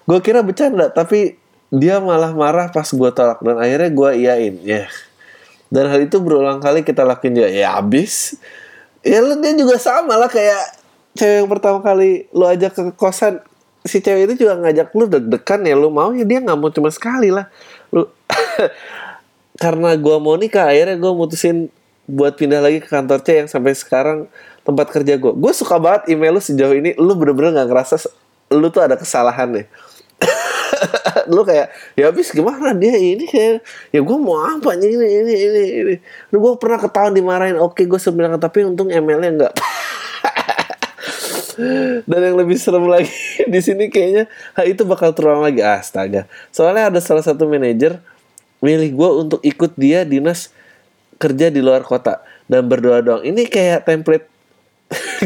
Gue 0.06 0.18
kira 0.22 0.46
bercanda 0.46 0.94
tapi 0.94 1.34
dia 1.74 1.98
malah 1.98 2.30
marah 2.30 2.70
pas 2.70 2.86
gue 2.86 3.10
tolak. 3.10 3.42
Dan 3.42 3.58
akhirnya 3.58 3.90
gue 3.90 4.10
iyain 4.14 4.54
ya. 4.62 4.86
yeah 4.86 4.88
dan 5.74 5.90
hal 5.90 6.06
itu 6.06 6.22
berulang 6.22 6.62
kali 6.62 6.86
kita 6.86 7.02
lakuin 7.02 7.34
juga. 7.34 7.50
Ya 7.50 7.74
abis 7.74 8.38
ya 9.02 9.18
dia 9.20 9.52
juga 9.58 9.76
sama 9.76 10.14
lah 10.14 10.30
kayak 10.30 10.78
cewek 11.18 11.44
yang 11.44 11.50
pertama 11.50 11.82
kali 11.82 12.30
lu 12.30 12.46
ajak 12.46 12.78
ke 12.78 12.82
kosan. 12.94 13.42
Si 13.82 13.98
cewek 13.98 14.30
itu 14.30 14.46
juga 14.46 14.54
ngajak 14.62 14.94
lu 14.94 15.10
deg-degan 15.10 15.60
ya 15.66 15.74
lu 15.74 15.90
mau 15.90 16.14
ya 16.14 16.22
dia 16.22 16.38
nggak 16.38 16.56
mau 16.56 16.70
cuma 16.70 16.94
sekali 16.94 17.34
lah. 17.34 17.50
Lu 17.90 18.06
karena 19.62 19.98
gue 19.98 20.16
mau 20.22 20.38
nikah 20.38 20.70
akhirnya 20.70 20.94
gue 20.94 21.12
mutusin 21.12 21.66
buat 22.06 22.38
pindah 22.38 22.62
lagi 22.62 22.78
ke 22.78 22.86
kantor 22.86 23.18
C 23.26 23.42
yang 23.42 23.48
sampai 23.50 23.74
sekarang 23.74 24.30
tempat 24.62 24.86
kerja 24.94 25.18
gue 25.18 25.32
gue 25.34 25.52
suka 25.52 25.76
banget 25.82 26.14
email 26.14 26.38
lu 26.38 26.42
sejauh 26.42 26.78
ini. 26.78 26.94
Lu 26.94 27.18
bener-bener 27.18 27.50
nggak 27.50 27.68
ngerasa 27.74 27.98
lu 28.54 28.70
tuh 28.70 28.84
ada 28.84 28.94
kesalahan 28.94 29.50
nih 29.50 29.66
lu 31.34 31.42
kayak 31.46 31.70
ya 31.94 32.10
habis 32.10 32.30
gimana 32.34 32.74
dia 32.74 32.94
ini 32.96 33.24
kayak 33.26 33.62
ya 33.90 34.00
gue 34.00 34.18
mau 34.18 34.42
apa 34.42 34.74
ini 34.78 34.98
ini 34.98 35.06
ini 35.06 35.34
ini. 35.34 35.94
Ini 36.30 36.36
gue 36.36 36.52
pernah 36.58 36.78
ketahuan 36.80 37.14
dimarahin 37.14 37.58
oke 37.58 37.82
gue 37.82 38.00
sebenarnya 38.00 38.38
tapi 38.38 38.66
untung 38.66 38.90
emailnya 38.90 39.30
enggak 39.30 39.54
dan 42.10 42.20
yang 42.20 42.36
lebih 42.38 42.58
serem 42.58 42.86
lagi 42.86 43.10
di 43.52 43.60
sini 43.62 43.86
kayaknya 43.90 44.26
itu 44.66 44.82
bakal 44.86 45.14
terulang 45.14 45.42
lagi. 45.44 45.62
Astaga. 45.62 46.26
Soalnya 46.50 46.90
ada 46.90 47.00
salah 47.00 47.22
satu 47.22 47.46
manajer 47.46 48.02
milih 48.64 48.90
gue 48.96 49.10
untuk 49.26 49.40
ikut 49.44 49.76
dia 49.76 50.02
dinas 50.02 50.50
kerja 51.18 51.50
di 51.50 51.60
luar 51.62 51.86
kota. 51.86 52.22
Dan 52.44 52.68
berdoa 52.68 53.00
dong 53.00 53.22
ini 53.24 53.48
kayak 53.48 53.88
template 53.88 54.28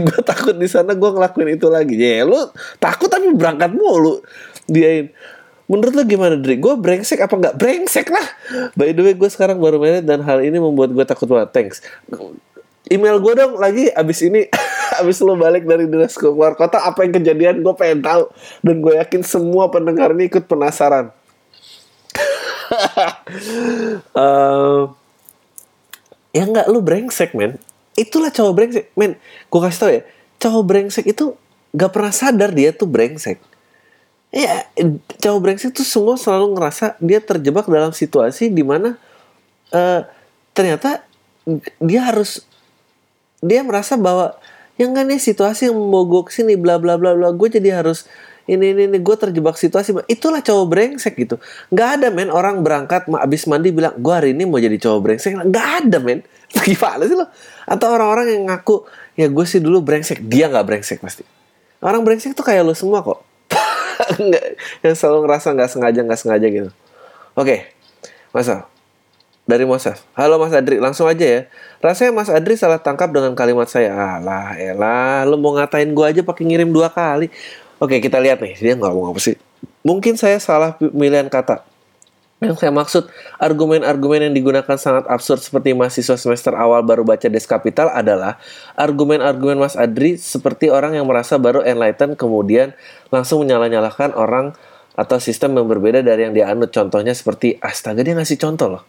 gue 0.06 0.20
takut 0.22 0.54
di 0.54 0.70
sana 0.70 0.94
gue 0.94 1.10
ngelakuin 1.10 1.58
itu 1.58 1.66
lagi. 1.72 1.96
Ya 1.96 2.28
lu 2.28 2.38
takut 2.78 3.08
tapi 3.08 3.32
berangkat 3.34 3.72
mulu 3.74 4.22
diain 4.68 5.10
Menurut 5.68 5.92
lo 5.92 6.02
gimana 6.08 6.34
Dri? 6.40 6.56
Gue 6.56 6.80
brengsek 6.80 7.20
apa 7.20 7.36
nggak? 7.36 7.54
Brengsek 7.60 8.08
lah. 8.08 8.24
By 8.72 8.96
the 8.96 9.04
way, 9.04 9.12
gue 9.12 9.28
sekarang 9.28 9.60
baru 9.60 9.76
married 9.76 10.08
dan 10.08 10.24
hal 10.24 10.40
ini 10.40 10.56
membuat 10.56 10.96
gue 10.96 11.04
takut 11.04 11.28
banget. 11.28 11.52
Thanks. 11.52 11.84
Email 12.88 13.20
gue 13.20 13.32
dong 13.36 13.60
lagi 13.60 13.92
abis 13.92 14.24
ini 14.24 14.48
abis 15.04 15.20
lo 15.20 15.36
balik 15.36 15.68
dari 15.68 15.84
dinas 15.84 16.16
ke 16.16 16.24
luar 16.24 16.56
kota 16.56 16.80
apa 16.80 17.04
yang 17.04 17.20
kejadian 17.20 17.60
gue 17.60 17.74
pengen 17.76 18.00
tahu 18.00 18.32
dan 18.64 18.76
gue 18.80 18.94
yakin 18.96 19.20
semua 19.20 19.68
pendengar 19.68 20.16
ini 20.16 20.32
ikut 20.32 20.48
penasaran. 20.48 21.12
uh, 24.16 24.88
ya 26.36 26.44
nggak 26.48 26.66
lu 26.72 26.80
brengsek 26.80 27.36
men. 27.36 27.60
Itulah 27.92 28.32
cowok 28.32 28.52
brengsek 28.56 28.88
men. 28.96 29.20
Gue 29.52 29.60
kasih 29.60 29.80
tau 29.84 29.92
ya, 29.92 30.00
cowok 30.40 30.64
brengsek 30.64 31.04
itu 31.12 31.36
gak 31.76 31.92
pernah 31.92 32.08
sadar 32.08 32.56
dia 32.56 32.72
tuh 32.72 32.88
brengsek 32.88 33.36
ya 34.28 34.68
cowok 35.20 35.40
brengsek 35.40 35.72
tuh 35.72 35.86
semua 35.88 36.20
selalu 36.20 36.52
ngerasa 36.56 37.00
dia 37.00 37.20
terjebak 37.20 37.64
dalam 37.64 37.96
situasi 37.96 38.52
di 38.52 38.60
mana 38.60 39.00
uh, 39.72 40.04
ternyata 40.52 41.00
dia 41.80 42.04
harus 42.04 42.44
dia 43.40 43.64
merasa 43.64 43.96
bahwa 43.96 44.36
yang 44.76 44.92
kan 44.92 45.08
nih 45.08 45.18
situasi 45.18 45.72
yang 45.72 45.78
mau 45.80 46.04
gue 46.04 46.28
ke 46.28 46.32
sini 46.34 46.60
bla 46.60 46.76
bla 46.76 47.00
bla 47.00 47.16
bla 47.16 47.32
gue 47.32 47.48
jadi 47.48 47.80
harus 47.80 48.04
ini 48.48 48.72
ini, 48.72 48.88
ini 48.88 48.96
gue 48.96 49.12
terjebak 49.12 49.60
situasi. 49.60 49.92
Itulah 50.08 50.40
cowok 50.40 50.66
brengsek 50.72 51.20
gitu. 51.20 51.36
Nggak 51.68 51.88
ada 52.00 52.08
men 52.08 52.32
orang 52.32 52.64
berangkat 52.64 53.04
abis 53.04 53.44
mandi 53.44 53.76
bilang 53.76 53.92
gue 54.00 54.08
hari 54.08 54.32
ini 54.32 54.48
mau 54.48 54.56
jadi 54.56 54.72
cowok 54.80 55.00
brengsek. 55.04 55.36
Nggak 55.36 55.68
ada 55.84 56.00
men. 56.00 56.24
Gimana 56.64 57.04
sih 57.04 57.12
lo? 57.12 57.28
Atau 57.68 57.92
orang-orang 57.92 58.32
yang 58.32 58.48
ngaku 58.48 58.88
ya 59.20 59.28
gue 59.28 59.44
sih 59.44 59.60
dulu 59.60 59.84
brengsek. 59.84 60.24
Dia 60.24 60.48
nggak 60.48 60.64
brengsek 60.64 61.04
pasti. 61.04 61.28
Orang 61.84 62.08
brengsek 62.08 62.32
tuh 62.32 62.40
kayak 62.40 62.64
lo 62.64 62.72
semua 62.72 63.04
kok 63.04 63.27
nggak 64.28 64.44
yang 64.84 64.94
selalu 64.96 65.18
ngerasa 65.28 65.48
nggak 65.54 65.70
sengaja 65.70 66.00
nggak 66.04 66.20
sengaja 66.20 66.46
gitu 66.48 66.70
oke 67.36 67.46
okay. 67.46 67.58
masa 68.32 68.68
dari 69.48 69.64
Mosaf. 69.64 70.04
Halo 70.12 70.36
Mas 70.36 70.52
Adri, 70.52 70.76
langsung 70.76 71.08
aja 71.08 71.24
ya. 71.24 71.40
Rasanya 71.80 72.12
Mas 72.12 72.28
Adri 72.28 72.60
salah 72.60 72.76
tangkap 72.76 73.08
dengan 73.08 73.32
kalimat 73.32 73.64
saya. 73.64 74.20
Alah, 74.20 74.60
elah, 74.60 75.24
lu 75.24 75.40
mau 75.40 75.56
ngatain 75.56 75.88
gua 75.96 76.12
aja 76.12 76.20
pakai 76.20 76.44
ngirim 76.44 76.68
dua 76.68 76.92
kali. 76.92 77.32
Oke, 77.80 77.96
kita 78.04 78.20
lihat 78.20 78.44
nih. 78.44 78.60
Dia 78.60 78.76
mau 78.76 79.08
apa 79.08 79.16
sih. 79.16 79.40
Mungkin 79.80 80.20
saya 80.20 80.36
salah 80.36 80.76
pemilihan 80.76 81.32
kata. 81.32 81.64
Yang 82.38 82.62
saya 82.62 82.70
maksud, 82.70 83.10
argumen-argumen 83.42 84.30
yang 84.30 84.34
digunakan 84.34 84.78
sangat 84.78 85.10
absurd 85.10 85.42
seperti 85.42 85.74
mahasiswa 85.74 86.14
semester 86.14 86.54
awal 86.54 86.86
baru 86.86 87.02
baca 87.02 87.26
Des 87.26 87.42
Kapital 87.42 87.90
adalah 87.90 88.38
argumen-argumen 88.78 89.58
Mas 89.58 89.74
Adri 89.74 90.14
seperti 90.14 90.70
orang 90.70 90.94
yang 90.94 91.10
merasa 91.10 91.34
baru 91.34 91.66
enlighten 91.66 92.14
kemudian 92.14 92.78
langsung 93.10 93.42
menyalah-nyalahkan 93.42 94.14
orang 94.14 94.54
atau 94.94 95.18
sistem 95.18 95.58
yang 95.58 95.66
berbeda 95.66 95.98
dari 95.98 96.30
yang 96.30 96.34
dia 96.34 96.46
anut. 96.54 96.70
Contohnya 96.70 97.10
seperti, 97.10 97.58
astaga 97.58 98.06
dia 98.06 98.14
ngasih 98.14 98.38
contoh 98.38 98.78
loh. 98.78 98.82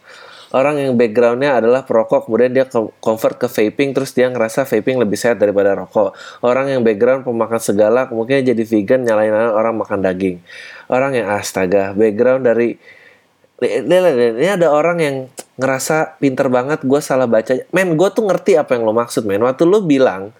Orang 0.50 0.82
yang 0.82 0.98
backgroundnya 0.98 1.62
adalah 1.62 1.86
perokok 1.86 2.26
kemudian 2.26 2.50
dia 2.50 2.66
convert 2.98 3.38
ke 3.38 3.46
vaping 3.46 3.94
terus 3.94 4.10
dia 4.10 4.26
ngerasa 4.26 4.66
vaping 4.66 4.98
lebih 4.98 5.14
sehat 5.14 5.38
daripada 5.38 5.78
rokok. 5.78 6.14
Orang 6.42 6.70
yang 6.70 6.82
background 6.82 7.22
pemakan 7.22 7.62
segala 7.62 8.10
mungkin 8.10 8.42
jadi 8.42 8.62
vegan 8.62 9.06
nyalain 9.06 9.30
orang 9.30 9.78
makan 9.78 10.02
daging. 10.02 10.42
Orang 10.90 11.14
yang 11.14 11.30
astaga 11.30 11.94
background 11.94 12.46
dari 12.50 12.74
ini 13.60 14.46
ada 14.48 14.72
orang 14.72 14.98
yang 15.00 15.16
ngerasa 15.60 16.16
pinter 16.16 16.48
banget 16.48 16.80
gue 16.80 17.00
salah 17.04 17.28
baca. 17.28 17.52
Men 17.70 17.94
gue 17.94 18.08
tuh 18.10 18.24
ngerti 18.24 18.56
apa 18.56 18.74
yang 18.74 18.88
lo 18.88 18.96
maksud 18.96 19.28
men. 19.28 19.44
Waktu 19.44 19.68
lo 19.68 19.84
bilang 19.84 20.32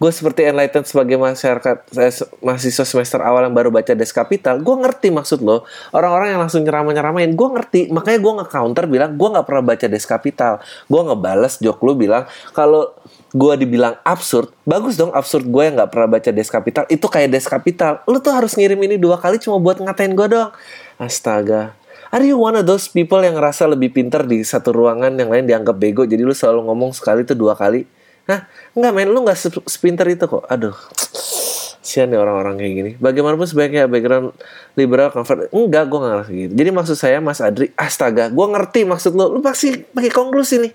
gue 0.00 0.08
seperti 0.08 0.48
enlightened 0.48 0.88
sebagai 0.88 1.20
masyarakat 1.20 1.76
saya 1.92 2.08
mahasiswa 2.40 2.88
semester 2.88 3.20
awal 3.20 3.44
yang 3.44 3.52
baru 3.52 3.68
baca 3.68 3.92
Des 3.92 4.08
Kapital 4.08 4.62
gue 4.62 4.76
ngerti 4.80 5.12
maksud 5.12 5.44
lo. 5.44 5.66
Orang-orang 5.92 6.32
yang 6.32 6.40
langsung 6.40 6.64
nyeramah 6.64 6.94
nyeramain 6.94 7.34
gue 7.34 7.48
ngerti. 7.52 7.80
Makanya 7.92 8.18
gue 8.22 8.32
nge 8.40 8.46
counter 8.48 8.84
bilang 8.88 9.18
gue 9.18 9.28
nggak 9.28 9.44
pernah 9.44 9.64
baca 9.66 9.86
Des 9.90 10.06
Kapital 10.06 10.62
gue 10.86 11.00
ngebales 11.04 11.58
jok 11.60 11.78
lo 11.82 11.92
bilang 11.98 12.24
kalau 12.54 12.94
gue 13.30 13.54
dibilang 13.62 13.94
absurd 14.02 14.50
bagus 14.66 14.98
dong 14.98 15.14
absurd 15.14 15.46
gue 15.46 15.62
yang 15.62 15.78
nggak 15.78 15.90
pernah 15.90 16.08
baca 16.18 16.30
Des 16.34 16.50
Kapital 16.50 16.84
itu 16.90 17.06
kayak 17.06 17.28
Des 17.30 17.46
Kapital 17.46 18.02
lo 18.10 18.18
tuh 18.18 18.34
harus 18.34 18.58
ngirim 18.58 18.78
ini 18.82 18.98
dua 18.98 19.18
kali 19.22 19.38
cuma 19.38 19.62
buat 19.62 19.78
ngatain 19.78 20.18
gue 20.18 20.26
dong 20.26 20.50
astaga 20.98 21.79
Are 22.10 22.26
you 22.26 22.38
one 22.38 22.58
of 22.58 22.66
those 22.66 22.90
people 22.90 23.22
yang 23.22 23.38
ngerasa 23.38 23.70
lebih 23.70 23.94
pinter 23.94 24.26
di 24.26 24.42
satu 24.42 24.74
ruangan 24.74 25.14
yang 25.14 25.30
lain 25.30 25.46
dianggap 25.46 25.78
bego 25.78 26.02
jadi 26.02 26.26
lu 26.26 26.34
selalu 26.34 26.66
ngomong 26.66 26.90
sekali 26.90 27.22
tuh 27.22 27.38
dua 27.38 27.54
kali 27.54 27.86
Hah? 28.30 28.46
Enggak 28.78 28.92
men, 28.94 29.08
lu 29.10 29.26
gak 29.26 29.38
sepinter 29.66 30.06
itu 30.06 30.24
kok. 30.30 30.46
Aduh. 30.46 30.76
Sian 31.86 32.12
nih 32.12 32.20
orang-orang 32.22 32.60
kayak 32.60 32.72
gini. 32.76 32.90
Bagaimanapun 33.02 33.46
sebaiknya 33.50 33.90
background 33.90 34.36
liberal 34.78 35.10
convert. 35.10 35.50
Enggak, 35.50 35.90
gue 35.90 35.98
gak 35.98 36.12
ngerti 36.14 36.32
gitu. 36.46 36.52
Jadi 36.54 36.70
maksud 36.70 36.96
saya 36.96 37.18
Mas 37.18 37.42
Adri, 37.42 37.74
astaga, 37.74 38.30
gue 38.30 38.46
ngerti 38.46 38.86
maksud 38.86 39.18
lu. 39.18 39.26
Lu 39.34 39.40
pasti 39.42 39.82
pakai 39.82 40.12
konklusi 40.14 40.62
nih. 40.62 40.72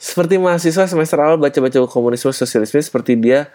Seperti 0.00 0.40
mahasiswa 0.40 0.86
semester 0.86 1.18
awal 1.20 1.36
baca-baca 1.36 1.76
komunisme 1.84 2.32
sosialisme 2.32 2.80
seperti 2.80 3.20
dia 3.20 3.52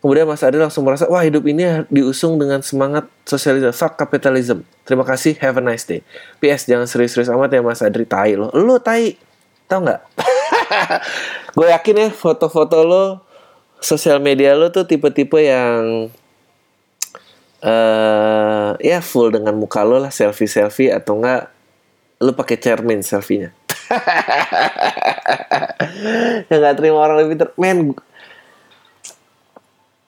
Kemudian 0.00 0.24
Mas 0.24 0.40
Adri 0.40 0.56
langsung 0.56 0.88
merasa, 0.88 1.04
wah 1.12 1.20
hidup 1.20 1.44
ini 1.44 1.84
diusung 1.92 2.40
dengan 2.40 2.64
semangat 2.64 3.04
sosialisme. 3.28 3.68
Fuck 3.68 4.00
capitalism. 4.00 4.64
Terima 4.88 5.04
kasih, 5.04 5.36
have 5.44 5.60
a 5.60 5.64
nice 5.64 5.84
day. 5.84 6.00
PS, 6.40 6.64
jangan 6.64 6.88
serius-serius 6.88 7.28
amat 7.28 7.52
ya 7.52 7.60
Mas 7.60 7.84
Adri, 7.84 8.08
tai 8.08 8.32
lo. 8.32 8.48
Lu 8.56 8.80
tai. 8.80 9.20
Tau 9.68 9.84
nggak? 9.84 10.00
gue 11.56 11.66
yakin 11.66 11.96
ya 11.98 12.08
foto-foto 12.14 12.86
lo 12.86 13.26
sosial 13.80 14.20
media 14.22 14.54
lo 14.54 14.70
tuh 14.70 14.86
tipe-tipe 14.86 15.40
yang 15.40 16.12
uh, 17.64 18.70
ya 18.78 19.00
full 19.02 19.32
dengan 19.32 19.56
muka 19.56 19.82
lo 19.82 19.98
lah 19.98 20.12
selfie 20.12 20.46
selfie 20.46 20.92
atau 20.92 21.18
enggak 21.18 21.50
lo 22.20 22.36
pakai 22.36 22.60
cermin 22.60 23.00
selfie-nya 23.00 23.56
yang 26.52 26.60
nggak 26.60 26.76
terima 26.78 27.00
orang 27.00 27.16
lebih 27.26 27.40
ter 27.40 27.48
men 27.58 27.96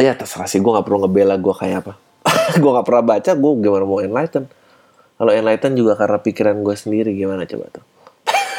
ya 0.02 0.18
terserah 0.18 0.50
sih 0.50 0.58
gue 0.58 0.66
nggak 0.66 0.82
perlu 0.82 1.06
ngebela 1.06 1.38
gue 1.38 1.54
kayak 1.54 1.86
apa 1.86 1.92
gue 2.60 2.70
nggak 2.74 2.86
pernah 2.86 3.04
baca 3.06 3.30
gue 3.38 3.52
gimana 3.62 3.84
mau 3.86 4.02
enlighten 4.02 4.50
kalau 5.14 5.30
enlighten 5.30 5.78
juga 5.78 5.94
karena 5.94 6.18
pikiran 6.18 6.56
gue 6.66 6.74
sendiri 6.74 7.14
gimana 7.14 7.46
coba 7.46 7.70
tuh 7.70 7.84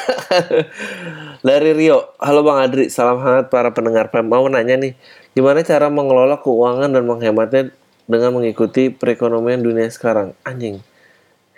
Dari 1.48 1.72
Rio, 1.76 2.16
halo 2.20 2.44
Bang 2.44 2.60
Adri, 2.64 2.88
salam 2.88 3.20
hangat 3.20 3.52
para 3.52 3.72
pendengar 3.76 4.10
PEM. 4.12 4.32
Mau 4.32 4.48
nanya 4.48 4.80
nih, 4.80 4.96
gimana 5.36 5.60
cara 5.64 5.92
mengelola 5.92 6.40
keuangan 6.40 6.88
dan 6.92 7.04
menghematnya 7.04 7.72
dengan 8.08 8.36
mengikuti 8.36 8.92
perekonomian 8.92 9.60
dunia 9.60 9.88
sekarang? 9.92 10.36
Anjing. 10.48 10.80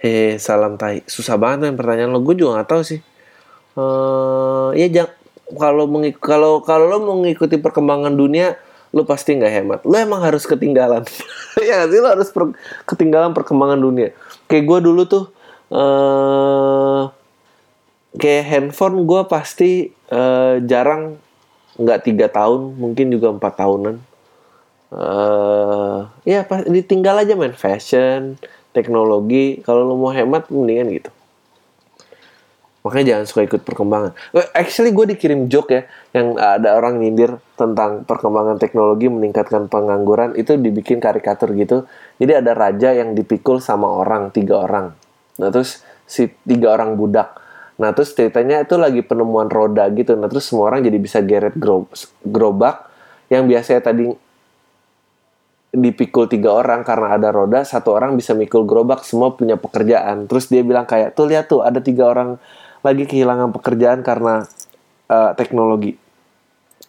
Hehe, 0.02 0.38
salam 0.42 0.78
tai. 0.78 1.06
Susah 1.06 1.38
banget 1.38 1.70
yang 1.70 1.78
pertanyaan 1.78 2.12
lo. 2.14 2.22
Gue 2.22 2.38
juga 2.38 2.62
gak 2.62 2.70
tahu 2.70 2.82
sih. 2.82 3.00
Uh, 3.76 4.72
ya 4.74 4.88
jangan 4.90 5.14
kalau 5.54 5.86
kalau 6.18 6.52
kalau 6.64 6.86
lo 6.90 6.98
mengikuti 7.22 7.62
perkembangan 7.62 8.14
dunia, 8.18 8.58
lo 8.96 9.04
pasti 9.04 9.36
nggak 9.36 9.54
hemat. 9.60 9.80
Lo 9.84 10.00
emang 10.00 10.24
harus 10.24 10.48
ketinggalan. 10.48 11.04
ya 11.68 11.84
sih 11.92 12.00
lo 12.00 12.08
harus 12.08 12.32
per, 12.32 12.56
ketinggalan 12.88 13.36
perkembangan 13.36 13.78
dunia. 13.78 14.16
Kayak 14.48 14.64
gue 14.72 14.80
dulu 14.88 15.02
tuh. 15.04 15.26
Uh, 15.68 17.12
kayak 18.16 18.48
handphone 18.48 19.04
gue 19.04 19.22
pasti 19.28 19.92
uh, 20.10 20.64
jarang 20.64 21.20
nggak 21.76 22.08
tiga 22.08 22.28
tahun 22.32 22.80
mungkin 22.80 23.12
juga 23.12 23.36
empat 23.36 23.54
tahunan 23.60 23.96
uh, 24.96 26.08
ya 26.24 26.48
pas 26.48 26.64
ditinggal 26.64 27.20
aja 27.20 27.36
main 27.36 27.56
fashion 27.56 28.40
teknologi 28.72 29.60
kalau 29.64 29.84
lo 29.84 29.96
mau 30.00 30.16
hemat 30.16 30.48
mendingan 30.48 30.88
gitu 30.96 31.12
makanya 32.86 33.18
jangan 33.18 33.26
suka 33.26 33.42
ikut 33.50 33.62
perkembangan. 33.66 34.14
Actually 34.54 34.94
gue 34.94 35.18
dikirim 35.18 35.50
joke 35.50 35.74
ya, 35.74 35.82
yang 36.14 36.38
ada 36.38 36.78
orang 36.78 37.02
nyindir 37.02 37.42
tentang 37.58 38.06
perkembangan 38.06 38.62
teknologi 38.62 39.10
meningkatkan 39.10 39.66
pengangguran 39.66 40.38
itu 40.38 40.54
dibikin 40.54 41.02
karikatur 41.02 41.58
gitu. 41.58 41.90
Jadi 42.22 42.46
ada 42.46 42.54
raja 42.54 42.94
yang 42.94 43.18
dipikul 43.18 43.58
sama 43.58 43.90
orang 43.90 44.30
tiga 44.30 44.62
orang. 44.62 44.94
Nah 45.42 45.50
terus 45.50 45.82
si 46.06 46.30
tiga 46.46 46.78
orang 46.78 46.94
budak 46.94 47.42
Nah 47.76 47.92
terus 47.92 48.16
ceritanya 48.16 48.64
itu 48.64 48.76
lagi 48.80 49.04
penemuan 49.04 49.52
roda 49.52 49.84
gitu. 49.92 50.16
Nah 50.16 50.32
terus 50.32 50.48
semua 50.48 50.72
orang 50.72 50.84
jadi 50.84 50.98
bisa 51.00 51.20
geret 51.20 51.56
gerobak 52.24 52.88
yang 53.28 53.50
biasanya 53.50 53.82
tadi 53.84 54.08
dipikul 55.76 56.32
tiga 56.32 56.56
orang 56.56 56.88
karena 56.88 57.20
ada 57.20 57.36
roda, 57.36 57.68
satu 57.68 57.92
orang 57.92 58.16
bisa 58.16 58.32
mikul 58.32 58.64
gerobak, 58.64 59.04
semua 59.04 59.36
punya 59.36 59.60
pekerjaan. 59.60 60.24
Terus 60.24 60.48
dia 60.48 60.64
bilang 60.64 60.88
kayak, 60.88 61.20
tuh 61.20 61.28
lihat 61.28 61.52
tuh 61.52 61.68
ada 61.68 61.84
tiga 61.84 62.08
orang 62.08 62.40
lagi 62.86 63.10
kehilangan 63.10 63.50
pekerjaan 63.50 64.06
karena 64.06 64.46
uh, 65.10 65.34
teknologi. 65.34 65.98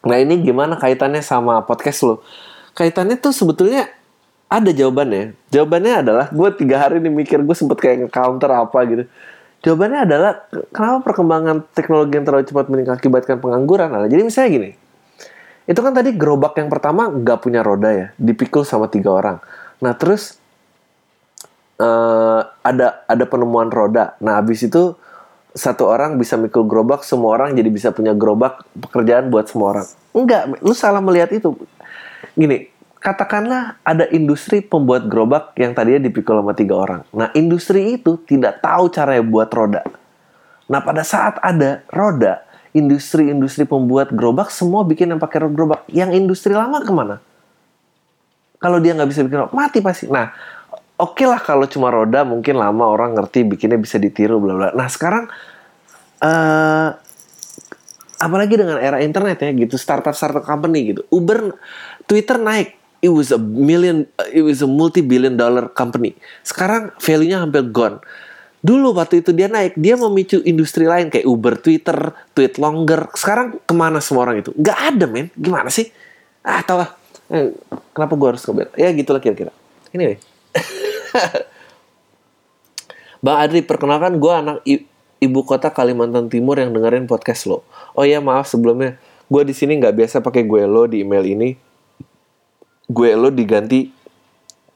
Nah 0.05 0.21
ini 0.21 0.45
gimana 0.45 0.77
kaitannya 0.77 1.25
sama 1.25 1.65
podcast 1.65 2.05
lo? 2.05 2.15
Kaitannya 2.77 3.17
tuh 3.17 3.33
sebetulnya 3.33 3.89
ada 4.53 4.69
jawabannya. 4.69 5.33
Jawabannya 5.49 6.05
adalah 6.05 6.27
gue 6.29 6.49
tiga 6.61 6.85
hari 6.85 7.01
nih 7.01 7.09
mikir 7.09 7.41
gue 7.41 7.57
sempet 7.57 7.81
kayak 7.81 7.97
nge-counter 8.07 8.51
apa 8.53 8.79
gitu 8.85 9.05
Jawabannya 9.65 10.07
adalah 10.07 10.47
kenapa 10.71 11.11
perkembangan 11.11 11.67
teknologi 11.75 12.15
yang 12.15 12.23
terlalu 12.23 12.47
cepat 12.47 12.71
mengakibatkan 12.71 13.43
pengangguran? 13.43 13.91
Nah, 13.91 14.07
jadi 14.07 14.23
misalnya 14.23 14.51
gini, 14.53 14.71
itu 15.67 15.81
kan 15.83 15.91
tadi 15.91 16.15
gerobak 16.15 16.55
yang 16.61 16.71
pertama 16.71 17.11
nggak 17.11 17.43
punya 17.43 17.67
roda 17.67 17.91
ya, 17.91 18.07
dipikul 18.15 18.63
sama 18.63 18.87
tiga 18.87 19.11
orang. 19.11 19.37
Nah 19.83 19.93
terus 19.99 20.39
uh, 21.83 22.47
ada 22.63 23.03
ada 23.11 23.25
penemuan 23.27 23.67
roda. 23.73 24.15
Nah 24.23 24.39
habis 24.39 24.63
itu 24.63 24.95
satu 25.57 25.89
orang 25.89 26.21
bisa 26.21 26.37
mikul 26.37 26.69
gerobak, 26.69 27.01
semua 27.01 27.33
orang 27.33 27.57
jadi 27.57 27.73
bisa 27.73 27.89
punya 27.89 28.13
gerobak 28.13 28.61
pekerjaan 28.77 29.33
buat 29.33 29.49
semua 29.49 29.73
orang. 29.73 29.87
Enggak, 30.13 30.43
lu 30.61 30.77
salah 30.77 31.01
melihat 31.01 31.33
itu. 31.33 31.57
Gini, 32.37 32.69
katakanlah 33.01 33.81
ada 33.81 34.05
industri 34.13 34.61
pembuat 34.61 35.09
gerobak 35.09 35.57
yang 35.57 35.73
tadinya 35.73 36.05
dipikul 36.05 36.45
sama 36.45 36.53
tiga 36.53 36.77
orang. 36.77 37.01
Nah, 37.17 37.33
industri 37.33 37.97
itu 37.97 38.21
tidak 38.29 38.61
tahu 38.61 38.93
caranya 38.93 39.25
buat 39.25 39.49
roda. 39.49 39.81
Nah, 40.69 40.85
pada 40.85 41.01
saat 41.01 41.41
ada 41.41 41.81
roda, 41.89 42.45
industri-industri 42.77 43.65
pembuat 43.65 44.13
gerobak 44.13 44.53
semua 44.53 44.85
bikin 44.85 45.17
yang 45.17 45.21
pakai 45.23 45.41
gerobak. 45.49 45.89
Yang 45.89 46.21
industri 46.21 46.53
lama 46.53 46.85
ke 46.85 46.93
mana? 46.93 47.17
Kalau 48.61 48.77
dia 48.77 48.93
nggak 48.93 49.09
bisa 49.09 49.25
bikin 49.25 49.41
gerobak, 49.41 49.57
mati 49.57 49.81
pasti. 49.81 50.05
Nah, 50.13 50.37
oke 50.97 51.13
okay 51.17 51.27
lah 51.29 51.41
kalau 51.41 51.69
cuma 51.69 51.93
roda 51.93 52.25
mungkin 52.25 52.57
lama 52.57 52.89
orang 52.89 53.13
ngerti 53.17 53.45
bikinnya 53.45 53.77
bisa 53.77 54.01
ditiru 54.01 54.41
bla 54.41 54.55
bla. 54.57 54.69
Nah, 54.73 54.89
sekarang 54.89 55.29
uh, 56.25 56.89
apalagi 58.17 58.57
dengan 58.57 58.81
era 58.81 59.05
internet 59.05 59.45
ya 59.45 59.53
gitu 59.53 59.77
startup 59.77 60.17
startup 60.17 60.45
company 60.45 60.97
gitu. 60.97 61.03
Uber 61.13 61.57
Twitter 62.09 62.41
naik. 62.41 62.77
It 63.05 63.13
was 63.13 63.29
a 63.29 63.39
million 63.39 64.09
it 64.33 64.41
was 64.41 64.65
a 64.65 64.69
multi 64.69 65.05
billion 65.05 65.37
dollar 65.37 65.69
company. 65.69 66.17
Sekarang 66.41 66.97
value-nya 66.97 67.45
hampir 67.45 67.69
gone. 67.69 68.01
Dulu 68.65 68.97
waktu 68.97 69.21
itu 69.21 69.37
dia 69.37 69.47
naik 69.53 69.77
dia 69.77 69.95
memicu 70.01 70.41
industri 70.43 70.89
lain 70.89 71.13
kayak 71.13 71.29
Uber 71.29 71.61
Twitter 71.61 72.17
tweet 72.33 72.57
longer 72.57 73.13
sekarang 73.15 73.61
ke 73.63 73.75
mana 73.77 74.01
semua 74.01 74.27
orang 74.27 74.41
itu? 74.41 74.51
Nggak 74.57 74.79
ada 74.97 75.05
men. 75.07 75.29
Gimana 75.37 75.69
sih? 75.69 75.93
Ah 76.41 76.65
tau 76.65 76.83
lah. 76.83 76.91
Eh, 77.31 77.53
kenapa 77.93 78.17
gue 78.17 78.29
harus 78.33 78.43
ngebel 78.43 78.73
ya 78.81 78.89
gitulah 78.97 79.21
kira-kira. 79.21 79.53
Anyway. 79.93 80.36
Bang 83.25 83.39
Adri 83.43 83.65
perkenalkan 83.65 84.21
gue 84.21 84.33
anak 84.33 84.57
ibu 85.19 85.41
kota 85.43 85.73
Kalimantan 85.73 86.29
Timur 86.29 86.61
yang 86.61 86.71
dengerin 86.71 87.09
podcast 87.09 87.49
lo. 87.49 87.65
Oh 87.97 88.05
ya 88.05 88.21
maaf 88.21 88.47
sebelumnya, 88.47 89.01
gue 89.27 89.43
di 89.43 89.57
sini 89.57 89.81
nggak 89.81 89.97
biasa 89.97 90.21
pakai 90.21 90.45
gue 90.45 90.63
lo 90.69 90.87
di 90.87 91.03
email 91.03 91.25
ini. 91.25 91.57
Gue 92.87 93.19
lo 93.19 93.35
diganti 93.35 93.91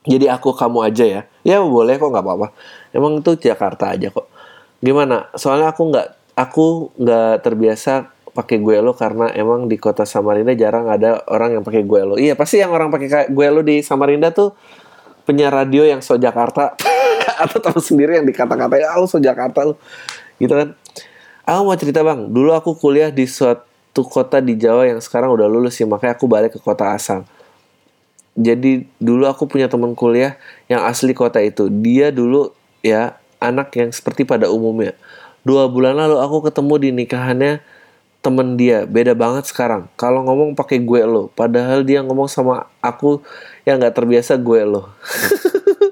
jadi 0.09 0.33
aku 0.33 0.57
kamu 0.57 0.89
aja 0.89 1.05
ya. 1.05 1.23
Ya 1.45 1.61
boleh 1.61 2.01
kok 2.01 2.09
nggak 2.09 2.25
apa-apa. 2.25 2.49
Emang 2.97 3.21
itu 3.21 3.37
Jakarta 3.37 3.93
aja 3.93 4.09
kok. 4.09 4.27
Gimana? 4.81 5.29
Soalnya 5.37 5.77
aku 5.77 5.93
nggak 5.93 6.09
aku 6.35 6.67
nggak 6.97 7.45
terbiasa 7.45 8.09
pakai 8.31 8.63
gue 8.63 8.79
lo 8.81 8.95
karena 8.95 9.29
emang 9.35 9.67
di 9.67 9.77
kota 9.77 10.07
Samarinda 10.07 10.55
jarang 10.55 10.87
ada 10.89 11.21
orang 11.29 11.61
yang 11.61 11.65
pakai 11.67 11.85
gue 11.85 12.01
lo. 12.01 12.15
Iya 12.17 12.39
pasti 12.39 12.63
yang 12.63 12.73
orang 12.73 12.89
pakai 12.89 13.29
gue 13.29 13.47
lo 13.53 13.61
di 13.61 13.85
Samarinda 13.85 14.33
tuh 14.33 14.57
penyiar 15.31 15.55
radio 15.55 15.87
yang 15.87 16.03
so 16.03 16.19
Jakarta 16.19 16.75
atau 17.47 17.63
tahu 17.63 17.79
sendiri 17.79 18.19
yang 18.19 18.27
dikata-katain 18.27 18.91
ah 18.91 18.99
lu 18.99 19.07
so 19.07 19.23
Jakarta 19.23 19.63
lu. 19.63 19.79
Gitu 20.43 20.51
kan. 20.51 20.75
Aku 21.47 21.61
mau 21.63 21.79
cerita 21.79 22.03
bang. 22.03 22.27
Dulu 22.27 22.51
aku 22.51 22.75
kuliah 22.75 23.15
di 23.15 23.31
suatu 23.31 24.03
kota 24.03 24.43
di 24.43 24.59
Jawa 24.59 24.91
yang 24.91 24.99
sekarang 24.99 25.31
udah 25.31 25.47
lulus 25.47 25.79
sih 25.79 25.87
makanya 25.87 26.19
aku 26.19 26.27
balik 26.27 26.59
ke 26.59 26.61
kota 26.61 26.91
asal 26.91 27.23
jadi 28.39 28.87
dulu 29.03 29.27
aku 29.27 29.51
punya 29.51 29.67
teman 29.67 29.93
kuliah 29.99 30.39
yang 30.71 30.87
asli 30.87 31.13
kota 31.13 31.43
itu. 31.43 31.67
Dia 31.69 32.15
dulu 32.15 32.55
ya 32.81 33.19
anak 33.43 33.75
yang 33.75 33.91
seperti 33.91 34.23
pada 34.23 34.49
umumnya. 34.49 34.95
Dua 35.43 35.67
bulan 35.67 35.97
lalu 35.97 36.21
aku 36.21 36.49
ketemu 36.49 36.75
di 36.81 36.89
nikahannya 37.05 37.53
temen 38.21 38.57
dia 38.61 38.85
beda 38.85 39.17
banget 39.17 39.49
sekarang. 39.49 39.89
Kalau 39.97 40.25
ngomong 40.25 40.53
pakai 40.53 40.81
gue 40.81 41.03
lo 41.05 41.33
padahal 41.33 41.85
dia 41.85 42.05
ngomong 42.05 42.29
sama 42.29 42.69
aku 42.85 43.25
yang 43.65 43.81
nggak 43.81 43.97
terbiasa 43.97 44.37
gue 44.41 44.61
lo. 44.65 44.89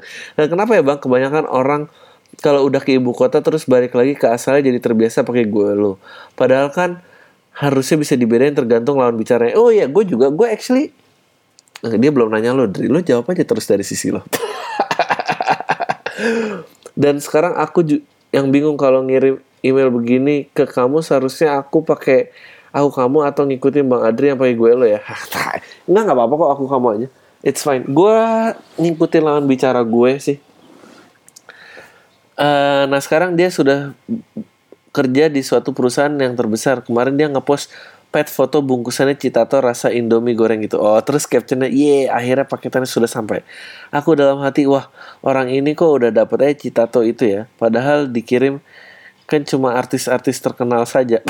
Nah 0.09 0.47
kenapa 0.49 0.72
ya 0.72 0.81
bang? 0.81 0.97
Kebanyakan 0.97 1.45
orang 1.51 1.83
kalau 2.41 2.64
udah 2.64 2.81
ke 2.81 2.97
ibu 2.97 3.12
kota 3.12 3.43
terus 3.45 3.68
balik 3.68 3.93
lagi 3.93 4.16
ke 4.16 4.24
asalnya 4.31 4.70
jadi 4.70 4.81
terbiasa 4.81 5.26
pakai 5.26 5.45
gue 5.45 5.70
lo. 5.76 6.01
Padahal 6.33 6.72
kan 6.72 7.03
harusnya 7.59 7.99
bisa 7.99 8.14
dibedain 8.14 8.55
tergantung 8.55 9.03
lawan 9.03 9.18
bicaranya. 9.18 9.59
Oh 9.59 9.68
ya 9.68 9.85
gue 9.85 10.05
juga 10.07 10.33
gue 10.33 10.49
actually 10.49 10.95
Nah, 11.79 11.95
dia 11.95 12.11
belum 12.11 12.35
nanya 12.35 12.51
lo 12.51 12.66
dari 12.66 12.91
lo 12.91 12.99
jawab 12.99 13.31
aja 13.31 13.47
terus 13.47 13.66
dari 13.70 13.87
sisi 13.87 14.11
lo. 14.11 14.26
Dan 16.99 17.22
sekarang 17.22 17.55
aku 17.55 18.03
yang 18.35 18.51
bingung 18.51 18.74
kalau 18.74 19.07
ngirim 19.07 19.39
email 19.64 19.90
begini 19.90 20.46
ke 20.50 20.64
kamu 20.68 21.02
seharusnya 21.02 21.59
aku 21.61 21.82
pakai 21.82 22.30
aku 22.70 22.88
kamu 22.92 23.26
atau 23.26 23.42
ngikutin 23.48 23.84
bang 23.86 24.02
Adri 24.06 24.26
yang 24.30 24.38
pakai 24.38 24.54
gue 24.54 24.70
lo 24.76 24.86
ya 24.86 25.00
nggak 25.90 26.02
nggak 26.04 26.16
apa-apa 26.16 26.34
kok 26.36 26.50
aku 26.59 26.64
kamu 26.68 26.86
aja 26.94 27.09
it's 27.42 27.62
fine 27.64 27.84
gue 27.86 28.18
ngikutin 28.78 29.22
lawan 29.24 29.44
bicara 29.48 29.80
gue 29.82 30.12
sih 30.20 30.38
Eh, 32.38 32.84
nah 32.86 33.02
sekarang 33.02 33.34
dia 33.34 33.50
sudah 33.50 33.90
kerja 34.94 35.26
di 35.26 35.42
suatu 35.42 35.74
perusahaan 35.74 36.14
yang 36.14 36.38
terbesar. 36.38 36.86
Kemarin 36.86 37.18
dia 37.18 37.26
ngepost 37.26 37.74
pet 38.14 38.30
foto 38.30 38.62
bungkusannya 38.62 39.18
Citato 39.18 39.59
rasa 39.59 39.90
Indomie 39.90 40.38
goreng 40.38 40.62
gitu. 40.62 40.78
Oh, 40.78 40.96
terus 41.02 41.26
captionnya, 41.26 41.66
ye, 41.66 42.06
akhirnya 42.06 42.46
paketannya 42.46 42.86
sudah 42.86 43.11
sampai. 43.11 43.42
Aku 43.90 44.14
dalam 44.14 44.38
hati, 44.46 44.70
wah, 44.70 44.86
orang 45.26 45.50
ini 45.50 45.74
kok 45.74 45.90
udah 45.90 46.14
dapet 46.14 46.38
aja 46.46 46.54
Citato 46.54 47.02
itu 47.02 47.26
ya. 47.26 47.50
Padahal 47.59 48.06
dikirim 48.06 48.62
kan 49.29 49.45
cuma 49.45 49.76
artis-artis 49.76 50.41
terkenal 50.41 50.89
saja. 50.89 51.20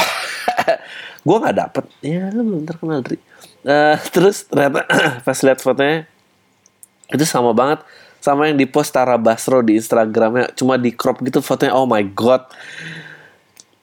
gue 1.27 1.37
nggak 1.37 1.57
dapet. 1.59 1.85
Ya, 2.01 2.31
lu 2.31 2.47
belum 2.47 2.63
terkenal, 2.65 3.03
Dri. 3.03 3.19
Eh, 3.67 3.99
terus 4.15 4.47
ternyata 4.47 4.87
pas 5.27 5.39
lihat 5.43 5.59
fotonya, 5.59 6.07
itu 7.11 7.25
sama 7.27 7.51
banget 7.51 7.83
sama 8.19 8.51
yang 8.51 8.59
di 8.59 8.67
post 8.67 8.91
Tara 8.91 9.15
Basro 9.15 9.63
di 9.63 9.79
Instagramnya 9.79 10.51
cuma 10.59 10.75
di 10.75 10.91
crop 10.91 11.23
gitu 11.23 11.39
fotonya 11.39 11.73
oh 11.75 11.87
my 11.87 12.03
god 12.13 12.45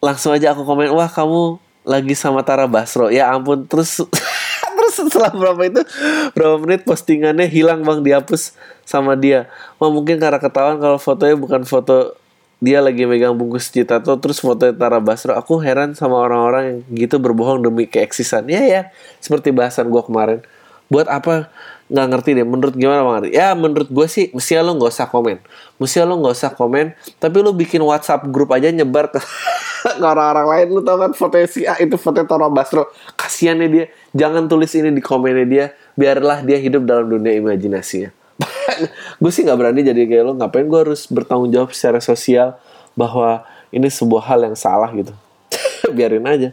langsung 0.04 0.36
aja 0.36 0.52
aku 0.52 0.68
komen 0.68 0.92
wah 0.92 1.08
kamu 1.08 1.58
lagi 1.88 2.14
sama 2.14 2.44
Tara 2.44 2.68
Basro 2.68 3.08
ya 3.08 3.32
ampun 3.32 3.64
terus 3.66 4.04
terus 4.76 4.94
setelah 4.94 5.32
berapa 5.32 5.62
itu 5.66 5.82
berapa 6.36 6.56
menit 6.62 6.84
postingannya 6.84 7.48
hilang 7.48 7.82
bang 7.82 8.04
dihapus 8.04 8.54
sama 8.84 9.16
dia 9.16 9.48
wah 9.80 9.90
mungkin 9.90 10.20
karena 10.20 10.38
ketahuan 10.38 10.78
kalau 10.78 11.00
fotonya 11.00 11.40
bukan 11.40 11.64
foto 11.64 12.14
dia 12.64 12.80
lagi 12.80 13.04
megang 13.04 13.36
bungkus 13.36 13.68
Citato 13.68 14.16
terus 14.20 14.40
fotonya 14.40 14.76
Tara 14.76 15.00
Basro 15.04 15.36
aku 15.36 15.60
heran 15.60 15.94
sama 15.94 16.20
orang-orang 16.20 16.64
yang 16.66 17.08
gitu 17.08 17.20
berbohong 17.20 17.64
demi 17.64 17.86
keeksisan 17.86 18.48
ya 18.48 18.64
ya 18.64 18.82
seperti 19.20 19.52
bahasan 19.52 19.92
gua 19.92 20.04
kemarin 20.04 20.40
buat 20.86 21.10
apa 21.10 21.50
nggak 21.86 22.08
ngerti 22.10 22.30
deh 22.42 22.46
menurut 22.46 22.74
gimana 22.74 23.06
bang 23.06 23.16
Ari? 23.22 23.30
Ya 23.30 23.54
menurut 23.54 23.90
gue 23.94 24.08
sih 24.10 24.34
mestinya 24.34 24.66
lo 24.66 24.74
nggak 24.82 24.90
usah 24.90 25.08
komen, 25.10 25.38
mestinya 25.78 26.06
lo 26.10 26.16
nggak 26.26 26.34
usah 26.34 26.52
komen, 26.58 26.86
tapi 27.22 27.38
lo 27.46 27.54
bikin 27.54 27.82
WhatsApp 27.86 28.26
grup 28.34 28.50
aja 28.50 28.74
nyebar 28.74 29.14
ke, 29.14 29.22
ke 30.02 30.02
orang-orang 30.02 30.48
lain. 30.50 30.68
Lo 30.74 30.82
tau 30.82 30.98
kan 30.98 31.14
foto 31.14 31.38
si 31.46 31.70
A 31.70 31.78
itu 31.78 31.94
foto 32.02 32.26
Toro 32.26 32.50
Basro, 32.50 32.90
kasiannya 33.14 33.68
dia. 33.70 33.86
Jangan 34.18 34.50
tulis 34.50 34.74
ini 34.74 34.90
di 34.90 35.02
komennya 35.02 35.46
dia, 35.46 35.66
biarlah 35.94 36.42
dia 36.42 36.58
hidup 36.58 36.90
dalam 36.90 37.06
dunia 37.06 37.38
imajinasinya. 37.38 38.25
Gue 39.22 39.32
sih 39.32 39.46
nggak 39.46 39.58
berani 39.60 39.82
jadi 39.86 40.02
kayak 40.06 40.24
lo, 40.26 40.34
ngapain 40.38 40.66
gue 40.66 40.80
harus 40.80 41.08
bertanggung 41.08 41.52
jawab 41.54 41.72
secara 41.72 42.02
sosial 42.02 42.58
bahwa 42.98 43.46
ini 43.70 43.92
sebuah 43.92 44.24
hal 44.32 44.40
yang 44.48 44.58
salah 44.58 44.90
gitu. 44.96 45.14
Biarin 45.96 46.26
aja. 46.26 46.50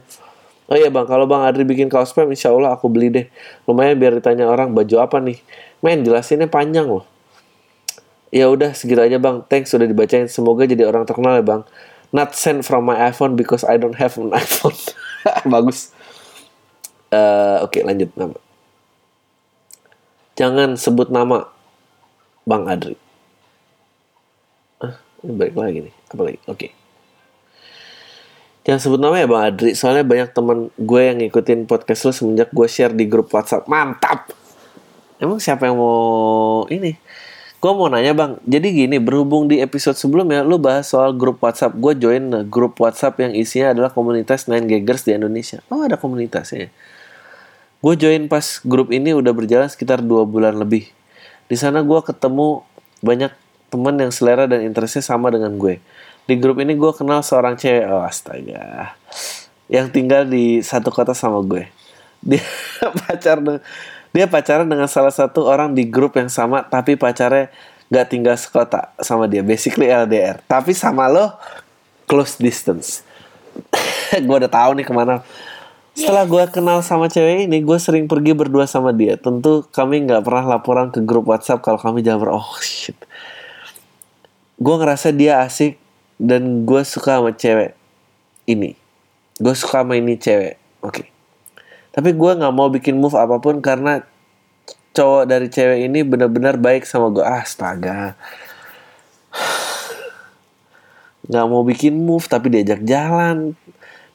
Oh 0.70 0.76
iya 0.78 0.88
bang, 0.88 1.04
kalau 1.04 1.28
bang 1.28 1.44
Adri 1.44 1.68
bikin 1.68 1.92
kaos 1.92 2.14
spam, 2.14 2.32
insya 2.32 2.48
Allah 2.48 2.72
aku 2.72 2.88
beli 2.88 3.12
deh. 3.12 3.26
Lumayan 3.68 3.98
biar 4.00 4.16
ditanya 4.16 4.48
orang 4.48 4.72
baju 4.72 5.04
apa 5.04 5.20
nih. 5.20 5.36
Men, 5.84 6.00
jelasinnya 6.06 6.48
panjang 6.48 6.88
loh. 6.88 7.04
Ya 8.32 8.48
udah 8.48 8.72
segitu 8.72 9.04
aja 9.04 9.20
bang. 9.20 9.44
Thanks 9.52 9.68
sudah 9.68 9.84
dibacain. 9.84 10.24
Semoga 10.32 10.64
jadi 10.64 10.88
orang 10.88 11.04
terkenal 11.04 11.36
ya 11.36 11.44
bang. 11.44 11.62
Not 12.16 12.32
sent 12.32 12.64
from 12.64 12.88
my 12.88 12.96
iPhone 13.12 13.36
because 13.36 13.60
I 13.64 13.76
don't 13.76 13.98
have 14.00 14.16
an 14.16 14.32
iPhone. 14.42 14.76
Bagus. 15.44 15.92
Eh, 17.12 17.56
Oke 17.60 17.84
lanjut 17.84 18.08
nama. 18.16 18.38
Jangan 20.32 20.80
sebut 20.80 21.12
nama 21.12 21.52
Bang 22.42 22.66
Adri. 22.66 22.98
Ah, 24.82 24.98
ini 25.22 25.32
balik 25.38 25.54
lagi 25.54 25.78
nih. 25.90 25.94
Apa 26.10 26.22
lagi? 26.26 26.38
Oke. 26.50 26.68
Jangan 28.62 28.78
sebut 28.78 29.00
nama 29.02 29.18
ya 29.18 29.26
Bang 29.26 29.42
Adri, 29.42 29.74
soalnya 29.74 30.06
banyak 30.06 30.28
teman 30.30 30.70
gue 30.78 31.00
yang 31.02 31.18
ngikutin 31.18 31.66
podcast 31.66 32.06
lo 32.06 32.12
semenjak 32.14 32.54
gue 32.54 32.66
share 32.70 32.94
di 32.94 33.10
grup 33.10 33.30
WhatsApp. 33.34 33.66
Mantap! 33.66 34.30
Emang 35.18 35.42
siapa 35.42 35.66
yang 35.70 35.78
mau 35.78 36.66
ini? 36.70 36.94
Gue 37.62 37.70
mau 37.78 37.86
nanya 37.86 38.10
bang, 38.10 38.42
jadi 38.42 38.74
gini 38.74 38.98
berhubung 38.98 39.46
di 39.46 39.62
episode 39.62 39.94
sebelumnya 39.94 40.42
lo 40.42 40.58
bahas 40.58 40.90
soal 40.90 41.14
grup 41.14 41.38
WhatsApp. 41.38 41.78
Gue 41.78 41.94
join 41.94 42.18
nah, 42.26 42.42
grup 42.42 42.74
WhatsApp 42.82 43.22
yang 43.22 43.38
isinya 43.38 43.70
adalah 43.70 43.94
komunitas 43.94 44.50
Nine 44.50 44.66
Gaggers 44.66 45.06
di 45.06 45.14
Indonesia. 45.14 45.62
Oh 45.70 45.86
ada 45.86 45.94
komunitasnya. 45.94 46.74
Gue 47.78 47.94
join 47.94 48.26
pas 48.26 48.42
grup 48.66 48.90
ini 48.90 49.14
udah 49.14 49.30
berjalan 49.30 49.70
sekitar 49.70 50.02
dua 50.02 50.26
bulan 50.26 50.58
lebih. 50.58 50.90
Di 51.46 51.56
sana 51.58 51.82
gue 51.82 52.00
ketemu 52.02 52.62
banyak 53.02 53.32
teman 53.72 53.96
yang 53.96 54.12
selera 54.12 54.44
dan 54.44 54.62
interestnya 54.62 55.00
sama 55.00 55.32
dengan 55.32 55.56
gue. 55.56 55.80
Di 56.28 56.34
grup 56.38 56.62
ini 56.62 56.76
gue 56.78 56.92
kenal 56.94 57.24
seorang 57.24 57.58
cewek, 57.58 57.88
oh 57.90 58.04
astaga, 58.04 58.94
yang 59.66 59.90
tinggal 59.90 60.22
di 60.28 60.62
satu 60.62 60.92
kota 60.92 61.16
sama 61.16 61.42
gue. 61.42 61.66
Dia 62.22 62.44
pacar 62.94 63.42
dia 64.12 64.28
pacaran 64.28 64.68
dengan 64.68 64.84
salah 64.92 65.10
satu 65.10 65.48
orang 65.48 65.72
di 65.72 65.88
grup 65.88 66.20
yang 66.20 66.28
sama, 66.28 66.60
tapi 66.68 67.00
pacarnya 67.00 67.48
gak 67.88 68.12
tinggal 68.12 68.36
sekota 68.36 68.92
sama 69.00 69.24
dia, 69.24 69.40
basically 69.40 69.88
LDR. 69.88 70.36
Tapi 70.44 70.76
sama 70.76 71.08
lo 71.08 71.32
close 72.04 72.36
distance. 72.36 73.00
gue 74.12 74.36
udah 74.36 74.52
tahu 74.52 74.76
nih 74.76 74.84
ke 74.84 74.92
mana. 74.92 75.24
Setelah 75.92 76.24
gue 76.24 76.44
kenal 76.48 76.80
sama 76.80 77.12
cewek 77.12 77.44
ini, 77.52 77.60
gue 77.60 77.76
sering 77.76 78.08
pergi 78.08 78.32
berdua 78.32 78.64
sama 78.64 78.96
dia. 78.96 79.20
Tentu 79.20 79.60
kami 79.68 80.08
nggak 80.08 80.24
pernah 80.24 80.56
laporan 80.56 80.88
ke 80.88 81.04
grup 81.04 81.28
WhatsApp 81.28 81.60
kalau 81.60 81.76
kami 81.76 82.00
jalan 82.00 82.24
ber- 82.24 82.32
Oh 82.32 82.56
shit. 82.64 82.96
Gue 84.56 84.74
ngerasa 84.80 85.12
dia 85.12 85.44
asik 85.44 85.76
dan 86.16 86.64
gue 86.64 86.80
suka 86.88 87.20
sama 87.20 87.36
cewek 87.36 87.76
ini. 88.48 88.72
Gue 89.36 89.52
suka 89.52 89.84
sama 89.84 90.00
ini 90.00 90.16
cewek. 90.16 90.56
Oke. 90.80 91.12
Tapi 91.92 92.16
gue 92.16 92.32
nggak 92.40 92.54
mau 92.56 92.72
bikin 92.72 92.96
move 92.96 93.12
apa 93.12 93.36
pun 93.36 93.60
karena 93.60 94.00
cowok 94.96 95.28
dari 95.28 95.52
cewek 95.52 95.92
ini 95.92 96.00
benar-benar 96.08 96.56
baik 96.56 96.88
sama 96.88 97.12
gue. 97.12 97.24
Astaga. 97.24 98.16
Nggak 101.28 101.46
mau 101.52 101.62
bikin 101.62 101.94
move 102.00 102.24
tapi 102.26 102.48
diajak 102.48 102.80
jalan. 102.82 103.54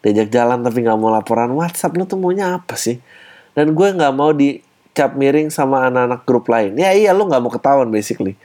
Diajak 0.05 0.29
jalan 0.29 0.61
tapi 0.61 0.85
nggak 0.85 0.97
mau 0.97 1.09
laporan 1.09 1.51
WhatsApp. 1.53 1.95
Lo 1.97 2.05
tuh 2.05 2.19
maunya 2.19 2.57
apa 2.57 2.77
sih? 2.77 3.01
Dan 3.57 3.73
gue 3.73 3.87
nggak 3.89 4.13
mau 4.13 4.31
dicap 4.33 5.17
miring 5.17 5.49
sama 5.49 5.89
anak-anak 5.89 6.21
grup 6.23 6.45
lain. 6.47 6.77
Ya 6.77 6.93
iya 6.93 7.11
lo 7.13 7.25
nggak 7.25 7.41
mau 7.41 7.51
ketahuan 7.51 7.89
basically. 7.89 8.37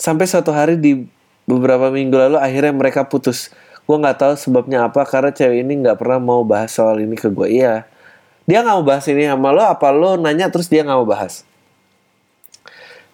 Sampai 0.00 0.26
suatu 0.26 0.50
hari 0.50 0.80
di 0.80 1.04
beberapa 1.44 1.92
minggu 1.92 2.16
lalu 2.16 2.36
akhirnya 2.40 2.72
mereka 2.72 3.04
putus. 3.04 3.52
Gue 3.84 3.98
nggak 3.98 4.18
tahu 4.18 4.34
sebabnya 4.38 4.88
apa 4.88 5.04
karena 5.04 5.34
cewek 5.34 5.66
ini 5.66 5.82
nggak 5.84 5.98
pernah 6.00 6.22
mau 6.22 6.46
bahas 6.46 6.72
soal 6.72 7.02
ini 7.02 7.14
ke 7.18 7.28
gue. 7.28 7.50
Iya, 7.50 7.84
dia 8.48 8.58
nggak 8.62 8.76
mau 8.82 8.86
bahas 8.86 9.04
ini 9.06 9.28
sama 9.28 9.54
lo. 9.54 9.62
Apa 9.62 9.94
lo 9.94 10.18
nanya 10.18 10.50
terus 10.50 10.66
dia 10.66 10.82
nggak 10.82 10.98
mau 10.98 11.08
bahas? 11.08 11.46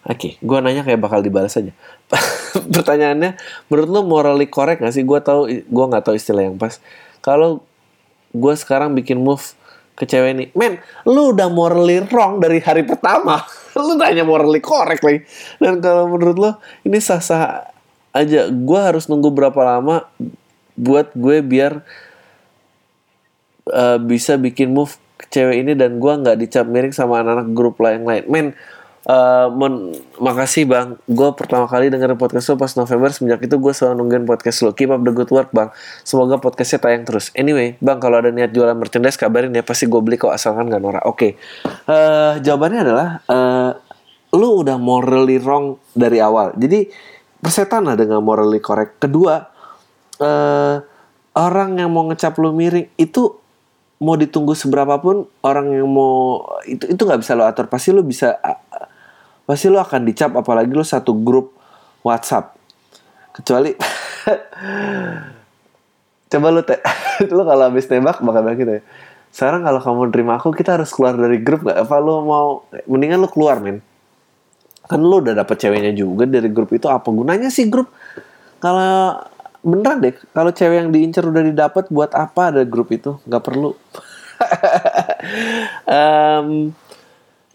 Oke, 0.07 0.39
gua 0.41 0.63
nanya 0.63 0.81
kayak 0.81 0.97
bakal 0.97 1.19
dibalas 1.21 1.53
aja. 1.59 1.75
Pertanyaannya, 2.75 3.37
menurut 3.69 3.89
lu 3.91 4.01
morally 4.07 4.47
correct 4.49 4.81
gak 4.81 4.95
sih? 4.95 5.05
Gua 5.05 5.21
tahu, 5.21 5.45
gua 5.69 5.85
nggak 5.91 6.09
tahu 6.09 6.15
istilah 6.17 6.49
yang 6.49 6.57
pas. 6.57 6.81
Kalau 7.19 7.63
gua 8.31 8.53
sekarang 8.55 8.93
bikin 8.95 9.19
move 9.19 9.41
ke 9.99 10.07
cewek 10.07 10.31
ini, 10.31 10.45
men, 10.55 10.79
lu 11.03 11.35
udah 11.35 11.51
morally 11.51 11.99
wrong 12.07 12.39
dari 12.39 12.63
hari 12.63 12.87
pertama. 12.87 13.43
lu 13.75 13.99
tanya 13.99 14.23
morally 14.23 14.63
correct 14.63 15.03
lagi. 15.03 15.27
Dan 15.59 15.83
kalau 15.83 16.07
menurut 16.07 16.37
lo, 16.39 16.51
ini 16.87 16.99
sah-sah 17.03 17.67
aja. 18.15 18.47
Gua 18.47 18.91
harus 18.91 19.11
nunggu 19.11 19.27
berapa 19.31 19.59
lama 19.59 20.07
buat 20.79 21.11
gue 21.11 21.43
biar 21.43 21.83
uh, 23.67 23.99
bisa 23.99 24.39
bikin 24.39 24.71
move 24.71 24.95
ke 25.19 25.27
cewek 25.27 25.67
ini 25.67 25.75
dan 25.75 25.99
gua 25.99 26.15
nggak 26.15 26.39
dicap 26.39 26.63
miring 26.63 26.95
sama 26.95 27.19
anak-anak 27.19 27.51
grup 27.51 27.75
lain 27.83 28.07
lain. 28.07 28.23
Men, 28.31 28.45
uh, 29.05 29.47
men 29.53 29.95
makasih 30.19 30.67
bang. 30.67 30.97
Gue 31.07 31.29
pertama 31.37 31.69
kali 31.69 31.87
dengerin 31.87 32.19
podcast 32.19 32.51
lo 32.51 32.59
pas 32.59 32.73
November. 32.75 33.13
Semenjak 33.13 33.45
itu 33.45 33.55
gue 33.55 33.73
selalu 33.75 33.93
nungguin 34.03 34.25
podcast 34.27 34.65
lo. 34.65 34.75
Keep 34.75 34.91
up 34.91 35.01
the 35.05 35.13
good 35.13 35.31
work 35.31 35.49
bang. 35.55 35.69
Semoga 36.03 36.41
podcastnya 36.41 36.83
tayang 36.83 37.07
terus. 37.07 37.31
Anyway, 37.37 37.79
bang 37.79 38.01
kalau 38.01 38.19
ada 38.19 38.33
niat 38.33 38.51
jualan 38.51 38.75
merchandise 38.75 39.15
kabarin 39.15 39.55
ya. 39.55 39.63
Pasti 39.63 39.87
gue 39.87 40.01
beli 40.01 40.19
kok 40.19 40.33
asalkan 40.33 40.67
gak 40.67 40.81
norak. 40.81 41.03
Oke. 41.07 41.15
Okay. 41.15 41.31
Uh, 41.87 42.41
jawabannya 42.43 42.79
adalah 42.83 43.07
uh, 43.29 43.71
lu 44.35 44.65
udah 44.65 44.75
morally 44.75 45.39
wrong 45.39 45.79
dari 45.95 46.19
awal. 46.19 46.53
Jadi 46.57 46.89
persetan 47.39 47.87
lah 47.87 47.95
dengan 47.95 48.19
morally 48.19 48.59
correct. 48.59 48.99
Kedua, 48.99 49.39
uh, 50.19 50.75
orang 51.39 51.79
yang 51.79 51.89
mau 51.93 52.05
ngecap 52.11 52.35
lu 52.37 52.51
miring 52.51 52.91
itu 52.99 53.39
mau 53.99 54.15
ditunggu 54.15 54.55
seberapa 54.55 54.95
pun 55.03 55.27
orang 55.43 55.75
yang 55.75 55.89
mau 55.91 56.39
itu 56.63 56.87
itu 56.87 57.01
nggak 57.03 57.19
bisa 57.19 57.35
lo 57.35 57.43
atur 57.43 57.67
pasti 57.67 57.91
lo 57.91 57.99
bisa 57.99 58.39
pasti 59.49 59.65
lo 59.65 59.81
akan 59.81 60.05
dicap 60.05 60.37
apalagi 60.37 60.69
lo 60.69 60.85
satu 60.85 61.17
grup 61.17 61.57
WhatsApp. 62.05 62.53
Kecuali 63.33 63.73
coba 66.29 66.47
lo 66.53 66.61
te 66.61 66.77
lo 67.33 67.41
kalau 67.41 67.73
habis 67.73 67.89
tembak 67.89 68.21
bakal 68.21 68.45
bilang 68.45 68.61
gitu 68.61 68.73
ya 68.77 68.83
sekarang 69.29 69.61
kalau 69.61 69.79
kamu 69.81 70.01
terima 70.09 70.33
aku 70.41 70.49
kita 70.53 70.81
harus 70.81 70.89
keluar 70.89 71.13
dari 71.13 71.37
grup 71.41 71.69
gak 71.69 71.85
apa 71.85 71.95
lo 72.01 72.25
mau 72.25 72.47
mendingan 72.89 73.21
lo 73.21 73.29
keluar 73.29 73.61
men. 73.61 73.81
Kan 74.89 75.05
lo 75.05 75.21
udah 75.21 75.37
dapet 75.37 75.61
ceweknya 75.61 75.93
juga 75.93 76.25
dari 76.25 76.49
grup 76.49 76.73
itu 76.73 76.89
apa 76.89 77.05
gunanya 77.13 77.53
sih 77.53 77.69
grup? 77.69 77.93
Kalau 78.57 79.21
beneran 79.61 80.01
deh 80.01 80.15
kalau 80.33 80.49
cewek 80.49 80.81
yang 80.81 80.89
diincar 80.89 81.29
udah 81.29 81.45
didapat 81.45 81.93
buat 81.93 82.09
apa 82.17 82.49
ada 82.49 82.61
grup 82.65 82.89
itu? 82.89 83.21
Nggak 83.25 83.43
perlu. 83.45 83.71
Um, 85.89 86.71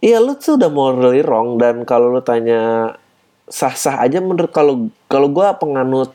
iya 0.05 0.21
lu 0.21 0.37
tuh 0.37 0.61
udah 0.61 0.69
morally 0.69 1.25
wrong 1.25 1.57
dan 1.57 1.89
kalau 1.89 2.13
lu 2.13 2.21
tanya 2.21 2.93
sah-sah 3.49 4.05
aja 4.05 4.21
menurut 4.21 4.53
kalau 4.53 4.93
kalau 5.09 5.33
gue 5.33 5.49
penganut 5.57 6.13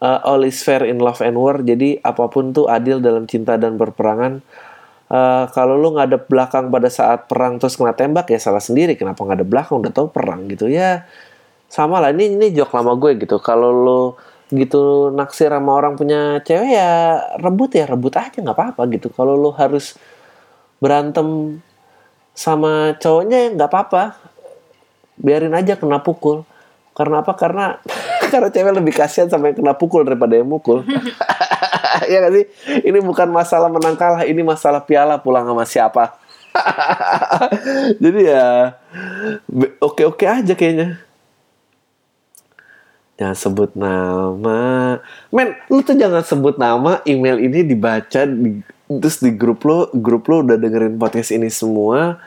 uh, 0.00 0.24
all 0.24 0.40
is 0.48 0.64
fair 0.64 0.88
in 0.88 0.96
love 0.96 1.20
and 1.20 1.36
war 1.36 1.60
jadi 1.60 2.00
apa 2.00 2.32
pun 2.32 2.56
tuh 2.56 2.64
adil 2.72 3.04
dalam 3.04 3.28
cinta 3.28 3.60
dan 3.60 3.76
berperangan 3.76 4.40
uh, 5.10 5.44
kalau 5.50 5.74
lu 5.76 5.90
ada 5.98 6.16
belakang 6.16 6.70
pada 6.70 6.88
saat 6.88 7.26
perang 7.26 7.58
terus 7.58 7.74
kena 7.74 7.92
tembak 7.92 8.30
ya 8.30 8.38
salah 8.38 8.62
sendiri. 8.62 8.94
Kenapa 8.94 9.26
ada 9.26 9.44
belakang? 9.44 9.82
Udah 9.82 9.92
tahu 9.92 10.08
perang 10.08 10.46
gitu. 10.48 10.70
Ya 10.70 11.04
sama 11.66 11.98
lah. 11.98 12.14
Ini 12.14 12.38
ini 12.38 12.46
jok 12.54 12.70
lama 12.72 12.94
gue 12.96 13.18
gitu. 13.18 13.36
Kalau 13.42 13.70
lu 13.74 14.02
gitu 14.50 15.14
naksir 15.14 15.50
sama 15.54 15.78
orang 15.78 15.94
punya 15.94 16.42
cewek 16.42 16.70
ya 16.74 17.22
rebut 17.38 17.70
ya 17.74 17.84
rebut 17.90 18.14
aja. 18.16 18.38
Nggak 18.38 18.56
apa-apa 18.56 18.82
gitu. 18.94 19.10
Kalau 19.12 19.34
lo 19.34 19.50
harus 19.52 19.98
berantem 20.80 21.60
sama 22.40 22.96
cowoknya 22.96 23.36
ya 23.36 23.48
nggak 23.52 23.68
apa-apa. 23.68 24.16
Biarin 25.20 25.52
aja 25.52 25.76
kena 25.76 26.00
pukul. 26.00 26.48
Karena 26.96 27.20
apa? 27.20 27.36
Karena 27.36 27.76
karena 28.32 28.48
cewek 28.48 28.72
lebih 28.80 28.96
kasihan 28.96 29.28
sama 29.28 29.52
yang 29.52 29.60
kena 29.60 29.76
pukul 29.76 30.08
daripada 30.08 30.40
yang 30.40 30.48
mukul. 30.48 30.80
Ya 32.08 32.22
gak 32.22 32.32
sih? 32.32 32.46
Ini 32.86 33.02
bukan 33.02 33.28
masalah 33.28 33.66
menang 33.66 33.98
kalah 33.98 34.22
ini 34.24 34.40
masalah 34.40 34.80
piala 34.80 35.20
pulang 35.20 35.44
sama 35.44 35.66
siapa. 35.68 36.16
Jadi 38.02 38.30
ya 38.30 38.78
oke 39.82 40.08
oke 40.08 40.24
aja 40.24 40.54
kayaknya. 40.54 41.02
Jangan 43.20 43.36
sebut 43.36 43.70
nama. 43.76 44.96
Men, 45.28 45.60
lu 45.68 45.84
tuh 45.84 45.98
jangan 45.98 46.24
sebut 46.24 46.56
nama. 46.56 47.04
Email 47.04 47.42
ini 47.42 47.68
dibaca 47.68 48.24
di, 48.24 48.64
terus 48.98 49.22
di 49.22 49.30
grup 49.30 49.62
lo, 49.62 49.86
grup 49.94 50.26
lo 50.26 50.42
udah 50.42 50.58
dengerin 50.58 50.98
podcast 50.98 51.30
ini 51.30 51.46
semua. 51.46 52.18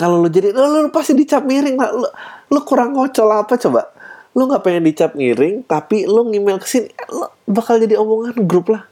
Kalau 0.00 0.24
lu 0.24 0.32
jadi, 0.32 0.56
lu, 0.56 0.88
lu 0.88 0.88
pasti 0.88 1.12
dicap 1.12 1.44
miring 1.44 1.76
lah. 1.76 1.92
Lu, 1.92 2.08
lu 2.48 2.60
kurang 2.64 2.96
ngocol 2.96 3.28
apa 3.28 3.60
coba? 3.60 3.92
Lu 4.32 4.48
nggak 4.48 4.64
pengen 4.64 4.88
dicap 4.88 5.12
miring, 5.12 5.62
tapi 5.68 6.08
lu 6.08 6.24
email 6.32 6.56
ke 6.56 6.66
sini, 6.66 6.88
lu 7.12 7.28
bakal 7.44 7.76
jadi 7.76 8.00
omongan 8.00 8.40
grup 8.48 8.72
lah. 8.72 8.88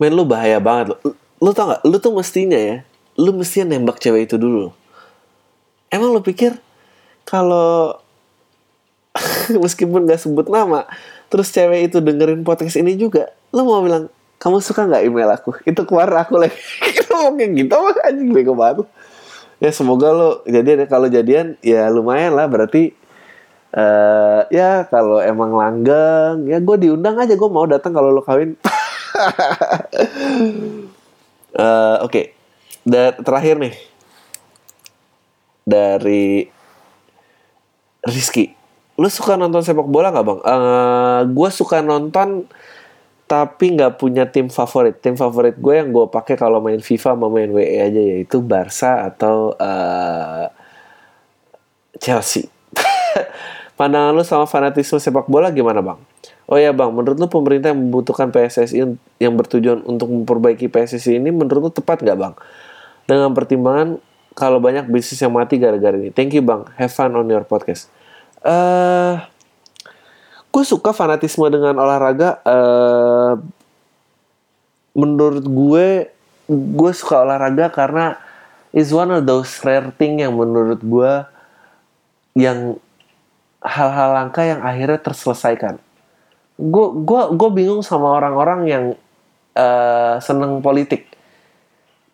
Men, 0.00 0.16
lu 0.16 0.24
bahaya 0.24 0.56
banget. 0.56 0.96
Lu, 0.96 1.14
lu 1.44 1.50
tau 1.52 1.76
gak? 1.76 1.84
Lu 1.84 1.96
tuh 2.00 2.16
mestinya 2.16 2.56
ya, 2.56 2.82
lu 3.20 3.36
mestinya 3.36 3.76
nembak 3.76 4.00
cewek 4.00 4.26
itu 4.26 4.40
dulu. 4.40 4.72
Emang 5.92 6.10
lu 6.10 6.24
pikir 6.24 6.56
kalau 7.22 8.00
meskipun 9.62 10.06
gak 10.08 10.22
sebut 10.22 10.46
nama 10.48 10.86
terus 11.26 11.50
cewek 11.50 11.90
itu 11.92 11.98
dengerin 11.98 12.46
podcast 12.46 12.78
ini 12.78 12.94
juga 12.94 13.32
lo 13.50 13.66
mau 13.66 13.82
bilang 13.82 14.06
kamu 14.36 14.60
suka 14.60 14.84
nggak 14.84 15.04
email 15.08 15.30
aku? 15.32 15.56
Itu 15.64 15.88
keluar 15.88 16.12
aku 16.12 16.36
lagi 16.36 16.56
kita 16.96 17.32
kayak 17.32 17.50
gitu 17.56 17.74
mah 17.74 17.96
anjing 18.04 18.30
bego 18.32 18.52
banget. 18.52 18.84
Ya 19.56 19.72
semoga 19.72 20.12
lo 20.12 20.44
jadian 20.44 20.84
ya. 20.84 20.86
Kalau 20.88 21.08
jadian 21.08 21.56
ya 21.64 21.88
lumayan 21.88 22.36
lah. 22.36 22.44
Berarti 22.44 22.92
uh, 23.72 24.44
ya 24.52 24.84
kalau 24.92 25.24
emang 25.24 25.56
langgeng 25.56 26.44
ya 26.44 26.60
gue 26.60 26.76
diundang 26.76 27.16
aja. 27.16 27.32
Gue 27.32 27.48
mau 27.48 27.64
datang 27.64 27.96
kalau 27.96 28.12
lo 28.12 28.20
kawin. 28.20 28.60
Uh, 31.56 31.96
oke. 32.06 32.12
Okay. 32.12 32.24
terakhir 33.24 33.56
nih. 33.56 33.74
Dari 35.64 36.46
Rizky. 38.04 38.52
Lu 39.00 39.08
suka 39.08 39.40
nonton 39.40 39.64
sepak 39.64 39.88
bola 39.88 40.12
nggak 40.12 40.24
bang? 40.24 40.40
Uh, 40.44 41.20
gue 41.32 41.48
suka 41.48 41.80
nonton 41.80 42.44
tapi 43.26 43.74
nggak 43.74 43.98
punya 43.98 44.24
tim 44.30 44.46
favorit. 44.46 45.02
Tim 45.02 45.18
favorit 45.18 45.58
gue 45.58 45.74
yang 45.74 45.90
gue 45.90 46.06
pakai 46.06 46.38
kalau 46.38 46.62
main 46.62 46.78
FIFA 46.78 47.18
mau 47.18 47.30
main 47.30 47.50
WE 47.50 47.78
aja 47.82 48.00
yaitu 48.00 48.38
Barca 48.38 49.10
atau 49.10 49.54
uh, 49.58 50.46
Chelsea. 51.98 52.46
Pandangan 53.78 54.16
lu 54.16 54.24
sama 54.24 54.48
fanatisme 54.48 54.96
sepak 54.96 55.28
bola 55.28 55.52
gimana 55.52 55.84
bang? 55.84 55.98
Oh 56.46 56.56
ya 56.56 56.70
bang, 56.70 56.94
menurut 56.94 57.18
lu 57.18 57.26
pemerintah 57.26 57.74
yang 57.74 57.90
membutuhkan 57.90 58.30
PSSI 58.30 58.78
yang 59.18 59.34
bertujuan 59.34 59.82
untuk 59.82 60.08
memperbaiki 60.08 60.70
PSSI 60.70 61.18
ini 61.18 61.34
menurut 61.34 61.68
lu 61.68 61.72
tepat 61.74 62.00
nggak 62.00 62.16
bang? 62.16 62.34
Dengan 63.04 63.34
pertimbangan 63.34 63.98
kalau 64.38 64.62
banyak 64.62 64.86
bisnis 64.86 65.18
yang 65.18 65.34
mati 65.34 65.58
gara-gara 65.58 65.98
ini. 65.98 66.14
Thank 66.14 66.38
you 66.38 66.46
bang, 66.46 66.64
have 66.78 66.94
fun 66.94 67.12
on 67.18 67.26
your 67.26 67.42
podcast 67.42 67.90
uh, 68.46 68.50
eh, 68.50 69.14
gue 70.54 70.64
suka 70.64 70.94
fanatisme 70.96 71.44
dengan 71.52 71.76
olahraga 71.76 72.40
uh, 72.46 73.15
menurut 74.96 75.44
gue 75.44 76.08
gue 76.48 76.90
suka 76.96 77.20
olahraga 77.20 77.68
karena 77.68 78.16
is 78.72 78.88
one 78.96 79.12
of 79.12 79.28
those 79.28 79.60
rare 79.60 79.92
thing 80.00 80.24
yang 80.24 80.32
menurut 80.32 80.80
gue 80.80 81.12
yang 82.32 82.80
hal-hal 83.60 84.08
langka 84.16 84.40
yang 84.46 84.64
akhirnya 84.64 84.96
terselesaikan. 85.00 85.76
Gue 86.56 86.86
gue 87.04 87.22
gue 87.36 87.50
bingung 87.52 87.84
sama 87.84 88.16
orang-orang 88.16 88.60
yang 88.64 88.84
uh, 89.52 90.16
seneng 90.24 90.64
politik. 90.64 91.12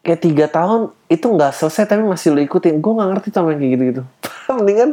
Kayak 0.02 0.20
tiga 0.26 0.46
tahun 0.50 0.90
itu 1.06 1.22
nggak 1.22 1.54
selesai 1.54 1.86
tapi 1.86 2.02
masih 2.02 2.34
lo 2.34 2.42
ikutin. 2.42 2.82
Gue 2.82 2.92
nggak 2.98 3.08
ngerti 3.14 3.28
sama 3.30 3.54
yang 3.54 3.60
kayak 3.62 3.72
gitu 3.78 3.84
gitu 3.94 4.02
mendingan 4.58 4.90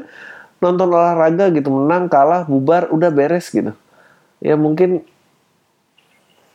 nonton 0.60 0.92
olahraga 0.92 1.48
gitu 1.56 1.72
menang 1.72 2.12
kalah 2.12 2.46
bubar 2.46 2.92
udah 2.94 3.10
beres 3.10 3.50
gitu. 3.50 3.74
Ya 4.44 4.54
mungkin 4.54 5.02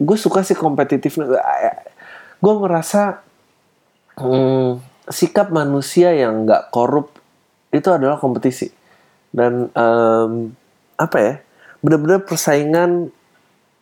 gue 0.05 0.18
suka 0.20 0.44
sih 0.44 0.55
kompetitif. 0.55 1.16
Gue 2.38 2.55
merasa 2.61 3.24
hmm, 4.20 4.78
sikap 5.09 5.48
manusia 5.48 6.12
yang 6.12 6.44
nggak 6.44 6.68
korup 6.68 7.16
itu 7.72 7.88
adalah 7.88 8.20
kompetisi. 8.20 8.68
Dan 9.34 9.72
um, 9.74 10.55
apa 10.94 11.16
ya 11.18 11.34
benar-benar 11.82 12.22
persaingan 12.22 13.11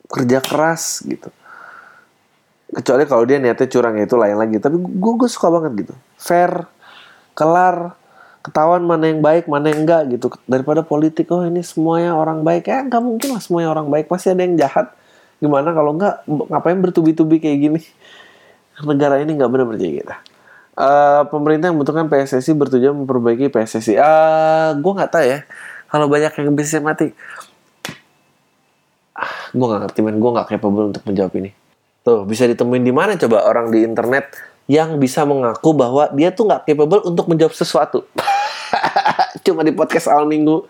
kerja 0.08 0.38
keras 0.40 1.04
gitu. 1.04 1.28
Kecuali 2.72 3.04
kalau 3.04 3.28
dia 3.28 3.36
niatnya 3.36 3.68
curang 3.68 4.00
ya 4.00 4.08
itu 4.08 4.16
lain 4.16 4.38
lagi. 4.38 4.56
Tapi 4.56 4.80
gue 4.80 5.12
gue 5.18 5.28
suka 5.28 5.52
banget 5.52 5.86
gitu. 5.86 5.94
Fair 6.16 6.64
kelar 7.36 7.96
ketahuan 8.42 8.82
mana 8.82 9.06
yang 9.06 9.22
baik 9.22 9.46
mana 9.46 9.68
yang 9.68 9.84
enggak 9.84 10.02
gitu. 10.08 10.32
Daripada 10.48 10.80
politik 10.80 11.28
oh 11.28 11.44
ini 11.44 11.60
semuanya 11.60 12.16
orang 12.16 12.40
baik. 12.40 12.72
Ya 12.72 12.80
nggak 12.80 13.02
mungkin 13.04 13.36
lah 13.36 13.42
semuanya 13.44 13.68
orang 13.76 13.92
baik. 13.92 14.08
Pasti 14.08 14.32
ada 14.32 14.40
yang 14.40 14.56
jahat 14.56 14.88
gimana 15.42 15.74
kalau 15.74 15.98
enggak 15.98 16.22
ngapain 16.26 16.78
bertubi-tubi 16.78 17.42
kayak 17.42 17.58
gini 17.58 17.80
negara 18.86 19.18
ini 19.18 19.34
nggak 19.34 19.50
benar 19.50 19.66
kayak 19.74 19.94
gitu 20.06 20.14
Eh, 20.72 21.22
pemerintah 21.28 21.68
membutuhkan 21.68 22.08
PSSI 22.08 22.56
bertujuan 22.56 22.96
memperbaiki 23.04 23.52
PSSI. 23.52 23.92
Eh, 24.00 24.68
gue 24.80 24.92
nggak 24.96 25.10
tahu 25.12 25.24
ya. 25.28 25.38
Kalau 25.92 26.08
banyak 26.08 26.32
yang 26.32 26.56
bisa 26.56 26.80
mati, 26.80 27.12
ah, 29.12 29.52
gue 29.52 29.66
nggak 29.68 29.80
ngerti 29.84 30.00
men. 30.00 30.16
Gue 30.16 30.30
nggak 30.32 30.48
capable 30.56 30.88
untuk 30.88 31.04
menjawab 31.04 31.32
ini. 31.36 31.52
Tuh 32.00 32.24
bisa 32.24 32.48
ditemuin 32.48 32.80
di 32.80 32.88
mana 32.88 33.20
coba 33.20 33.44
orang 33.44 33.68
di 33.68 33.84
internet 33.84 34.32
yang 34.64 34.96
bisa 34.96 35.28
mengaku 35.28 35.76
bahwa 35.76 36.08
dia 36.16 36.32
tuh 36.32 36.48
nggak 36.48 36.64
capable 36.64 37.04
untuk 37.04 37.28
menjawab 37.28 37.52
sesuatu. 37.52 38.08
Cuma 39.44 39.60
di 39.60 39.76
podcast 39.76 40.08
awal 40.08 40.24
minggu 40.24 40.64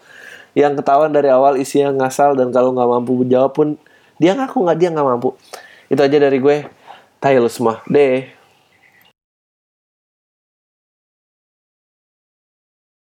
yang 0.59 0.75
ketahuan 0.75 1.15
dari 1.15 1.31
awal 1.31 1.55
isinya 1.55 1.95
ngasal 1.95 2.35
dan 2.35 2.51
kalau 2.51 2.75
nggak 2.75 2.89
mampu 2.91 3.23
menjawab 3.23 3.55
pun 3.55 3.79
dia 4.23 4.39
ngaku 4.39 4.63
nggak 4.63 4.79
dia 4.79 4.89
nggak 4.95 5.03
mampu. 5.03 5.35
Itu 5.91 5.99
aja 5.99 6.17
dari 6.23 6.39
gue. 6.39 6.63
Tayo 7.19 7.43
lu 7.43 7.51
semua. 7.51 7.83
Deh. 7.91 8.31